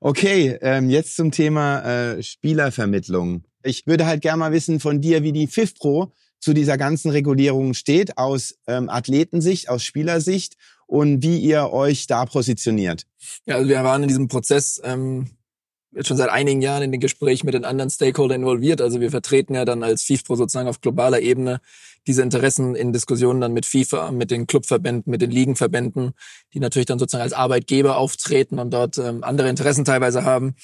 [0.00, 3.44] Okay, ähm, jetzt zum Thema äh, Spielervermittlung.
[3.62, 7.74] Ich würde halt gerne mal wissen von dir, wie die FIFPro zu dieser ganzen Regulierung
[7.74, 10.56] steht, aus ähm, Athletensicht, aus Spielersicht
[10.86, 13.04] und wie ihr euch da positioniert.
[13.46, 15.30] Ja, also wir waren in diesem Prozess ähm,
[15.92, 18.80] jetzt schon seit einigen Jahren in den Gesprächen mit den anderen Stakeholdern involviert.
[18.80, 21.60] Also wir vertreten ja dann als FIFPro sozusagen auf globaler Ebene
[22.06, 26.12] diese Interessen in Diskussionen dann mit FIFA, mit den Clubverbänden, mit den Ligenverbänden,
[26.54, 30.54] die natürlich dann sozusagen als Arbeitgeber auftreten und dort ähm, andere Interessen teilweise haben.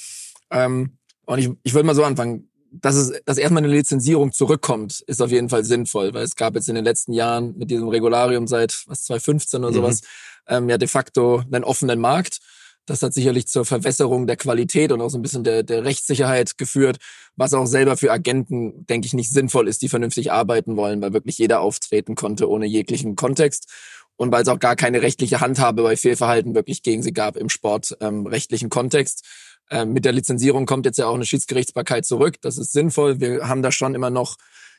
[0.51, 2.48] Ähm, und ich, ich würde mal so anfangen.
[2.74, 6.55] Dass es, dass erstmal eine Lizenzierung zurückkommt, ist auf jeden Fall sinnvoll, weil es gab
[6.55, 9.74] jetzt in den letzten Jahren mit diesem Regularium seit was 2015 oder mhm.
[9.74, 10.01] sowas
[10.48, 12.40] ähm, ja de facto einen offenen Markt
[12.87, 16.59] das hat sicherlich zur Verwässerung der Qualität und auch so ein bisschen der, der Rechtssicherheit
[16.59, 16.99] geführt,
[17.37, 21.13] was auch selber für Agenten, denke ich, nicht sinnvoll ist, die vernünftig arbeiten wollen, weil
[21.13, 23.69] wirklich jeder auftreten konnte ohne jeglichen Kontext
[24.17, 27.49] und weil es auch gar keine rechtliche Handhabe bei Fehlverhalten wirklich gegen sie gab im
[27.49, 29.25] sportrechtlichen ähm, Kontext.
[29.71, 32.37] Ähm, mit der Lizenzierung kommt jetzt ja auch eine Schiedsgerichtsbarkeit zurück.
[32.43, 33.21] Das ist sinnvoll.
[33.21, 34.37] Wir haben da schon immer noch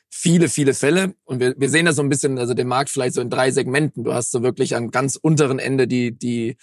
[0.08, 1.14] viele, viele Fälle.
[1.24, 3.50] Und wir, wir sehen das so ein bisschen, also den Markt vielleicht so in drei
[3.50, 4.04] Segmenten.
[4.04, 6.56] Du hast so wirklich am ganz unteren Ende die, die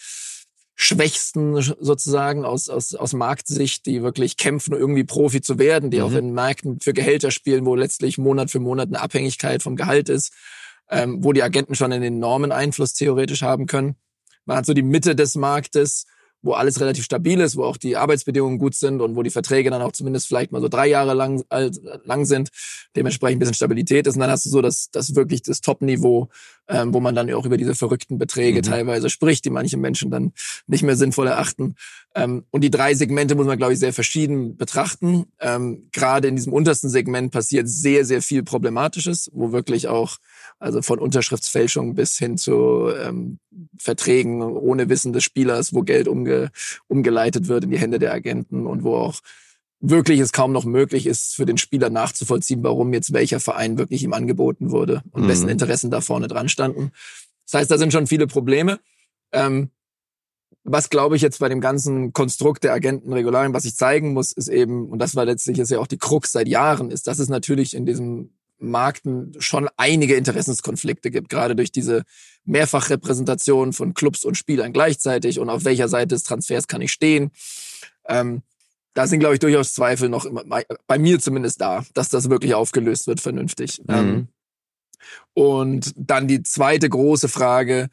[0.84, 6.03] Schwächsten sozusagen aus, aus, aus Marktsicht, die wirklich kämpfen, irgendwie Profi zu werden, die mhm.
[6.03, 10.10] auch in Märkten für Gehälter spielen, wo letztlich Monat für Monat eine Abhängigkeit vom Gehalt
[10.10, 10.34] ist,
[10.90, 13.95] ähm, wo die Agenten schon einen enormen Einfluss theoretisch haben können.
[14.45, 16.08] Man hat so die Mitte des Marktes,
[16.41, 19.70] wo alles relativ stabil ist, wo auch die Arbeitsbedingungen gut sind und wo die Verträge
[19.70, 22.49] dann auch zumindest vielleicht mal so drei Jahre lang, lang sind,
[22.95, 24.16] dementsprechend ein bisschen Stabilität ist.
[24.16, 26.30] Und dann hast du so das, das wirklich das Top-Niveau,
[26.68, 28.64] ähm, wo man dann auch über diese verrückten Beträge mhm.
[28.64, 30.34] teilweise spricht, die manche Menschen dann
[30.68, 31.76] nicht mehr sinnvoll erachten.
[32.16, 35.26] Ähm, und die drei Segmente muss man, glaube ich, sehr verschieden betrachten.
[35.40, 40.18] Ähm, Gerade in diesem untersten Segment passiert sehr, sehr viel Problematisches, wo wirklich auch
[40.60, 43.40] also von Unterschriftsfälschung bis hin zu ähm,
[43.78, 46.52] Verträgen ohne Wissen des Spielers, wo Geld umge
[46.88, 49.20] umgeleitet wird in die Hände der Agenten und wo auch
[49.82, 54.03] wirklich es kaum noch möglich ist, für den Spieler nachzuvollziehen, warum jetzt welcher Verein wirklich
[54.03, 55.28] ihm angeboten wurde und mhm.
[55.28, 56.91] wessen Interessen da vorne dran standen.
[57.45, 58.80] Das heißt, da sind schon viele Probleme.
[59.32, 59.72] Ähm,
[60.64, 64.48] was glaube ich jetzt bei dem ganzen Konstrukt der Agentenregularien, was ich zeigen muss, ist
[64.48, 67.30] eben, und das war letztlich ist ja auch die Krux seit Jahren, ist, dass es
[67.30, 68.30] natürlich in diesem
[68.60, 72.03] Markten schon einige Interessenskonflikte gibt, gerade durch diese
[72.45, 77.32] Mehrfachrepräsentation von Clubs und Spielern gleichzeitig und auf welcher Seite des Transfers kann ich stehen.
[78.08, 78.44] Ähm,
[78.94, 80.44] da sind, glaube ich, durchaus Zweifel noch immer,
[80.88, 83.82] bei mir zumindest da, dass das wirklich aufgelöst wird vernünftig.
[83.88, 83.96] Mhm.
[83.96, 84.28] Ähm,
[85.34, 87.90] und dann die zweite große Frage,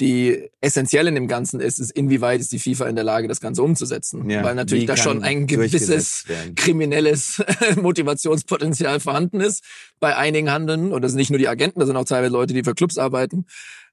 [0.00, 3.40] die essentiell in dem Ganzen ist, ist, inwieweit ist die FIFA in der Lage, das
[3.40, 4.28] Ganze umzusetzen.
[4.30, 6.24] Ja, Weil natürlich da schon ein gewisses
[6.56, 7.42] kriminelles
[7.76, 9.62] Motivationspotenzial vorhanden ist
[10.00, 10.92] bei einigen Handeln.
[10.92, 12.96] Und das sind nicht nur die Agenten, das sind auch teilweise Leute, die für Clubs
[12.96, 13.44] arbeiten.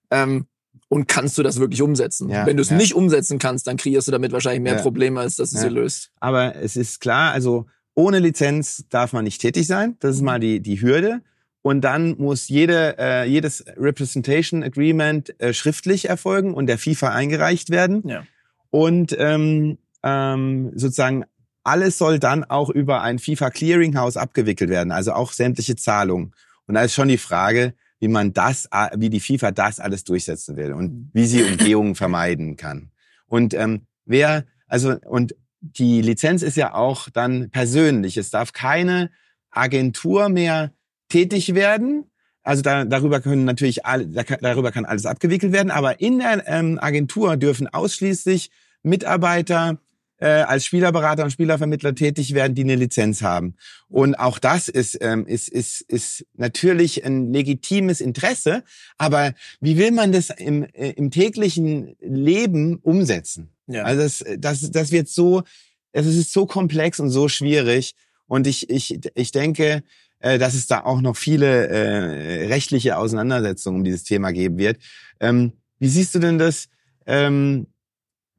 [0.10, 0.48] Ähm,
[0.90, 2.30] und kannst du das wirklich umsetzen?
[2.30, 2.78] Ja, Wenn du es ja.
[2.78, 6.12] nicht umsetzen kannst, dann kreierst du damit wahrscheinlich mehr Probleme, als dass du sie löst.
[6.20, 9.98] Aber es ist klar, also ohne Lizenz darf man nicht tätig sein.
[10.00, 11.22] Das ist mal die, die Hürde.
[11.62, 17.70] Und dann muss jede, äh, jedes Representation Agreement äh, schriftlich erfolgen und der FIFA eingereicht
[17.70, 18.08] werden.
[18.08, 18.24] Ja.
[18.70, 21.26] Und ähm, ähm, sozusagen
[21.64, 26.34] alles soll dann auch über ein FIFA Clearinghouse abgewickelt werden, also auch sämtliche Zahlungen.
[26.66, 30.56] Und da ist schon die Frage, wie man das, wie die FIFA das alles durchsetzen
[30.56, 32.92] will und wie sie Umgehungen vermeiden kann.
[33.28, 38.18] Und ähm, wer, also und die Lizenz ist ja auch dann persönlich.
[38.18, 39.10] Es darf keine
[39.50, 40.72] Agentur mehr
[41.10, 42.06] tätig werden.
[42.44, 45.72] Also da, darüber können natürlich alle, darüber kann alles abgewickelt werden.
[45.72, 48.52] Aber in der ähm, Agentur dürfen ausschließlich
[48.84, 49.80] Mitarbeiter
[50.20, 53.56] äh, als Spielerberater und Spielervermittler tätig werden, die eine Lizenz haben.
[53.88, 58.64] Und auch das ist, ähm, ist, ist, ist natürlich ein legitimes Interesse.
[58.98, 63.50] Aber wie will man das im, äh, im täglichen Leben umsetzen?
[63.68, 63.84] Ja.
[63.84, 65.44] Also das, das, das wird so,
[65.92, 67.94] es ist so komplex und so schwierig.
[68.26, 69.84] Und ich, ich, ich denke,
[70.20, 74.78] äh, dass es da auch noch viele äh, rechtliche Auseinandersetzungen um dieses Thema geben wird.
[75.20, 76.70] Ähm, wie siehst du denn das?
[77.06, 77.68] Ähm,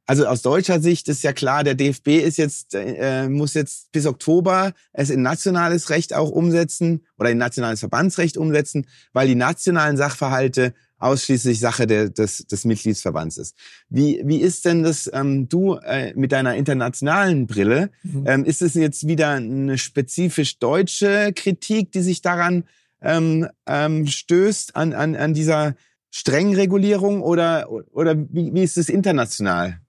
[0.09, 4.07] also aus deutscher Sicht ist ja klar, der DFB ist jetzt äh, muss jetzt bis
[4.07, 9.97] Oktober es in nationales Recht auch umsetzen oder in nationales Verbandsrecht umsetzen, weil die nationalen
[9.97, 13.55] Sachverhalte ausschließlich Sache der, des, des Mitgliedsverbands ist.
[13.89, 18.23] Wie, wie ist denn das, ähm, du äh, mit deiner internationalen Brille, Mhm.
[18.25, 22.63] ähm, ist es jetzt wieder eine spezifisch deutsche Kritik, die sich daran
[23.03, 25.75] ähm, ähm, stößt, an, an, an dieser
[26.09, 29.79] strengen Regulierung oder, oder wie, wie ist es international?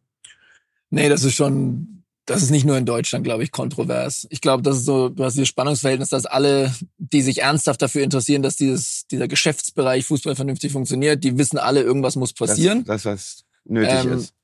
[0.90, 4.26] Nee, das ist schon, das ist nicht nur in Deutschland, glaube ich, kontrovers.
[4.30, 8.02] Ich glaube, das ist so, du hast dieses Spannungsverhältnis, dass alle, die sich ernsthaft dafür
[8.02, 12.84] interessieren, dass dieses, dieser Geschäftsbereich Fußball vernünftig funktioniert, die wissen alle, irgendwas muss passieren.
[12.84, 14.34] Das, das was nötig Ähm, ist.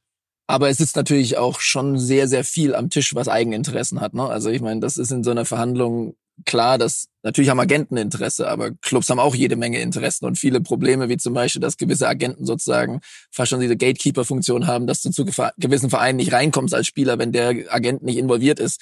[0.48, 4.14] Aber es sitzt natürlich auch schon sehr, sehr viel am Tisch, was Eigeninteressen hat.
[4.14, 4.24] Ne?
[4.24, 6.14] Also ich meine, das ist in so einer Verhandlung
[6.44, 10.60] klar, dass natürlich haben Agenten Interesse, aber Clubs haben auch jede Menge Interessen und viele
[10.60, 13.00] Probleme, wie zum Beispiel, dass gewisse Agenten sozusagen
[13.30, 17.32] fast schon diese Gatekeeper-Funktion haben, dass du zu gewissen Vereinen nicht reinkommst als Spieler, wenn
[17.32, 18.80] der Agent nicht involviert ist.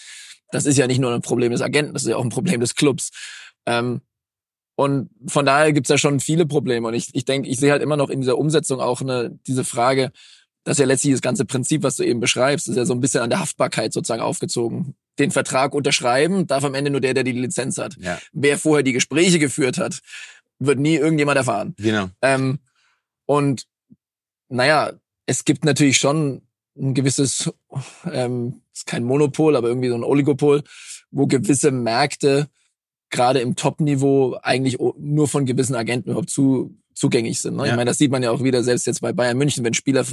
[0.50, 2.60] Das ist ja nicht nur ein Problem des Agenten, das ist ja auch ein Problem
[2.60, 3.10] des Clubs.
[3.66, 4.00] Ähm,
[4.76, 6.88] und von daher gibt's ja schon viele Probleme.
[6.88, 9.64] Und ich, ich denke, ich sehe halt immer noch in dieser Umsetzung auch eine, diese
[9.64, 10.10] Frage,
[10.64, 13.00] das ist ja letztlich das ganze Prinzip, was du eben beschreibst, ist ja so ein
[13.00, 14.96] bisschen an der Haftbarkeit sozusagen aufgezogen.
[15.18, 17.96] Den Vertrag unterschreiben darf am Ende nur der, der die Lizenz hat.
[18.00, 20.00] Ja, Wer vorher die Gespräche geführt hat,
[20.58, 21.74] wird nie irgendjemand erfahren.
[21.78, 22.08] genau.
[22.22, 22.58] Ähm,
[23.26, 23.66] und
[24.48, 24.92] naja,
[25.26, 26.42] es gibt natürlich schon
[26.76, 27.52] ein gewisses,
[28.10, 30.62] ähm, ist kein Monopol, aber irgendwie so ein Oligopol,
[31.10, 32.48] wo gewisse Märkte
[33.10, 37.56] gerade im Top-Niveau eigentlich nur von gewissen Agenten überhaupt zu, zugänglich sind.
[37.56, 37.64] Ne?
[37.64, 37.76] Ich Ja.
[37.76, 40.04] meine, das sieht man ja auch wieder selbst jetzt bei Bayern München, wenn Spieler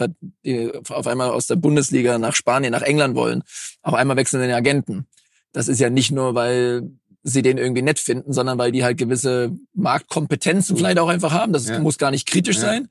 [0.89, 3.43] auf einmal aus der Bundesliga nach Spanien, nach England wollen,
[3.81, 5.05] auf einmal wechseln den Agenten.
[5.53, 6.89] Das ist ja nicht nur, weil
[7.23, 11.53] sie den irgendwie nett finden, sondern weil die halt gewisse Marktkompetenzen vielleicht auch einfach haben.
[11.53, 11.79] Das Ja.
[11.79, 12.61] muss gar nicht kritisch Ja.
[12.63, 12.87] sein,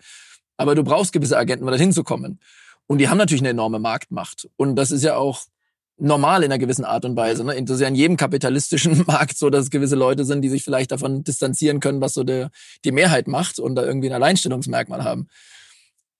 [0.56, 2.38] aber du brauchst gewisse Agenten, um da hinzukommen.
[2.86, 4.48] Und die haben natürlich eine enorme Marktmacht.
[4.56, 5.42] Und das ist ja auch
[6.00, 7.44] normal in einer gewissen Art und Weise.
[7.44, 7.62] Ne?
[7.62, 10.64] Das ist ja in jedem kapitalistischen Markt so, dass es gewisse Leute sind, die sich
[10.64, 12.50] vielleicht davon distanzieren können, was so der,
[12.84, 15.28] die Mehrheit macht und da irgendwie ein Alleinstellungsmerkmal haben.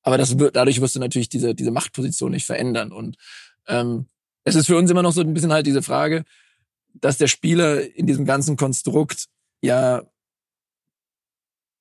[0.03, 2.93] Aber das wird, dadurch wirst du natürlich diese, diese Machtposition nicht verändern.
[2.93, 3.17] Und
[3.67, 4.07] ähm,
[4.45, 6.25] es ist für uns immer noch so ein bisschen halt diese Frage,
[6.95, 9.27] dass der Spieler in diesem ganzen Konstrukt
[9.63, 10.03] ja,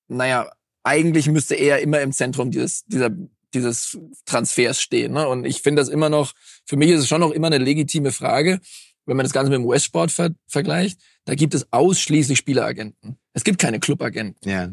[0.07, 0.51] naja,
[0.83, 3.11] eigentlich müsste er immer im Zentrum dieses, dieser,
[3.53, 5.13] dieses Transfers stehen.
[5.13, 5.27] Ne?
[5.27, 6.33] Und ich finde das immer noch,
[6.65, 8.59] für mich ist es schon noch immer eine legitime Frage,
[9.05, 13.17] wenn man das Ganze mit dem US-Sport ver vergleicht, da gibt es ausschließlich Spieleragenten.
[13.33, 14.47] Es gibt keine Clubagenten.
[14.49, 14.71] Ja,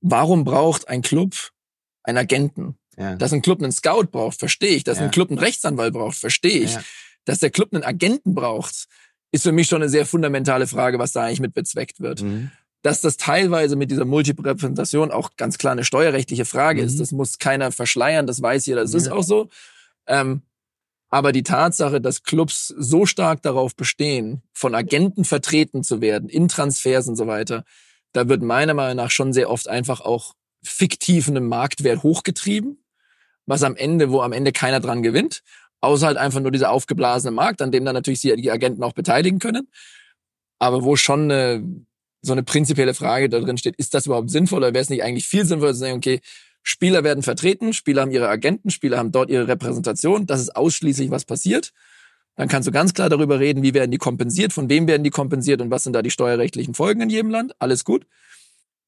[0.00, 1.34] Warum braucht ein Club
[2.02, 2.76] einen Agenten?
[2.98, 3.16] ja.
[3.16, 4.84] Dass ein Club einen Scout braucht, verstehe ich.
[4.84, 5.04] Dass Ja.
[5.04, 6.74] ein Club einen Rechtsanwalt braucht, verstehe ich.
[6.74, 6.84] Ja.
[7.24, 8.86] Dass der Club einen Agenten braucht,
[9.32, 12.22] ist für mich schon eine sehr fundamentale Frage, was da eigentlich mit bezweckt wird.
[12.22, 12.50] Mhm.
[12.84, 16.86] Dass das teilweise mit dieser Multirepräsentation auch ganz klar eine steuerrechtliche Frage Mhm.
[16.86, 19.12] ist, das muss keiner verschleiern, das weiß jeder, das ist Ja.
[19.14, 19.48] auch so.
[20.06, 20.42] Ähm,
[21.08, 26.46] aber die Tatsache, dass Clubs so stark darauf bestehen, von Agenten vertreten zu werden, in
[26.48, 27.64] Transfers und so weiter,
[28.12, 32.84] da wird meiner Meinung nach schon sehr oft einfach auch fiktiv einen Marktwert hochgetrieben,
[33.46, 35.42] was am Ende, wo am Ende keiner dran gewinnt,
[35.80, 38.92] außer halt einfach nur dieser aufgeblasene Markt, an dem dann natürlich die die Agenten auch
[38.92, 39.68] beteiligen können,
[40.58, 41.62] aber wo schon eine,
[42.24, 45.02] so eine prinzipielle Frage da drin steht, ist das überhaupt sinnvoll oder wäre es nicht
[45.02, 46.20] eigentlich viel sinnvoller zu sagen, okay,
[46.62, 51.10] Spieler werden vertreten, Spieler haben ihre Agenten, Spieler haben dort ihre Repräsentation, das ist ausschließlich,
[51.10, 51.72] was passiert.
[52.36, 55.10] Dann kannst du ganz klar darüber reden, wie werden die kompensiert, von wem werden die
[55.10, 57.52] kompensiert und was sind da die steuerrechtlichen Folgen in jedem Land.
[57.58, 58.06] Alles gut.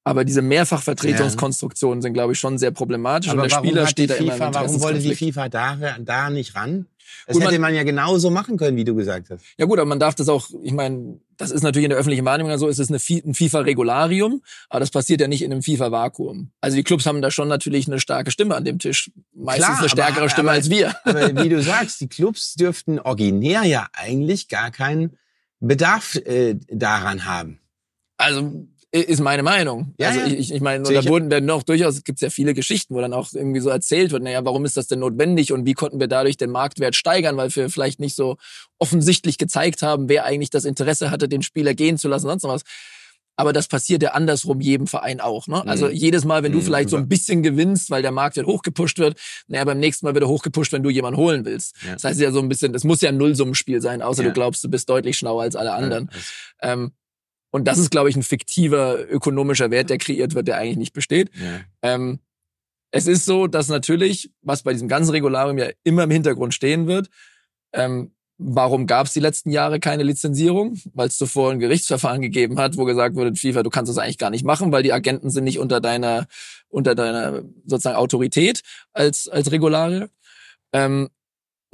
[0.05, 4.11] Aber diese Mehrfachvertretungskonstruktionen sind, glaube ich, schon sehr problematisch und Aber der warum Spieler steht
[4.11, 5.15] die da immer im FIFA, warum wollte die.
[5.15, 6.87] FIFA da, da nicht ran?
[7.27, 9.45] Das Gut, hätte man- man ja genauso machen können, wie du gesagt hast.
[9.59, 12.25] Ja gut, aber man darf das auch, ich meine, das ist natürlich in der öffentlichen
[12.25, 15.63] Wahrnehmung ja so, es ist eine, ein FIFA-Regularium, aber das passiert ja nicht in einem
[15.63, 16.51] FIFA-Vakuum.
[16.61, 19.11] Also die Clubs haben da schon natürlich eine starke Stimme an dem Tisch.
[19.35, 20.95] Meistens Klar, eine stärkere aber- Stimme aber- als wir.
[21.05, 25.17] Aber wie du sagst, die Clubs dürften originär ja eigentlich gar keinen
[25.61, 27.61] Bedarf äh, daran haben.
[28.19, 28.67] Also
[29.01, 29.95] ist meine Meinung.
[29.99, 30.27] Ja, also ja.
[30.27, 33.33] ich, ich meine, da wurden werden auch durchaus gibt's ja viele Geschichten, wo dann auch
[33.33, 36.37] irgendwie so erzählt wird, naja, warum ist das denn notwendig und wie konnten wir dadurch
[36.37, 38.37] den Marktwert steigern, weil wir vielleicht nicht so
[38.79, 42.51] offensichtlich gezeigt haben, wer eigentlich das Interesse hatte, den Spieler gehen zu lassen, sonst noch
[42.53, 42.63] was.
[43.39, 45.47] Aber das passiert ja andersrum jedem Verein auch.
[45.47, 45.63] Ne?
[45.67, 45.93] Also Mhm.
[45.93, 49.19] jedes Mal, wenn du Mhm, vielleicht so ein bisschen gewinnst, weil der Marktwert hochgepusht wird,
[49.47, 51.77] naja, beim nächsten Mal wird er hochgepusht, wenn du jemanden holen willst.
[51.85, 51.93] Ja.
[51.93, 54.29] Das heißt es ja so ein bisschen, das muss ja ein Nullsummenspiel sein, außer Ja.
[54.29, 56.11] du glaubst, du bist deutlich schlauer als alle anderen.
[56.63, 56.93] Ähm,
[57.57, 60.93] und das ist, glaube ich, ein fiktiver ökonomischer Wert, der kreiert wird, der eigentlich nicht
[60.93, 61.31] besteht.
[61.35, 61.61] ja.
[61.83, 62.21] Ähm,
[62.93, 66.87] es ist so, dass natürlich, was bei diesem ganzen Regularium ja immer im Hintergrund stehen
[66.87, 67.11] wird,
[67.73, 70.79] ähm, warum gab es die letzten Jahre keine Lizenzierung?
[70.95, 74.19] Weil es zuvor ein Gerichtsverfahren gegeben hat, wo gesagt wurde, FIFA, du kannst das eigentlich
[74.19, 76.27] gar nicht machen, weil die Agenten sind nicht unter deiner,
[76.69, 78.63] unter deiner sozusagen Autorität
[78.93, 80.09] als, als Regularier.
[80.73, 81.09] Ähm,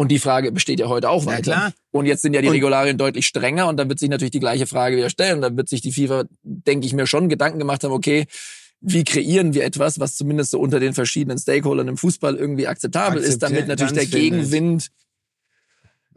[0.02, 1.42] und die Frage besteht ja heute auch Ja, weiter.
[1.42, 1.72] klar.
[1.92, 4.40] Und jetzt sind ja die Und- Regularien deutlich strenger und dann wird sich natürlich die
[4.40, 5.36] gleiche Frage wieder stellen.
[5.36, 8.26] Und dann wird sich die FIFA, denke ich mir, schon Gedanken gemacht haben, okay,
[8.80, 13.22] wie kreieren wir etwas, was zumindest so unter den verschiedenen Stakeholdern im Fußball irgendwie akzeptabel
[13.22, 14.06] ist, damit natürlich der.
[14.06, 14.88] Gegenwind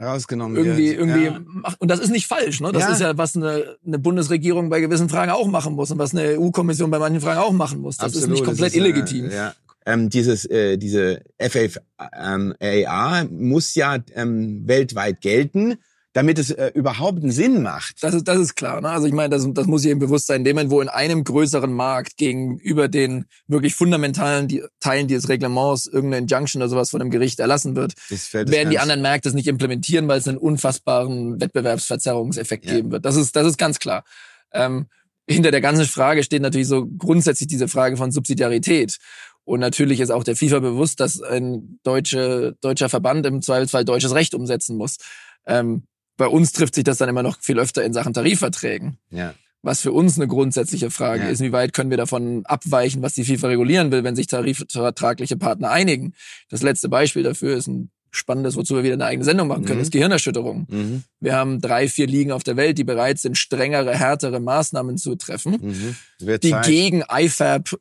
[0.02, 0.99] rausgenommen irgendwie, wird.
[0.99, 1.40] irgendwie, Ja.
[1.45, 1.80] macht.
[1.80, 2.72] und das ist nicht falsch, ne?
[2.74, 2.90] Das Ja.
[2.91, 6.38] ist ja, was eine, eine Bundesregierung bei gewissen Fragen auch machen muss und was eine
[6.38, 7.98] EU-Kommission bei manchen Fragen auch machen muss.
[7.98, 9.30] Das ist Absolut, nicht komplett ist, illegitim.
[9.32, 9.53] Ja.
[9.86, 15.78] Ähm, dieses, äh, diese FAA muss ja ähm, weltweit gelten,
[16.16, 18.02] damit es äh, überhaupt einen Sinn macht.
[18.02, 18.80] Das ist, das ist klar.
[18.80, 18.90] Ne?
[18.90, 20.45] Also ich meine, das, das muss jedem bewusst sein.
[20.45, 25.88] In dem wo in einem größeren Markt gegenüber den wirklich fundamentalen die, Teilen dieses Reglements
[25.88, 27.94] irgendeine Injunction oder sowas von einem Gericht erlassen wird,
[28.32, 32.76] werden die anderen Märkte es nicht implementieren, weil es einen unfassbaren Wettbewerbsverzerrungseffekt Ja.
[32.76, 33.03] geben wird.
[33.03, 34.06] Das ist, das ist ganz klar.
[34.53, 34.88] Ähm,
[35.28, 38.98] hinter der ganzen Frage steht natürlich so grundsätzlich diese Frage von Subsidiarität.
[39.46, 44.14] Und natürlich ist auch der FIFA bewusst, dass ein deutsche, deutscher Verband im Zweifelsfall deutsches
[44.14, 44.98] Recht umsetzen muss.
[45.46, 45.84] Ähm,
[46.18, 48.98] bei uns trifft sich das dann immer noch viel öfter in Sachen Tarifverträgen.
[49.12, 49.34] Ja.
[49.62, 51.30] Was für uns eine grundsätzliche Frage Ja.
[51.30, 55.38] ist, wie weit können wir davon abweichen, was die FIFA regulieren will, wenn sich tarifvertragliche
[55.38, 56.14] Partner einigen.
[56.50, 59.80] Das letzte Beispiel dafür ist ein spannendes, wozu wir wieder eine eigene Sendung machen können,
[59.80, 59.84] Mhm.
[59.84, 60.68] ist Gehirnerschütterung.
[60.70, 61.04] Mhm.
[61.20, 65.16] Wir haben drei, vier Ligen auf der Welt, die bereit sind, strengere, härtere Maßnahmen zu
[65.16, 65.96] treffen, Mhm.
[66.42, 66.66] Die Zeit.
[66.66, 67.76] gegen IFAB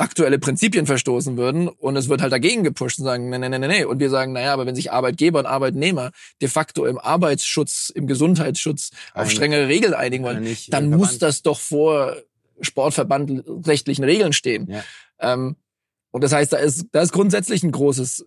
[0.00, 3.68] aktuelle Prinzipien verstoßen würden und es wird halt dagegen gepusht und sagen, nee, nee, nee,
[3.68, 3.84] nee.
[3.84, 6.10] Und wir sagen, naja, aber wenn sich Arbeitgeber und Arbeitnehmer
[6.40, 11.42] de facto im Arbeitsschutz, im Gesundheitsschutz auf Ein- strengere Regeln einigen wollen, dann muss das
[11.42, 12.16] doch vor
[12.60, 14.68] sportverbandrechtlichen Regeln stehen.
[14.70, 14.84] Ja.
[15.20, 15.56] Ähm,
[16.10, 18.24] und das heißt, da ist, da ist grundsätzlich ein großes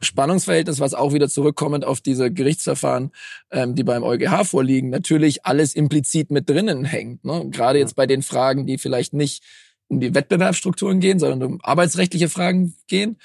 [0.00, 3.12] Spannungsverhältnis, was auch wieder zurückkommend auf diese Gerichtsverfahren,
[3.50, 7.24] ähm, die beim EuGH vorliegen, natürlich alles implizit mit drinnen hängt.
[7.24, 7.48] Ne?
[7.50, 9.42] Gerade jetzt bei den Fragen, die vielleicht nicht
[9.88, 13.18] um die Wettbewerbsstrukturen gehen, sondern um arbeitsrechtliche Fragen gehen,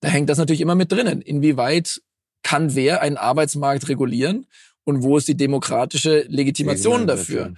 [0.00, 1.22] da hängt das natürlich immer mit drinnen.
[1.22, 2.02] Inwieweit
[2.42, 4.46] kann wer einen Arbeitsmarkt regulieren
[4.84, 7.54] und wo ist die demokratische Legitimation dafür?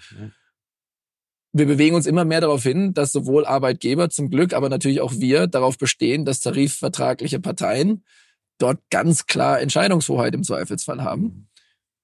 [1.53, 5.13] Wir bewegen uns immer mehr darauf hin, dass sowohl Arbeitgeber zum Glück, aber natürlich auch
[5.15, 8.05] wir darauf bestehen, dass tarifvertragliche Parteien
[8.59, 11.49] dort ganz klar Entscheidungshoheit im Zweifelsfall haben.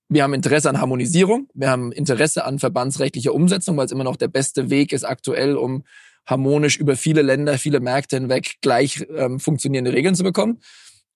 [0.09, 4.17] Wir haben Interesse an Harmonisierung, wir haben Interesse an verbandsrechtlicher Umsetzung, weil es immer noch
[4.17, 5.85] der beste Weg ist aktuell, um
[6.31, 10.61] harmonisch über viele Länder, viele Märkte hinweg gleich ähm, funktionierende Regeln zu bekommen.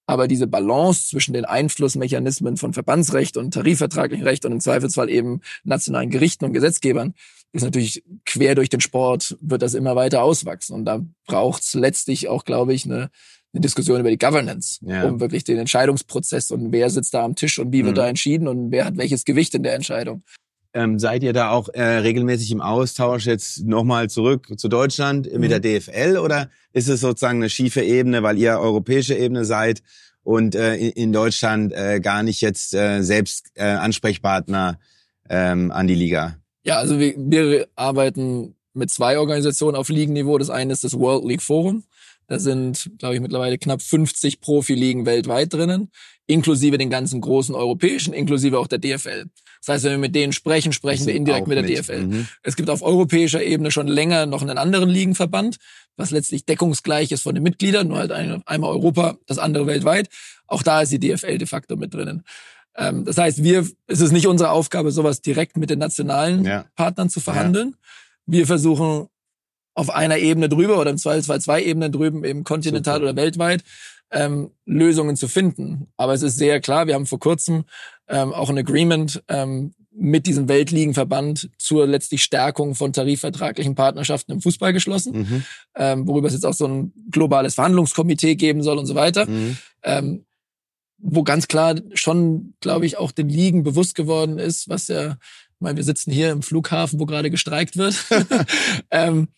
[0.06, 5.40] Aber diese Balance zwischen den Einflussmechanismen von Verbandsrecht und tarifvertraglichem Recht und im Zweifelsfall eben
[5.62, 7.14] nationalen Gerichten und Gesetzgebern
[7.52, 10.74] ist natürlich quer durch den Sport, wird das immer weiter auswachsen.
[10.74, 13.10] Und da braucht's letztlich auch, glaube ich, eine,
[13.54, 15.04] eine Diskussion über die Governance, Ja.
[15.08, 18.00] um wirklich den Entscheidungsprozess und wer sitzt da am Tisch und wie wird Mhm.
[18.00, 20.22] da entschieden und wer hat welches Gewicht in der Entscheidung.
[20.76, 25.52] Ähm, seid ihr da auch äh, regelmäßig im Austausch jetzt nochmal zurück zu Deutschland mit
[25.52, 29.82] der DFL oder ist es sozusagen eine schiefe Ebene, weil ihr europäische Ebene seid
[30.24, 34.80] und äh, in, in Deutschland äh, gar nicht jetzt äh, selbst äh, Ansprechpartner
[35.30, 36.38] ähm, an die Liga?
[36.64, 40.38] Ja, also wir, wir arbeiten mit zwei Organisationen auf Ligenniveau.
[40.38, 41.84] Das eine ist das World League Forum.
[42.26, 45.90] Da sind, glaube ich, mittlerweile knapp 50 Profiligen weltweit drinnen,
[46.26, 49.26] inklusive den ganzen großen europäischen, inklusive auch der DFL.
[49.64, 51.78] Das heißt, wenn wir mit denen sprechen, sprechen wir indirekt mit der mit.
[51.78, 52.06] DFL.
[52.06, 52.28] Mhm.
[52.42, 55.56] Es gibt auf europäischer Ebene schon länger noch einen anderen Ligenverband,
[55.96, 60.08] was letztlich deckungsgleich ist von den Mitgliedern, nur halt ein, einmal Europa, das andere weltweit.
[60.46, 62.24] Auch da ist die DFL de facto mit drinnen.
[62.76, 66.66] Ähm, das heißt, wir, es ist nicht unsere Aufgabe, sowas direkt mit den nationalen Ja.
[66.76, 67.76] Partnern zu verhandeln.
[68.26, 69.08] Wir versuchen
[69.74, 73.10] auf einer Ebene drüber oder im Zweifelsfall zwei Ebenen drüben, eben kontinental Super.
[73.10, 73.64] oder weltweit,
[74.10, 75.88] ähm, Lösungen zu finden.
[75.96, 77.64] Aber es ist sehr klar, wir haben vor kurzem
[78.08, 84.40] ähm, auch ein Agreement ähm, mit diesem Weltligenverband zur letztlich Stärkung von tarifvertraglichen Partnerschaften im
[84.40, 85.44] Fußball geschlossen, Mhm.
[85.76, 89.56] ähm, worüber es jetzt auch so ein globales Verhandlungskomitee geben soll und so weiter Mhm.
[89.84, 90.24] ähm,
[91.06, 95.60] wo ganz klar schon, glaube ich, auch den Ligen bewusst geworden ist, was ja, ich
[95.60, 97.94] meine, wir sitzen hier im Flughafen, wo gerade gestreikt wird,
[98.90, 99.28] ähm,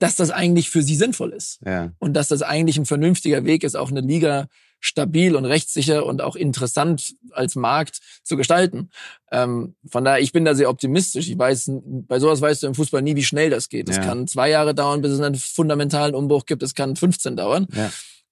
[0.00, 1.92] dass das eigentlich für sie sinnvoll ist Ja.
[1.98, 4.48] und dass das eigentlich ein vernünftiger Weg ist, auch eine Liga
[4.80, 8.90] stabil und rechtssicher und auch interessant als Markt zu gestalten.
[9.32, 11.28] Ähm, von daher, ich bin da sehr optimistisch.
[11.28, 13.88] Ich weiß, bei sowas weißt du im Fußball nie, wie schnell das geht.
[13.88, 14.02] Es Ja.
[14.04, 16.62] kann zwei Jahre dauern, bis es einen fundamentalen Umbruch gibt.
[16.62, 17.66] Es kann 15 dauern.
[17.74, 17.90] Ja.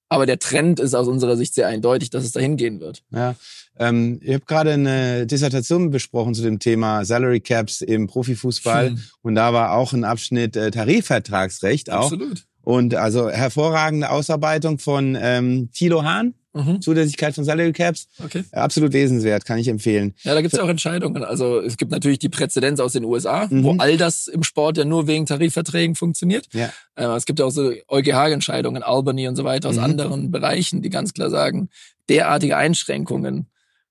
[0.09, 3.03] Aber der Trend ist aus unserer Sicht sehr eindeutig, dass es dahin gehen wird.
[3.11, 3.35] Ja,
[3.77, 9.03] ähm, ich habe gerade eine Dissertation besprochen zu dem Thema Salary Caps im Profifußball Hm.
[9.21, 12.45] und da war auch ein Abschnitt äh, Tarifvertragsrecht auch Absolut.
[12.67, 16.81] Und also hervorragende Ausarbeitung von ähm, Thilo Hahn, Mhm.
[16.81, 18.43] Zulässigkeit von Salary Caps, Okay.
[18.51, 20.15] absolut lesenswert, kann ich empfehlen.
[20.23, 21.23] Ja, da gibt es ja auch Entscheidungen.
[21.23, 23.63] Also es gibt natürlich die Präzedenz aus den USA, Mhm.
[23.63, 26.47] wo all das im Sport ja nur wegen Tarifverträgen funktioniert.
[26.53, 26.69] Ja.
[26.95, 29.83] Äh, es gibt ja auch so EuGH-Entscheidungen, Albany und so weiter aus Mhm.
[29.83, 31.69] anderen Bereichen, die ganz klar sagen,
[32.09, 33.45] derartige Einschränkungen,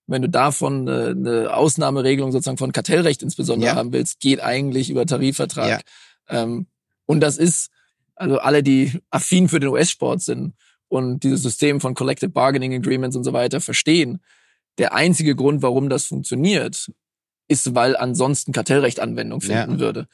[0.08, 3.76] wenn du davon äh, eine Ausnahmeregelung sozusagen von Kartellrecht insbesondere Ja.
[3.76, 5.82] haben willst, geht eigentlich über Tarifvertrag.
[6.28, 6.66] Ähm,
[7.06, 7.70] und das ist
[8.16, 10.54] Also alle, die affin für den US-Sport sind
[10.88, 14.20] und dieses System von Collective Bargaining Agreements und so weiter verstehen,
[14.78, 16.90] der einzige Grund, warum das funktioniert,
[17.48, 19.78] ist, weil ansonsten Kartellrecht Anwendung finden Ja.
[19.78, 20.08] würde.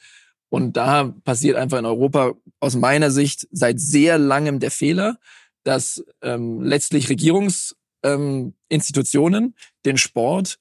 [0.49, 5.17] Und da passiert einfach in Europa aus meiner Sicht seit sehr langem der Fehler,
[5.63, 9.53] dass ähm, letztlich Regierungsinstitutionen ähm,
[9.85, 10.59] den Sport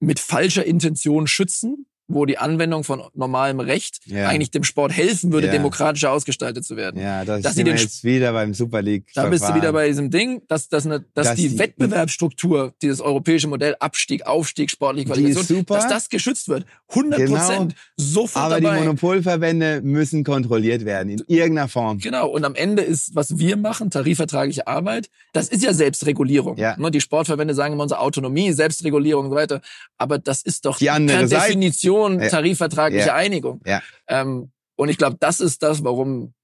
[0.00, 4.28] mit falscher Intention schützen, wo die Anwendung von normalem Recht Ja.
[4.28, 5.52] eigentlich dem Sport helfen würde, Ja.
[5.52, 7.00] demokratischer ausgestaltet zu werden.
[7.00, 9.04] Ja, das Dass sie den jetzt wieder beim Super League.
[9.14, 12.72] Da bist du wieder bei diesem Ding, dass, dass, eine, dass, Dass die, die- Wettbewerbsstruktur,
[12.82, 16.64] dieses europäische Modell, Abstieg, Aufstieg, sportliche Qualifikation, dass das geschützt wird.
[16.90, 17.74] 100 Prozent.
[17.96, 18.76] Sofort Aber dabei.
[18.76, 21.98] die Monopolverbände müssen kontrolliert werden in irgendeiner Form.
[21.98, 22.28] Genau.
[22.28, 26.56] Und am Ende ist, was wir machen, tarifvertragliche Arbeit, das ist ja Selbstregulierung.
[26.56, 26.76] Ja.
[26.78, 29.60] Ne, Die Sportverbände sagen immer unsere Autonomie, Selbstregulierung und so weiter.
[29.98, 31.28] Aber das ist doch Die andere per
[31.98, 32.28] Definition Ja.
[32.28, 33.14] tarifvertragliche.
[33.14, 33.60] Einigung.
[34.08, 36.34] Ähm, und ich glaube, das ist das, warum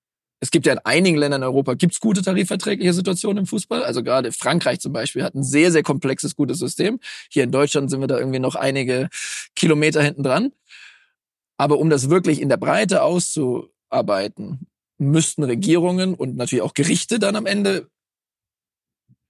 [0.41, 3.83] es gibt ja in einigen Ländern in Europa gibt's gute tarifverträgliche Situationen im Fußball.
[3.83, 7.01] Also gerade Frankreich zum Beispiel hat ein sehr, sehr komplexes, gutes System.
[7.31, 9.09] Hier in Deutschland sind wir da irgendwie noch einige
[9.57, 10.53] Kilometer hinten dran.
[11.57, 14.67] Aber um das wirklich in der Breite auszuarbeiten,
[14.99, 17.89] müssten Regierungen und natürlich auch Gerichte dann am Ende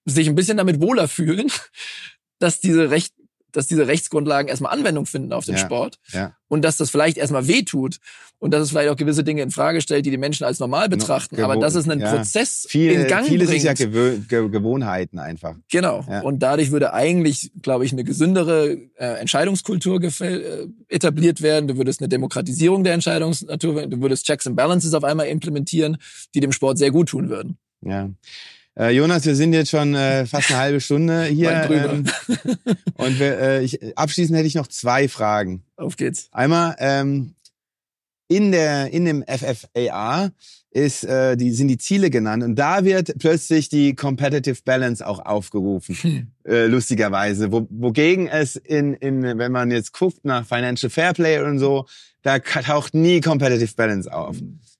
[0.06, 1.48] sich ein bisschen damit wohler fühlen,
[2.40, 3.14] dass diese Recht,
[3.54, 5.60] dass diese Rechtsgrundlagen erstmal Anwendung finden auf den Ja.
[5.60, 6.36] Sport Ja.
[6.48, 7.98] und dass das vielleicht erstmal wehtut
[8.38, 10.88] und dass es vielleicht auch gewisse Dinge in Frage stellt, die die Menschen als normal
[10.88, 12.12] betrachten, aber Gewohn- dass es einen ja.
[12.14, 13.58] Prozess Viel, in Gang vieles bringt.
[13.58, 15.54] ist ja Gewö Ge Gewohnheiten einfach.
[15.70, 16.04] Genau.
[16.22, 21.68] Und dadurch würde eigentlich, glaube ich, eine gesündere äh, Entscheidungskultur äh, etabliert werden.
[21.68, 25.96] Du würdest eine Demokratisierung der Entscheidungsnatur, du würdest Checks and Balances auf einmal implementieren,
[26.34, 27.56] die dem Sport sehr gut tun würden.
[27.82, 28.10] Ja.
[28.76, 31.68] Äh, Jonas, wir sind jetzt schon äh, fast eine halbe Stunde hier.
[31.70, 32.04] Ähm,
[32.96, 35.62] und wir, äh, ich, abschließend hätte ich noch zwei Fragen.
[35.76, 36.28] Auf geht's.
[36.32, 37.34] Einmal ähm,
[38.28, 40.30] in der in dem FFAA
[40.70, 45.24] ist äh, die sind die Ziele genannt und da wird plötzlich die Competitive Balance auch
[45.24, 51.40] aufgerufen äh, lustigerweise wo, wogegen es in in wenn man jetzt guckt nach Financial Fairplay
[51.40, 51.86] und so
[52.22, 54.36] da taucht nie Competitive Balance auf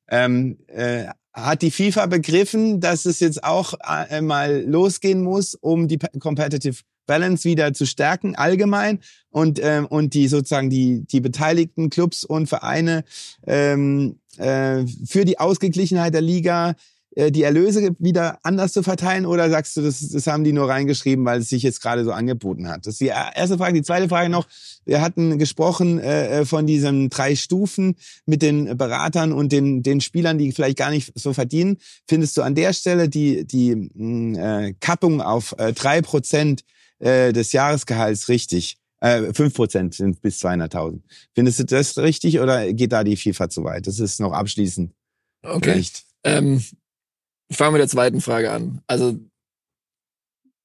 [0.09, 3.75] ähm, äh, hat die FIFA begriffen, dass es jetzt auch
[4.09, 9.01] äh, mal losgehen muss, um die Pe- Competitive Balance wieder zu stärken, allgemein?
[9.31, 13.05] Und ähm, und die sozusagen die die beteiligten Clubs und Vereine
[13.47, 16.77] ähm, äh, für die Ausgeglichenheit der Liga
[17.17, 21.25] die Erlöse wieder anders zu verteilen oder sagst du, das, das haben die nur reingeschrieben,
[21.25, 22.87] weil es sich jetzt gerade so angeboten hat?
[22.87, 23.75] Das ist die erste Frage.
[23.75, 24.49] Die zweite Frage noch,
[24.85, 27.95] wir hatten gesprochen äh, von diesen drei Stufen
[28.27, 31.79] mit den Beratern und den, den Spielern, die vielleicht gar nicht so verdienen.
[32.09, 36.65] Findest du an der Stelle die, die mh, äh, Kappung auf äh, drei Prozent
[36.99, 38.79] äh, des Jahresgehalts richtig?
[39.01, 41.01] Äh, fünf Prozent sind bis 200.000.
[41.35, 43.87] Findest du das richtig oder geht da die FIFA zu weit?
[43.87, 44.93] Das ist noch abschließend.
[45.43, 45.85] Okay.
[46.25, 46.63] Ähm,
[47.49, 48.81] ich fange mit der zweiten Frage an.
[48.87, 49.19] Also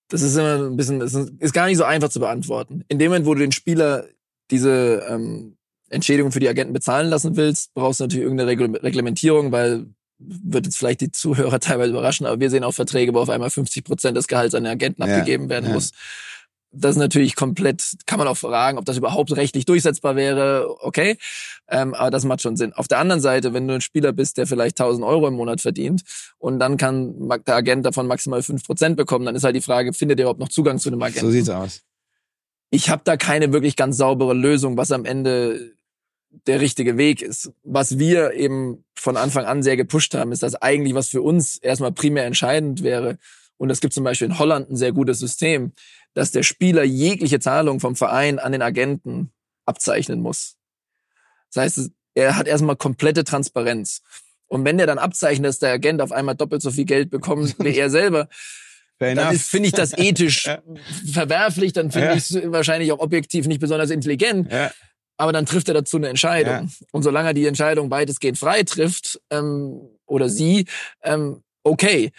[0.09, 2.83] das ist immer ein bisschen, ist ist gar nicht so einfach zu beantworten.
[2.87, 4.05] In dem Moment, wo du den Spieler
[4.49, 5.55] diese ähm,
[5.89, 9.87] Entschädigung für die Agenten bezahlen lassen willst, brauchst du natürlich irgendeine Regul- Reglementierung, weil
[10.17, 13.49] wird jetzt vielleicht die Zuhörer teilweise überraschen, aber wir sehen auch Verträge, wo auf einmal
[13.49, 15.73] 50 Prozent des Gehalts an den Agenten Ja, abgegeben werden ja.
[15.73, 15.91] muss.
[16.71, 21.17] Das ist natürlich komplett, kann man auch fragen, ob das überhaupt rechtlich durchsetzbar wäre, okay.
[21.67, 22.73] Ähm, aber das macht schon Sinn.
[22.73, 25.61] Auf der anderen Seite, wenn du ein Spieler bist, der vielleicht 1000 Euro im Monat
[25.61, 26.03] verdient
[26.37, 30.19] und dann kann der Agent davon maximal 5% bekommen, dann ist halt die Frage, findet
[30.19, 31.25] er überhaupt noch Zugang zu dem Agenten?
[31.25, 31.81] So sieht's aus.
[32.69, 35.73] ich habe da keine wirklich ganz saubere Lösung, was am Ende
[36.47, 37.51] der richtige Weg ist.
[37.63, 41.57] Was wir eben von Anfang an sehr gepusht haben, ist, dass eigentlich was für uns
[41.57, 43.17] erstmal primär entscheidend wäre.
[43.59, 45.73] Und es gibt zum Beispiel in Holland ein sehr gutes System,
[46.13, 49.31] dass der Spieler jegliche Zahlung vom Verein an den Agenten
[49.65, 50.55] abzeichnen muss.
[51.53, 54.01] Das heißt, er hat erstmal komplette Transparenz.
[54.47, 57.55] Und wenn der dann abzeichnet, dass der Agent auf einmal doppelt so viel Geld bekommt
[57.59, 58.29] wie er selber,
[58.97, 60.49] Fair dann finde ich das ethisch
[61.13, 62.13] verwerflich, dann finde Ja.
[62.15, 64.51] ich es wahrscheinlich auch objektiv nicht besonders intelligent.
[64.51, 64.71] Ja.
[65.17, 66.53] Aber dann trifft er dazu eine Entscheidung.
[66.53, 66.67] Ja.
[66.91, 70.65] Und solange er die Entscheidung weitestgehend frei trifft, ähm, oder sie,
[71.03, 72.11] ähm, okay.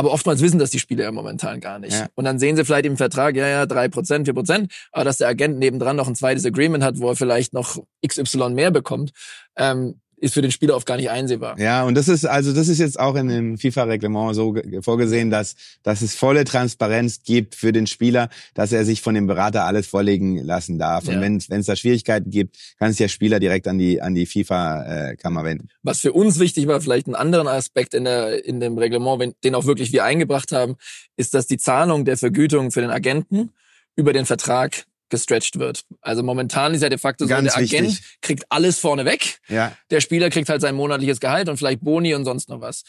[0.00, 1.92] Aber oftmals wissen das die Spieler ja momentan gar nicht.
[1.92, 2.06] Ja.
[2.14, 5.18] Und dann sehen sie vielleicht im Vertrag, ja, ja, drei Prozent, vier Prozent, aber dass
[5.18, 9.10] der Agent nebendran noch ein zweites Agreement hat, wo er vielleicht noch XY mehr bekommt,
[9.56, 11.58] ähm, ist für den Spieler oft gar nicht einsehbar.
[11.58, 15.30] Ja, und das ist also das ist jetzt auch in dem FIFA-Reglement so ge- vorgesehen,
[15.30, 19.64] dass dass es volle Transparenz gibt für den Spieler, dass er sich von dem Berater
[19.64, 21.08] alles vorlegen lassen darf.
[21.08, 21.20] Und Ja.
[21.22, 24.26] wenn wenn es da Schwierigkeiten gibt, kann sich der Spieler direkt an die an die
[24.26, 25.68] FIFA-Kammer wenden.
[25.82, 29.34] Was für uns wichtig war, vielleicht einen anderen Aspekt in, der, in dem Reglement, wenn,
[29.42, 30.76] den auch wirklich wir eingebracht haben,
[31.16, 33.50] ist, dass die Zahlung der Vergütung für den Agenten
[33.96, 35.82] über den Vertrag gestretched wird.
[36.00, 38.18] Also momentan ist ja de facto so, Ganz der Agent wichtig.
[38.22, 39.40] kriegt alles vorne weg.
[39.48, 39.76] Ja.
[39.90, 42.82] Der Spieler kriegt halt sein monatliches Gehalt und vielleicht Boni und sonst noch was.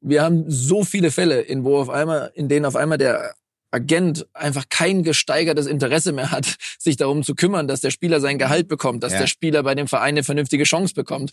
[0.00, 3.34] Wir haben so viele Fälle, in wo auf einmal, in denen auf einmal der
[3.70, 8.38] Agent einfach kein gesteigertes Interesse mehr hat, sich darum zu kümmern, dass der Spieler sein
[8.38, 9.20] Gehalt bekommt, dass Ja.
[9.20, 11.32] der Spieler bei dem Verein eine vernünftige Chance bekommt,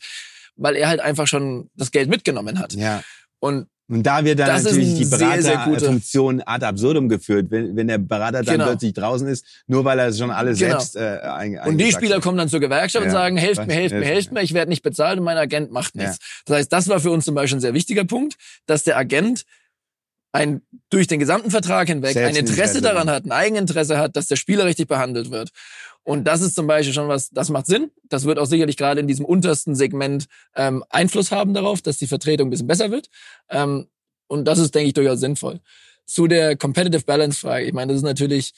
[0.56, 2.74] weil er halt einfach schon das Geld mitgenommen hat.
[2.74, 3.03] Ja.
[3.40, 7.88] Und Und da wird dann Das natürlich ein die Beraterfunktion ad absurdum geführt, wenn, wenn
[7.88, 8.65] der Berater dann Genau.
[8.68, 10.80] plötzlich draußen ist, nur weil er schon alles Genau.
[10.80, 12.23] selbst äh, ein, Und die Spieler hat.
[12.23, 13.18] kommen dann zur Gewerkschaft und Ja.
[13.19, 14.41] sagen, helft mir, helft mir, helft mir.
[14.41, 16.03] ich werde nicht bezahlt und mein Agent macht Ja.
[16.03, 16.19] nichts.
[16.45, 18.35] Das heißt, das war für uns zum Beispiel ein sehr wichtiger Punkt,
[18.68, 19.43] dass der Agent
[20.31, 24.27] ein durch den gesamten Vertrag hinweg ein Selbstinteresse Interesse daran hat, ein Eigeninteresse hat, dass
[24.27, 25.49] der Spieler richtig behandelt wird.
[26.04, 27.90] Und das ist zum Beispiel schon was, das macht Sinn.
[28.10, 30.26] Das wird auch sicherlich gerade in diesem untersten Segment
[30.56, 33.10] ähm, Einfluss haben darauf, dass die Vertretung ein bisschen besser wird.
[33.50, 33.88] Ähm,
[34.28, 35.62] und das ist, denke ich, durchaus sinnvoll.
[36.06, 37.66] Zu der Competitive Balance Frage.
[37.66, 38.54] Ich meine, das ist natürlich,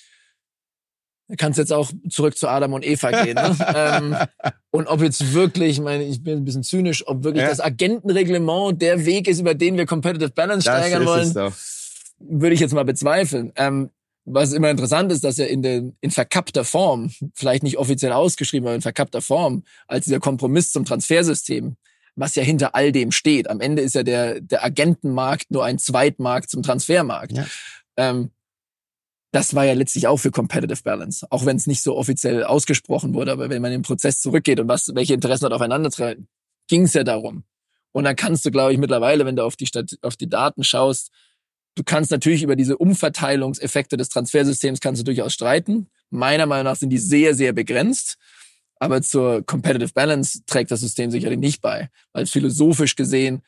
[1.27, 3.35] da kannst jetzt auch zurück zu Adam und Eva gehen.
[3.35, 3.55] Ne?
[3.75, 4.17] ähm,
[4.71, 7.49] und ob jetzt wirklich, ich meine, ich bin ein bisschen zynisch, ob wirklich Ja.
[7.49, 11.53] das Agentenreglement der Weg ist, über den wir Competitive Balance das steigern wollen,
[12.17, 13.51] würde ich jetzt mal bezweifeln.
[13.55, 13.91] Ähm,
[14.25, 18.67] was immer interessant ist, dass er in, den, in verkappter Form, vielleicht nicht offiziell ausgeschrieben,
[18.67, 21.77] aber in verkappter Form, als dieser Kompromiss zum Transfersystem,
[22.15, 23.49] was ja hinter all dem steht.
[23.49, 27.33] Am Ende ist ja der, der Agentenmarkt nur ein Zweitmarkt zum Transfermarkt.
[27.33, 27.45] Ja.
[27.97, 28.31] Ähm,
[29.31, 33.13] das war ja letztlich auch für Competitive Balance, auch wenn es nicht so offiziell ausgesprochen
[33.13, 36.27] wurde, aber wenn man den Prozess zurückgeht und was, welche Interessen dort aufeinandertreffen,
[36.67, 37.43] ging es ja darum.
[37.91, 40.63] Und dann kannst du, glaube ich, mittlerweile, wenn du auf die, Stat auf die Daten
[40.63, 41.11] schaust,
[41.75, 45.89] du kannst natürlich über diese Umverteilungseffekte des Transfersystems kannst du durchaus streiten.
[46.09, 48.17] Meiner Meinung nach sind die sehr, sehr begrenzt.
[48.77, 51.89] Aber zur Competitive Balance trägt das System sicherlich nicht bei.
[52.13, 53.41] Weil philosophisch gesehen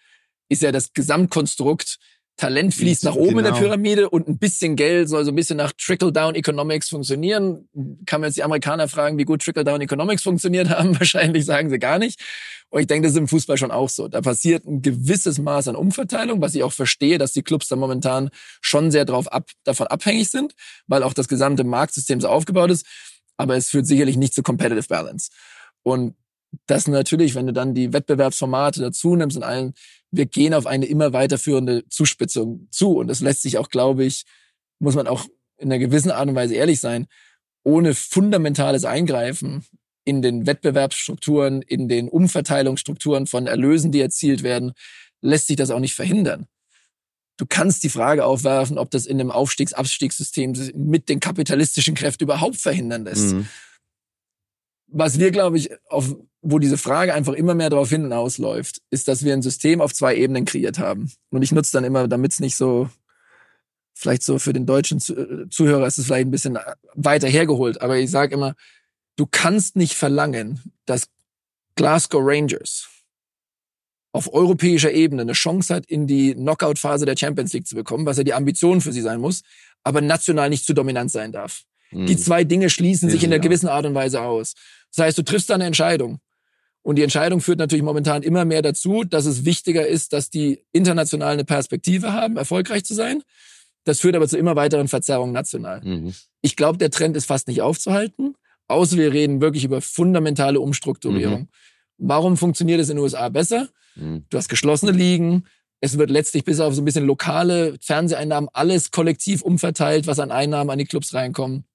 [0.50, 1.98] ist ja das Gesamtkonstrukt,
[2.38, 3.64] Talent fließt nach oben in der Genau.
[3.64, 7.68] Pyramide und ein bisschen Geld soll so ein bisschen nach Trickle-Down Economics funktionieren.
[8.06, 10.94] Kann man jetzt die Amerikaner fragen, wie gut Trickle-Down Economics funktioniert haben?
[11.00, 12.22] Wahrscheinlich sagen sie gar nicht.
[12.70, 14.08] Und ich denke, das ist im Fußball schon auch so.
[14.08, 17.76] Da passiert ein gewisses Maß an Umverteilung, was ich auch verstehe, dass die Clubs da
[17.76, 18.30] momentan
[18.62, 20.54] schon sehr drauf ab, davon abhängig sind,
[20.86, 22.86] weil auch das gesamte Marktsystem so aufgebaut ist.
[23.38, 25.32] Aber es führt sicherlich nicht zu Competitive Balance.
[25.82, 26.16] Und
[26.66, 29.74] das natürlich, wenn du dann die Wettbewerbsformate dazu nimmst und allen,
[30.12, 32.98] wir gehen auf eine immer weiterführende Zuspitzung zu.
[32.98, 34.24] Und das lässt sich auch, glaube ich,
[34.80, 35.26] muss man auch
[35.58, 37.08] in einer gewissen Art und Weise ehrlich sein,
[37.64, 39.66] ohne fundamentales Eingreifen
[40.06, 44.72] in den Wettbewerbsstrukturen, in den Umverteilungsstrukturen von Erlösen, die erzielt werden,
[45.22, 46.48] lässt sich das auch nicht verhindern.
[47.36, 52.58] Du kannst die Frage aufwerfen, ob das in einem Aufstiegs-Abstiegssystem mit den kapitalistischen Kräften überhaupt
[52.58, 53.34] verhindern lässt.
[53.34, 53.48] Mhm.
[54.88, 56.16] Was wir, glaube ich, auf,
[56.50, 60.16] wo diese Frage einfach immer mehr darauf hinausläuft, ist, dass wir ein System auf zwei
[60.16, 61.12] Ebenen kreiert haben.
[61.30, 62.90] Und ich nutze dann immer, damit es nicht so,
[63.94, 66.58] vielleicht so für den deutschen Zu- Zuhörer ist es vielleicht ein bisschen
[66.94, 68.56] weiter hergeholt, aber ich sage immer,
[69.18, 71.10] du kannst nicht verlangen, dass
[71.76, 72.88] Glasgow Rangers
[74.14, 78.18] auf europäischer Ebene eine Chance hat, in die Knockout-Phase der Champions League zu bekommen, was
[78.18, 79.42] ja die Ambition für sie sein muss,
[79.84, 81.64] aber national nicht zu dominant sein darf.
[81.92, 82.18] Die Mhm.
[82.18, 84.54] zwei Dinge schließen sich in einer gewissen Art und Weise aus.
[84.96, 86.20] Das heißt, du triffst da eine Entscheidung.
[86.88, 90.64] Und die Entscheidung führt natürlich momentan immer mehr dazu, dass es wichtiger ist, dass die
[90.72, 93.24] international eine Perspektive haben, erfolgreich zu sein.
[93.84, 95.82] Das führt aber zu immer weiteren Verzerrungen national.
[95.84, 96.14] Mhm.
[96.42, 98.36] Ich glaube, der Trend ist fast nicht aufzuhalten,
[98.70, 101.50] außer wir reden wirklich über fundamentale Umstrukturierung.
[101.98, 103.68] Warum funktioniert es in den USA besser?
[103.96, 104.24] Mhm.
[104.30, 105.44] Du hast geschlossene Ligen.
[105.82, 110.32] Es wird letztlich bis auf so ein bisschen lokale Fernseheinnahmen alles kollektiv umverteilt, was an
[110.32, 111.66] Einnahmen an die Clubs reinkommen.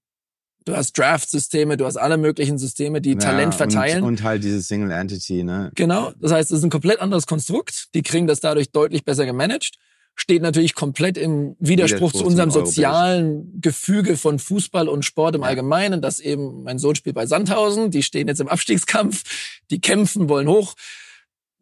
[0.64, 4.02] Du hast Draft-Systeme, du hast alle möglichen Systeme, die Talent Ja, verteilen.
[4.02, 5.70] Und, und halt diese Single Entity, ne?
[5.74, 6.12] Genau.
[6.20, 7.94] Das heißt, es ist ein komplett anderes Konstrukt.
[7.94, 9.72] Die kriegen das dadurch deutlich besser gemanagt.
[10.14, 15.40] Steht natürlich komplett im Widerspruch Widerspruch zu unserem sozialen Gefüge von Fußball und Sport im
[15.42, 15.48] Ja.
[15.48, 16.02] Allgemeinen.
[16.02, 17.90] Das eben, mein Sohn spielt bei Sandhausen.
[17.90, 19.22] Die stehen jetzt im Abstiegskampf.
[19.70, 20.74] Die kämpfen, wollen hoch.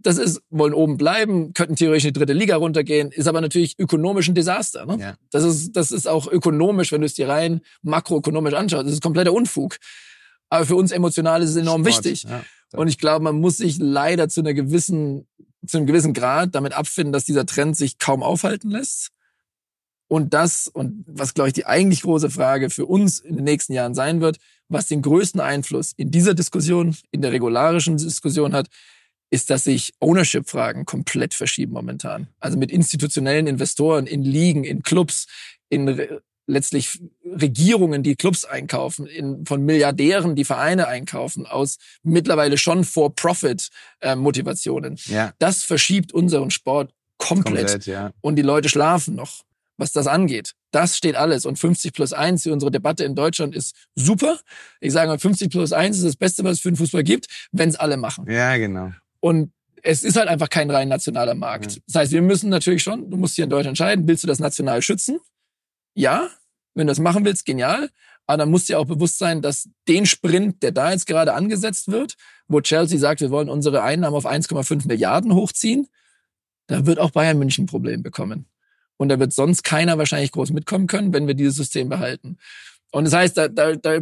[0.02, 3.78] Das ist, wollen oben bleiben, könnten theoretisch in die dritte Liga runtergehen, ist aber natürlich
[3.78, 4.86] ökonomisch ein Desaster.
[4.86, 4.96] Ne?
[4.98, 5.14] Ja.
[5.30, 8.86] Das ist, das ist auch ökonomisch, wenn du es dir rein makroökonomisch anschaust.
[8.86, 9.76] Das ist kompletter Unfug.
[10.48, 12.24] Aber für uns emotional ist es enorm Sport, wichtig.
[12.24, 12.42] Ja.
[12.72, 15.26] Und ich glaube, man muss sich leider zu einer gewissen,
[15.66, 19.10] zu einem gewissen Grad damit abfinden, dass dieser Trend sich kaum aufhalten lässt.
[20.08, 23.72] Und das, und was, glaube ich, die eigentlich große Frage für uns in den nächsten
[23.72, 28.68] Jahren sein wird, was den größten Einfluss in dieser Diskussion, in der regularischen Diskussion hat,
[29.30, 32.28] ist, dass sich Ownership-Fragen komplett verschieben momentan.
[32.40, 35.26] Also mit institutionellen Investoren in Ligen, in Clubs,
[35.68, 42.58] in re letztlich Regierungen, die Clubs einkaufen, in, von Milliardären, die Vereine einkaufen, aus mittlerweile
[42.58, 44.98] schon For-Profit-Motivationen.
[45.06, 45.32] ja.
[45.38, 47.68] Das verschiebt unseren Sport komplett.
[47.68, 48.10] Komplett, ja.
[48.20, 49.44] Und die Leute schlafen noch,
[49.76, 50.54] was das angeht.
[50.72, 51.46] Das steht alles.
[51.46, 54.40] Und 50 plus 1, unsere Debatte in Deutschland ist super.
[54.80, 57.28] Ich sage mal, 50 plus 1 ist das Beste, was es für den Fußball gibt,
[57.52, 58.28] wenn es alle machen.
[58.28, 58.90] Ja, genau.
[59.20, 59.52] Und
[59.82, 61.72] es ist halt einfach kein rein nationaler Markt.
[61.72, 61.82] Ja.
[61.86, 64.38] Das heißt, wir müssen natürlich schon, du musst hier in Deutschland entscheiden, willst du das
[64.38, 65.20] national schützen?
[65.94, 66.28] Ja.
[66.74, 67.90] Wenn du das machen willst, genial.
[68.26, 71.90] Aber dann muss dir auch bewusst sein, dass den Sprint, der da jetzt gerade angesetzt
[71.90, 72.16] wird,
[72.46, 75.88] wo Chelsea sagt, wir wollen unsere Einnahmen auf 1,5 Milliarden hochziehen,
[76.68, 78.46] da wird auch Bayern München ein Problem bekommen.
[78.96, 82.36] Und da wird sonst keiner wahrscheinlich groß mitkommen können, wenn wir dieses System behalten.
[82.92, 83.98] Und das heißt, da, da, da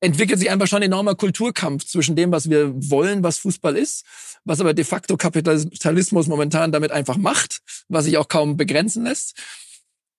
[0.00, 4.04] entwickelt sich einfach schon ein enormer Kulturkampf zwischen dem, was wir wollen, was Fußball ist,
[4.44, 9.34] was aber de facto Kapitalismus momentan damit einfach macht, was sich auch kaum begrenzen lässt.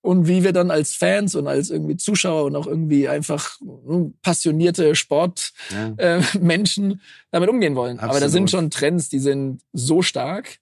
[0.02, 4.14] Und wie wir dann als Fans und als irgendwie Zuschauer und auch irgendwie einfach hm,
[4.22, 6.96] passionierte Sportmenschen Ja.
[6.96, 6.98] äh,
[7.30, 7.98] damit umgehen wollen.
[7.98, 8.32] Aber da Absolut.
[8.32, 10.58] sind schon Trends, die sind so stark.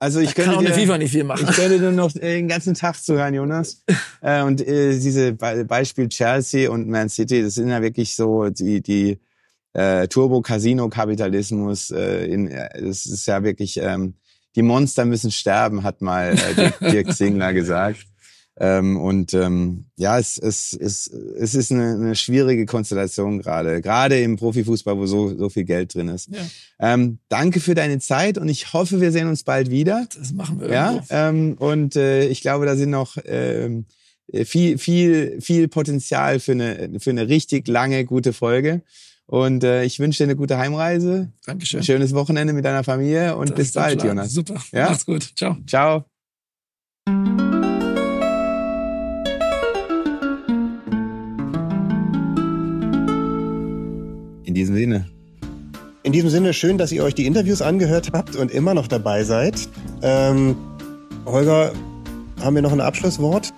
[0.00, 1.46] Also ich Da kann könnte auch eine dir- FIFA nicht viel machen.
[1.48, 3.82] Ich könnte nur noch äh, den ganzen Tag zuhören, Jonas.
[4.20, 8.50] äh, und äh, diese Be Beispiel Chelsea und Man City, das sind ja wirklich so
[8.50, 9.18] die die
[9.72, 11.90] äh, Turbo-Casino-Kapitalismus.
[11.90, 14.14] Äh, in, äh, das ist ja wirklich ähm,
[14.56, 18.04] die Monster müssen sterben, hat mal äh, Dirk- Dirk Singler gesagt.
[18.56, 24.20] Ähm, und ähm, ja, es, es, es, es ist eine, eine schwierige Konstellation gerade, gerade
[24.20, 26.28] im Profifußball, wo so, so viel Geld drin ist.
[26.30, 26.38] Ja.
[26.78, 30.06] Ähm, danke für deine Zeit und ich hoffe, wir sehen uns bald wieder.
[30.16, 31.14] Das machen wir Ja, irgendwo.
[31.14, 33.86] ähm, und äh, ich glaube, da sind noch ähm,
[34.44, 38.82] viel, viel, viel Potenzial für eine, für eine richtig lange, gute Folge.
[39.26, 41.80] Und äh, ich wünsche dir eine gute Heimreise, Dankeschön.
[41.80, 44.02] ein schönes Wochenende mit deiner Familie und Das bis bald.
[44.04, 44.32] Jonas.
[44.32, 44.62] Super.
[44.70, 44.90] Ja?
[44.90, 45.32] Macht's gut.
[45.34, 45.56] Ciao.
[45.66, 46.04] Ciao.
[54.54, 55.06] In diesem Sinne.
[56.04, 59.24] In diesem Sinne schön, dass ihr euch die Interviews angehört habt und immer noch dabei
[59.24, 59.68] seid.
[60.00, 60.54] Ähm,
[61.26, 61.72] Holger,
[62.40, 63.52] haben wir noch ein Abschlusswort?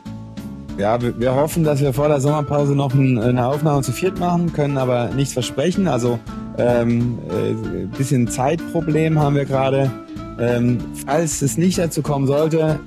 [0.79, 4.19] Ja, wir, wir hoffen, dass wir vor der Sommerpause noch ein, eine Aufnahme zu viert
[4.19, 5.87] machen, können aber nichts versprechen.
[5.87, 6.19] Also
[6.57, 9.93] ähm, äh, ein bisschen Zeitproblem haben wir gerade.
[10.41, 12.81] Ähm, falls es nicht dazu kommen sollte,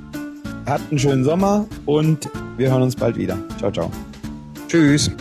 [0.66, 2.28] habt einen schönen Sommer und
[2.58, 3.38] wir hören uns bald wieder.
[3.60, 3.92] Ciao, ciao.
[4.68, 5.12] Tschüss.